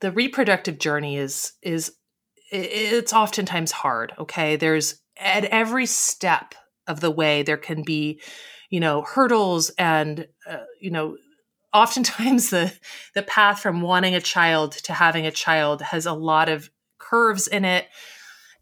the 0.00 0.10
reproductive 0.10 0.78
journey 0.78 1.16
is 1.16 1.52
is 1.62 1.92
it's 2.50 3.12
oftentimes 3.12 3.70
hard, 3.70 4.12
okay? 4.18 4.56
There's 4.56 5.00
at 5.18 5.44
every 5.44 5.86
step 5.86 6.54
of 6.88 7.00
the 7.00 7.10
way 7.10 7.42
there 7.42 7.56
can 7.56 7.82
be, 7.82 8.20
you 8.70 8.80
know, 8.80 9.02
hurdles 9.02 9.70
and 9.78 10.26
uh, 10.48 10.64
you 10.80 10.90
know, 10.90 11.16
oftentimes 11.72 12.50
the 12.50 12.72
the 13.14 13.22
path 13.22 13.60
from 13.60 13.80
wanting 13.80 14.14
a 14.14 14.20
child 14.20 14.72
to 14.72 14.92
having 14.92 15.26
a 15.26 15.30
child 15.30 15.82
has 15.82 16.06
a 16.06 16.12
lot 16.12 16.48
of 16.48 16.70
curves 16.98 17.46
in 17.46 17.64
it 17.64 17.86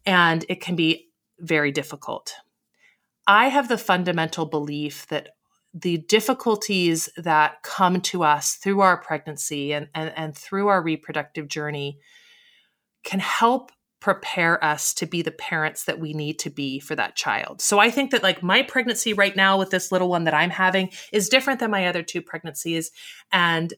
and 0.05 0.45
it 0.49 0.61
can 0.61 0.75
be 0.75 1.09
very 1.39 1.71
difficult. 1.71 2.33
I 3.27 3.49
have 3.49 3.67
the 3.67 3.77
fundamental 3.77 4.45
belief 4.45 5.07
that 5.07 5.29
the 5.73 5.97
difficulties 5.97 7.09
that 7.15 7.61
come 7.61 8.01
to 8.01 8.23
us 8.23 8.55
through 8.55 8.81
our 8.81 8.97
pregnancy 8.97 9.71
and, 9.71 9.87
and, 9.93 10.11
and 10.15 10.35
through 10.35 10.67
our 10.67 10.81
reproductive 10.81 11.47
journey 11.47 11.99
can 13.03 13.19
help 13.19 13.71
prepare 13.99 14.63
us 14.63 14.93
to 14.93 15.05
be 15.05 15.21
the 15.21 15.31
parents 15.31 15.83
that 15.83 15.99
we 15.99 16.13
need 16.13 16.39
to 16.39 16.49
be 16.49 16.79
for 16.79 16.95
that 16.95 17.15
child. 17.15 17.61
So 17.61 17.79
I 17.79 17.91
think 17.91 18.11
that 18.11 18.23
like 18.23 18.41
my 18.41 18.63
pregnancy 18.63 19.13
right 19.13 19.35
now 19.35 19.57
with 19.57 19.71
this 19.71 19.91
little 19.91 20.07
one 20.07 20.23
that 20.23 20.33
I'm 20.33 20.51
having 20.51 20.89
is 21.11 21.29
different 21.29 21.59
than 21.59 21.71
my 21.71 21.85
other 21.85 22.03
two 22.03 22.21
pregnancies 22.21 22.91
and 23.31 23.73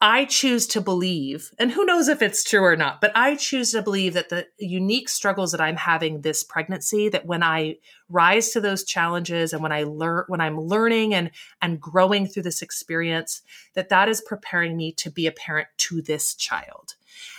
I 0.00 0.26
choose 0.26 0.66
to 0.66 0.82
believe, 0.82 1.50
and 1.58 1.70
who 1.70 1.86
knows 1.86 2.08
if 2.08 2.20
it's 2.20 2.44
true 2.44 2.62
or 2.62 2.76
not, 2.76 3.00
but 3.00 3.10
I 3.14 3.36
choose 3.36 3.70
to 3.72 3.80
believe 3.80 4.12
that 4.12 4.28
the 4.28 4.46
unique 4.58 5.08
struggles 5.08 5.52
that 5.52 5.62
I'm 5.62 5.76
having 5.76 6.20
this 6.20 6.42
pregnancy, 6.42 7.08
that 7.08 7.24
when 7.24 7.42
I 7.42 7.76
rise 8.10 8.50
to 8.50 8.60
those 8.60 8.84
challenges 8.84 9.54
and 9.54 9.62
when 9.62 9.72
I 9.72 9.84
learn, 9.84 10.24
when 10.26 10.42
I'm 10.42 10.60
learning 10.60 11.14
and 11.14 11.30
and 11.62 11.80
growing 11.80 12.26
through 12.26 12.42
this 12.42 12.60
experience, 12.60 13.40
that 13.72 13.88
that 13.88 14.10
is 14.10 14.20
preparing 14.20 14.76
me 14.76 14.92
to 14.92 15.10
be 15.10 15.26
a 15.26 15.32
parent 15.32 15.68
to 15.78 16.02
this 16.02 16.34
child. 16.34 16.96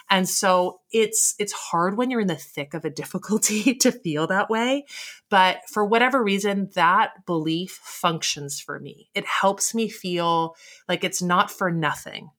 And 0.10 0.28
so 0.28 0.82
it's 0.92 1.36
it's 1.40 1.54
hard 1.54 1.98
when 1.98 2.12
you're 2.12 2.22
in 2.22 2.28
the 2.28 2.36
thick 2.36 2.74
of 2.74 2.86
a 2.86 2.90
difficulty 2.90 3.74
to 3.82 3.92
feel 3.92 4.28
that 4.28 4.50
way, 4.50 4.86
but 5.30 5.62
for 5.70 5.86
whatever 5.86 6.24
reason 6.24 6.70
that 6.76 7.26
belief 7.26 7.80
functions 7.84 8.60
for 8.60 8.80
me. 8.80 9.10
It 9.14 9.26
helps 9.26 9.74
me 9.74 9.90
feel 9.90 10.56
like 10.88 11.04
it's 11.04 11.22
not 11.22 11.52
for 11.52 11.72
nothing 11.72 12.30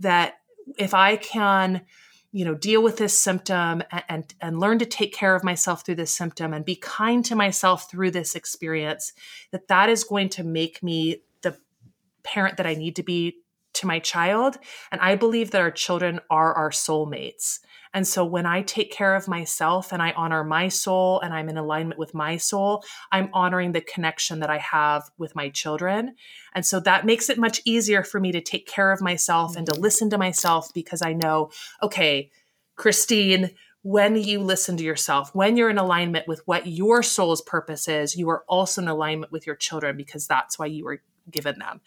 that 0.00 0.34
if 0.78 0.94
I 0.94 1.16
can, 1.16 1.82
you 2.32 2.44
know, 2.44 2.54
deal 2.54 2.82
with 2.82 2.96
this 2.96 3.18
symptom 3.18 3.82
and, 3.90 4.04
and, 4.08 4.34
and 4.40 4.60
learn 4.60 4.78
to 4.80 4.86
take 4.86 5.14
care 5.14 5.34
of 5.34 5.44
myself 5.44 5.84
through 5.84 5.94
this 5.96 6.14
symptom 6.14 6.52
and 6.52 6.64
be 6.64 6.76
kind 6.76 7.24
to 7.26 7.34
myself 7.34 7.90
through 7.90 8.10
this 8.10 8.34
experience, 8.34 9.12
that 9.52 9.68
that 9.68 9.88
is 9.88 10.04
going 10.04 10.28
to 10.30 10.44
make 10.44 10.82
me 10.82 11.22
the 11.42 11.56
parent 12.22 12.56
that 12.56 12.66
I 12.66 12.74
need 12.74 12.96
to 12.96 13.02
be 13.02 13.36
to 13.76 13.86
my 13.86 13.98
child. 13.98 14.56
And 14.90 15.00
I 15.00 15.16
believe 15.16 15.50
that 15.50 15.60
our 15.60 15.70
children 15.70 16.20
are 16.30 16.52
our 16.54 16.70
soulmates. 16.70 17.60
And 17.94 18.06
so 18.06 18.26
when 18.26 18.44
I 18.44 18.60
take 18.60 18.92
care 18.92 19.14
of 19.14 19.26
myself 19.26 19.90
and 19.90 20.02
I 20.02 20.12
honor 20.12 20.44
my 20.44 20.68
soul 20.68 21.18
and 21.20 21.32
I'm 21.32 21.48
in 21.48 21.56
alignment 21.56 21.98
with 21.98 22.12
my 22.12 22.36
soul, 22.36 22.84
I'm 23.10 23.30
honoring 23.32 23.72
the 23.72 23.80
connection 23.80 24.40
that 24.40 24.50
I 24.50 24.58
have 24.58 25.10
with 25.16 25.34
my 25.34 25.48
children. 25.48 26.14
And 26.54 26.66
so 26.66 26.78
that 26.80 27.06
makes 27.06 27.30
it 27.30 27.38
much 27.38 27.62
easier 27.64 28.02
for 28.02 28.20
me 28.20 28.32
to 28.32 28.42
take 28.42 28.66
care 28.66 28.92
of 28.92 29.00
myself 29.00 29.56
and 29.56 29.66
to 29.66 29.80
listen 29.80 30.10
to 30.10 30.18
myself 30.18 30.68
because 30.74 31.00
I 31.00 31.14
know, 31.14 31.50
okay, 31.82 32.30
Christine, 32.76 33.52
when 33.80 34.16
you 34.16 34.40
listen 34.40 34.76
to 34.76 34.84
yourself, 34.84 35.34
when 35.34 35.56
you're 35.56 35.70
in 35.70 35.78
alignment 35.78 36.26
with 36.28 36.42
what 36.44 36.66
your 36.66 37.02
soul's 37.02 37.40
purpose 37.40 37.88
is, 37.88 38.16
you 38.16 38.28
are 38.28 38.44
also 38.48 38.82
in 38.82 38.88
alignment 38.88 39.32
with 39.32 39.46
your 39.46 39.56
children 39.56 39.96
because 39.96 40.26
that's 40.26 40.58
why 40.58 40.66
you 40.66 40.84
were 40.84 41.00
given 41.30 41.58
them. 41.60 41.80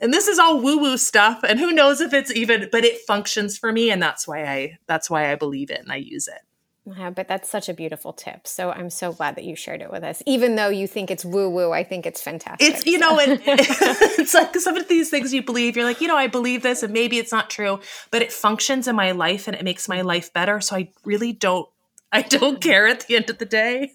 And 0.00 0.12
this 0.12 0.28
is 0.28 0.38
all 0.38 0.60
woo 0.60 0.78
woo 0.78 0.96
stuff, 0.96 1.42
and 1.42 1.58
who 1.58 1.72
knows 1.72 2.00
if 2.00 2.12
it's 2.12 2.32
even, 2.32 2.68
but 2.70 2.84
it 2.84 3.00
functions 3.06 3.56
for 3.56 3.72
me, 3.72 3.90
and 3.90 4.02
that's 4.02 4.26
why 4.26 4.44
I 4.44 4.78
that's 4.86 5.08
why 5.08 5.30
I 5.30 5.34
believe 5.34 5.70
it 5.70 5.80
and 5.80 5.92
I 5.92 5.96
use 5.96 6.28
it. 6.28 6.40
Yeah, 6.86 7.08
but 7.08 7.28
that's 7.28 7.48
such 7.48 7.70
a 7.70 7.74
beautiful 7.74 8.12
tip. 8.12 8.46
So 8.46 8.70
I'm 8.70 8.90
so 8.90 9.12
glad 9.12 9.36
that 9.36 9.44
you 9.44 9.56
shared 9.56 9.80
it 9.80 9.90
with 9.90 10.04
us. 10.04 10.22
Even 10.26 10.56
though 10.56 10.68
you 10.68 10.86
think 10.86 11.10
it's 11.10 11.24
woo 11.24 11.48
woo, 11.48 11.72
I 11.72 11.82
think 11.82 12.04
it's 12.04 12.20
fantastic. 12.20 12.68
It's, 12.68 12.84
you 12.84 12.98
know, 12.98 13.18
it, 13.18 13.40
it's 13.46 14.34
like 14.34 14.54
some 14.56 14.76
of 14.76 14.86
these 14.88 15.08
things 15.08 15.32
you 15.32 15.42
believe, 15.42 15.76
you're 15.76 15.86
like, 15.86 16.02
you 16.02 16.08
know, 16.08 16.16
I 16.16 16.26
believe 16.26 16.62
this 16.62 16.82
and 16.82 16.92
maybe 16.92 17.18
it's 17.18 17.32
not 17.32 17.48
true, 17.48 17.80
but 18.10 18.20
it 18.20 18.30
functions 18.30 18.86
in 18.86 18.96
my 18.96 19.12
life 19.12 19.48
and 19.48 19.56
it 19.56 19.64
makes 19.64 19.88
my 19.88 20.02
life 20.02 20.30
better. 20.34 20.60
So 20.60 20.76
I 20.76 20.90
really 21.06 21.32
don't, 21.32 21.66
I 22.12 22.20
don't 22.20 22.60
care 22.60 22.86
at 22.86 23.06
the 23.06 23.16
end 23.16 23.30
of 23.30 23.38
the 23.38 23.46
day 23.46 23.92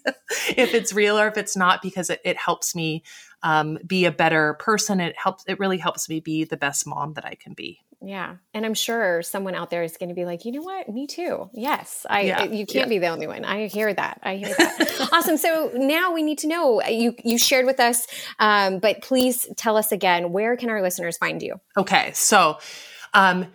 if 0.48 0.74
it's 0.74 0.92
real 0.92 1.16
or 1.16 1.28
if 1.28 1.36
it's 1.36 1.56
not 1.56 1.82
because 1.82 2.10
it, 2.10 2.20
it 2.24 2.38
helps 2.38 2.74
me 2.74 3.04
um, 3.42 3.78
be 3.86 4.04
a 4.04 4.12
better 4.12 4.54
person. 4.54 5.00
It 5.00 5.16
helps. 5.16 5.44
It 5.46 5.58
really 5.58 5.78
helps 5.78 6.08
me 6.08 6.20
be 6.20 6.44
the 6.44 6.56
best 6.56 6.86
mom 6.86 7.14
that 7.14 7.24
I 7.24 7.34
can 7.34 7.54
be. 7.54 7.80
Yeah, 8.02 8.36
and 8.54 8.64
I'm 8.64 8.74
sure 8.74 9.20
someone 9.22 9.54
out 9.54 9.68
there 9.68 9.82
is 9.82 9.98
going 9.98 10.08
to 10.08 10.14
be 10.14 10.24
like, 10.24 10.46
you 10.46 10.52
know 10.52 10.62
what, 10.62 10.88
me 10.88 11.06
too. 11.06 11.50
Yes, 11.52 12.06
I. 12.08 12.22
Yeah. 12.22 12.44
You 12.44 12.64
can't 12.64 12.86
yeah. 12.86 12.88
be 12.88 12.98
the 12.98 13.08
only 13.08 13.26
one. 13.26 13.44
I 13.44 13.66
hear 13.66 13.92
that. 13.92 14.20
I 14.22 14.36
hear 14.36 14.54
that. 14.56 15.08
awesome. 15.12 15.36
So 15.36 15.70
now 15.74 16.12
we 16.12 16.22
need 16.22 16.38
to 16.38 16.46
know. 16.46 16.82
You 16.82 17.14
you 17.24 17.38
shared 17.38 17.66
with 17.66 17.78
us, 17.78 18.06
um, 18.38 18.78
but 18.78 19.02
please 19.02 19.46
tell 19.56 19.76
us 19.76 19.92
again. 19.92 20.32
Where 20.32 20.56
can 20.56 20.70
our 20.70 20.80
listeners 20.82 21.16
find 21.18 21.42
you? 21.42 21.60
Okay, 21.76 22.12
so. 22.14 22.58
Um, 23.12 23.46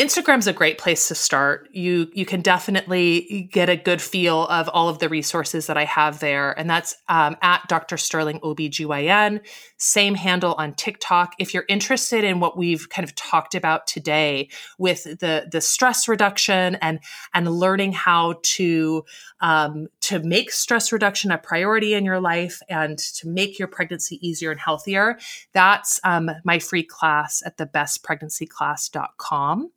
Instagram's 0.00 0.46
a 0.46 0.54
great 0.54 0.78
place 0.78 1.08
to 1.08 1.14
start. 1.14 1.68
You 1.72 2.08
you 2.14 2.24
can 2.24 2.40
definitely 2.40 3.50
get 3.52 3.68
a 3.68 3.76
good 3.76 4.00
feel 4.00 4.46
of 4.46 4.66
all 4.70 4.88
of 4.88 4.98
the 4.98 5.10
resources 5.10 5.66
that 5.66 5.76
I 5.76 5.84
have 5.84 6.20
there, 6.20 6.58
and 6.58 6.70
that's 6.70 6.96
um, 7.10 7.36
at 7.42 7.68
Dr. 7.68 7.98
Sterling 7.98 8.40
OBGYN. 8.40 9.40
Same 9.76 10.14
handle 10.14 10.54
on 10.54 10.72
TikTok. 10.72 11.34
If 11.38 11.52
you're 11.52 11.66
interested 11.68 12.24
in 12.24 12.40
what 12.40 12.56
we've 12.56 12.88
kind 12.88 13.06
of 13.06 13.14
talked 13.14 13.54
about 13.54 13.86
today 13.86 14.48
with 14.78 15.04
the 15.04 15.46
the 15.52 15.60
stress 15.60 16.08
reduction 16.08 16.76
and 16.76 17.00
and 17.34 17.50
learning 17.50 17.92
how 17.92 18.36
to 18.42 19.04
um, 19.42 19.88
to 20.00 20.20
make 20.20 20.50
stress 20.50 20.92
reduction 20.92 21.30
a 21.30 21.36
priority 21.36 21.92
in 21.92 22.06
your 22.06 22.20
life 22.20 22.62
and 22.70 22.96
to 22.96 23.28
make 23.28 23.58
your 23.58 23.68
pregnancy 23.68 24.18
easier 24.26 24.50
and 24.50 24.60
healthier, 24.60 25.18
that's 25.52 26.00
um, 26.04 26.30
my 26.42 26.58
free 26.58 26.84
class 26.84 27.42
at 27.44 27.58
thebestpregnancyclass.com. 27.58 29.70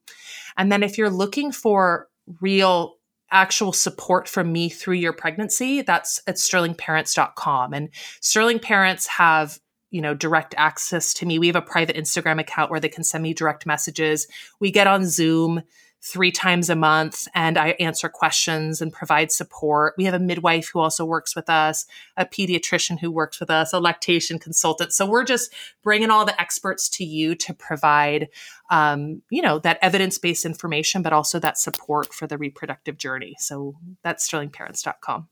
And 0.57 0.71
then 0.71 0.83
if 0.83 0.97
you're 0.97 1.09
looking 1.09 1.51
for 1.51 2.07
real 2.41 2.95
actual 3.31 3.73
support 3.73 4.29
from 4.29 4.51
me 4.51 4.69
through 4.69 4.95
your 4.95 5.13
pregnancy, 5.13 5.81
that's 5.81 6.21
at 6.27 6.35
sterlingparents.com. 6.35 7.73
And 7.73 7.89
Sterling 8.21 8.59
Parents 8.59 9.07
have 9.07 9.59
you 9.89 10.01
know 10.01 10.13
direct 10.13 10.55
access 10.57 11.13
to 11.15 11.25
me. 11.25 11.39
We 11.39 11.47
have 11.47 11.55
a 11.55 11.61
private 11.61 11.95
instagram 11.95 12.39
account 12.39 12.71
where 12.71 12.79
they 12.79 12.89
can 12.89 13.03
send 13.03 13.23
me 13.23 13.33
direct 13.33 13.65
messages. 13.65 14.27
We 14.59 14.71
get 14.71 14.87
on 14.87 15.05
zoom 15.05 15.61
three 16.03 16.31
times 16.31 16.69
a 16.69 16.75
month 16.75 17.29
and 17.33 17.57
I 17.57 17.69
answer 17.79 18.09
questions 18.09 18.81
and 18.81 18.91
provide 18.91 19.31
support. 19.31 19.93
We 19.97 20.03
have 20.03 20.13
a 20.13 20.19
midwife 20.19 20.69
who 20.71 20.79
also 20.79 21.05
works 21.05 21.33
with 21.33 21.49
us, 21.49 21.85
a 22.17 22.25
pediatrician 22.25 22.99
who 22.99 23.09
works 23.09 23.39
with 23.39 23.49
us, 23.49 23.71
a 23.71 23.79
lactation 23.79 24.37
consultant. 24.37 24.91
So 24.91 25.05
we're 25.05 25.23
just 25.23 25.53
bringing 25.81 26.09
all 26.09 26.25
the 26.25 26.39
experts 26.39 26.89
to 26.89 27.05
you 27.05 27.35
to 27.35 27.53
provide, 27.53 28.27
um, 28.69 29.21
you 29.29 29.41
know, 29.41 29.59
that 29.59 29.79
evidence 29.81 30.17
based 30.17 30.45
information, 30.45 31.03
but 31.03 31.13
also 31.13 31.39
that 31.39 31.57
support 31.57 32.13
for 32.13 32.27
the 32.27 32.37
reproductive 32.37 32.97
journey. 32.97 33.35
So 33.39 33.75
that's 34.03 34.29
sterlingparents.com. 34.29 35.29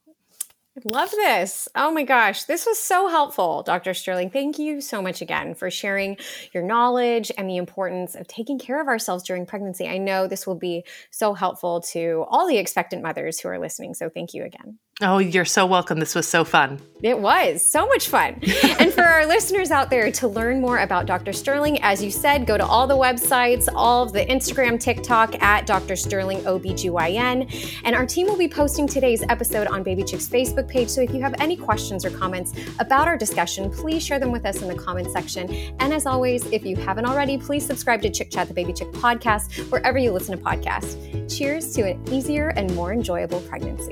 I 0.78 0.82
love 0.86 1.11
this. 1.11 1.67
Oh 1.76 1.91
my 1.91 2.03
gosh. 2.03 2.45
This 2.45 2.65
was 2.65 2.80
so 2.80 3.09
helpful, 3.09 3.61
Dr. 3.63 3.93
Sterling. 3.93 4.30
Thank 4.30 4.57
you 4.57 4.80
so 4.80 5.01
much 5.01 5.22
again 5.22 5.53
for 5.53 5.69
sharing 5.69 6.15
your 6.53 6.63
knowledge 6.63 7.30
and 7.38 7.49
the 7.49 7.57
importance 7.57 8.15
of 8.15 8.26
taking 8.28 8.57
care 8.57 8.82
of 8.82 8.88
ourselves 8.88 9.24
during 9.24 9.45
pregnancy. 9.45 9.86
I 9.88 9.97
know 9.97 10.28
this 10.28 10.47
will 10.47 10.55
be 10.55 10.86
so 11.09 11.34
helpful 11.34 11.82
to 11.91 12.26
all 12.30 12.47
the 12.47 12.57
expectant 12.57 13.03
mothers 13.03 13.38
who 13.39 13.49
are 13.49 13.59
listening. 13.59 13.93
So 13.93 14.09
thank 14.09 14.34
you 14.34 14.45
again. 14.45 14.80
Oh, 15.04 15.18
you're 15.18 15.45
so 15.45 15.66
welcome. 15.66 15.99
This 15.99 16.14
was 16.14 16.28
so 16.28 16.43
fun. 16.43 16.80
It 17.02 17.18
was 17.18 17.68
so 17.68 17.88
much 17.88 18.08
fun. 18.08 18.39
and 18.80 18.93
for 18.93 19.02
our 19.02 19.26
listeners 19.26 19.72
out 19.72 19.89
there 19.89 20.12
to 20.12 20.28
learn 20.28 20.62
more 20.62 20.78
about 20.78 21.08
Dr. 21.08 21.34
Sterling, 21.34 21.82
as 21.82 22.04
you 22.04 22.12
said, 22.12 22.45
go 22.45 22.56
to 22.56 22.64
all 22.64 22.86
the 22.86 22.95
websites, 22.95 23.68
all 23.74 24.04
of 24.04 24.14
the 24.14 24.24
Instagram, 24.28 24.80
TikTok 24.80 25.41
at 25.41 25.66
Dr. 25.66 25.95
Sterling 25.95 26.41
OBGYN. 26.41 27.82
And 27.84 27.95
our 27.95 28.06
team 28.06 28.28
will 28.28 28.38
be 28.38 28.47
posting 28.47 28.86
today's 28.86 29.24
episode 29.24 29.66
on 29.66 29.82
Baby 29.82 30.04
Chick's 30.04 30.28
Facebook 30.28 30.68
page. 30.68 30.89
So 30.89 31.02
if 31.02 31.12
you 31.12 31.22
have 31.22 31.34
any 31.39 31.56
questions 31.56 32.06
or 32.06 32.11
comments 32.11 32.53
about 32.78 33.07
our 33.07 33.18
discussion, 33.18 33.72
please 33.72 34.06
share 34.06 34.19
them 34.19 34.32
with 34.32 34.45
us 34.45 34.61
in 34.61 34.68
the 34.68 34.76
comments 34.76 35.14
section. 35.14 35.52
And 35.80 35.91
as 35.91 36.06
always, 36.06 36.45
if 36.52 36.64
you 36.64 36.76
haven't 36.76 37.06
already, 37.06 37.40
please 37.40 37.65
subscribe 37.65 38.03
to 38.03 38.11
Chick 38.11 38.30
Chat, 38.30 38.48
the 38.48 38.53
Baby 38.53 38.73
Chick 38.73 38.91
podcast, 38.91 39.72
wherever 39.72 39.98
you 39.98 40.11
listen 40.11 40.38
to 40.38 40.44
podcasts. 40.44 40.95
Cheers 41.36 41.73
to 41.73 41.90
an 41.90 42.14
easier 42.14 42.49
and 42.49 42.72
more 42.76 42.94
enjoyable 42.94 43.41
pregnancy. 43.41 43.91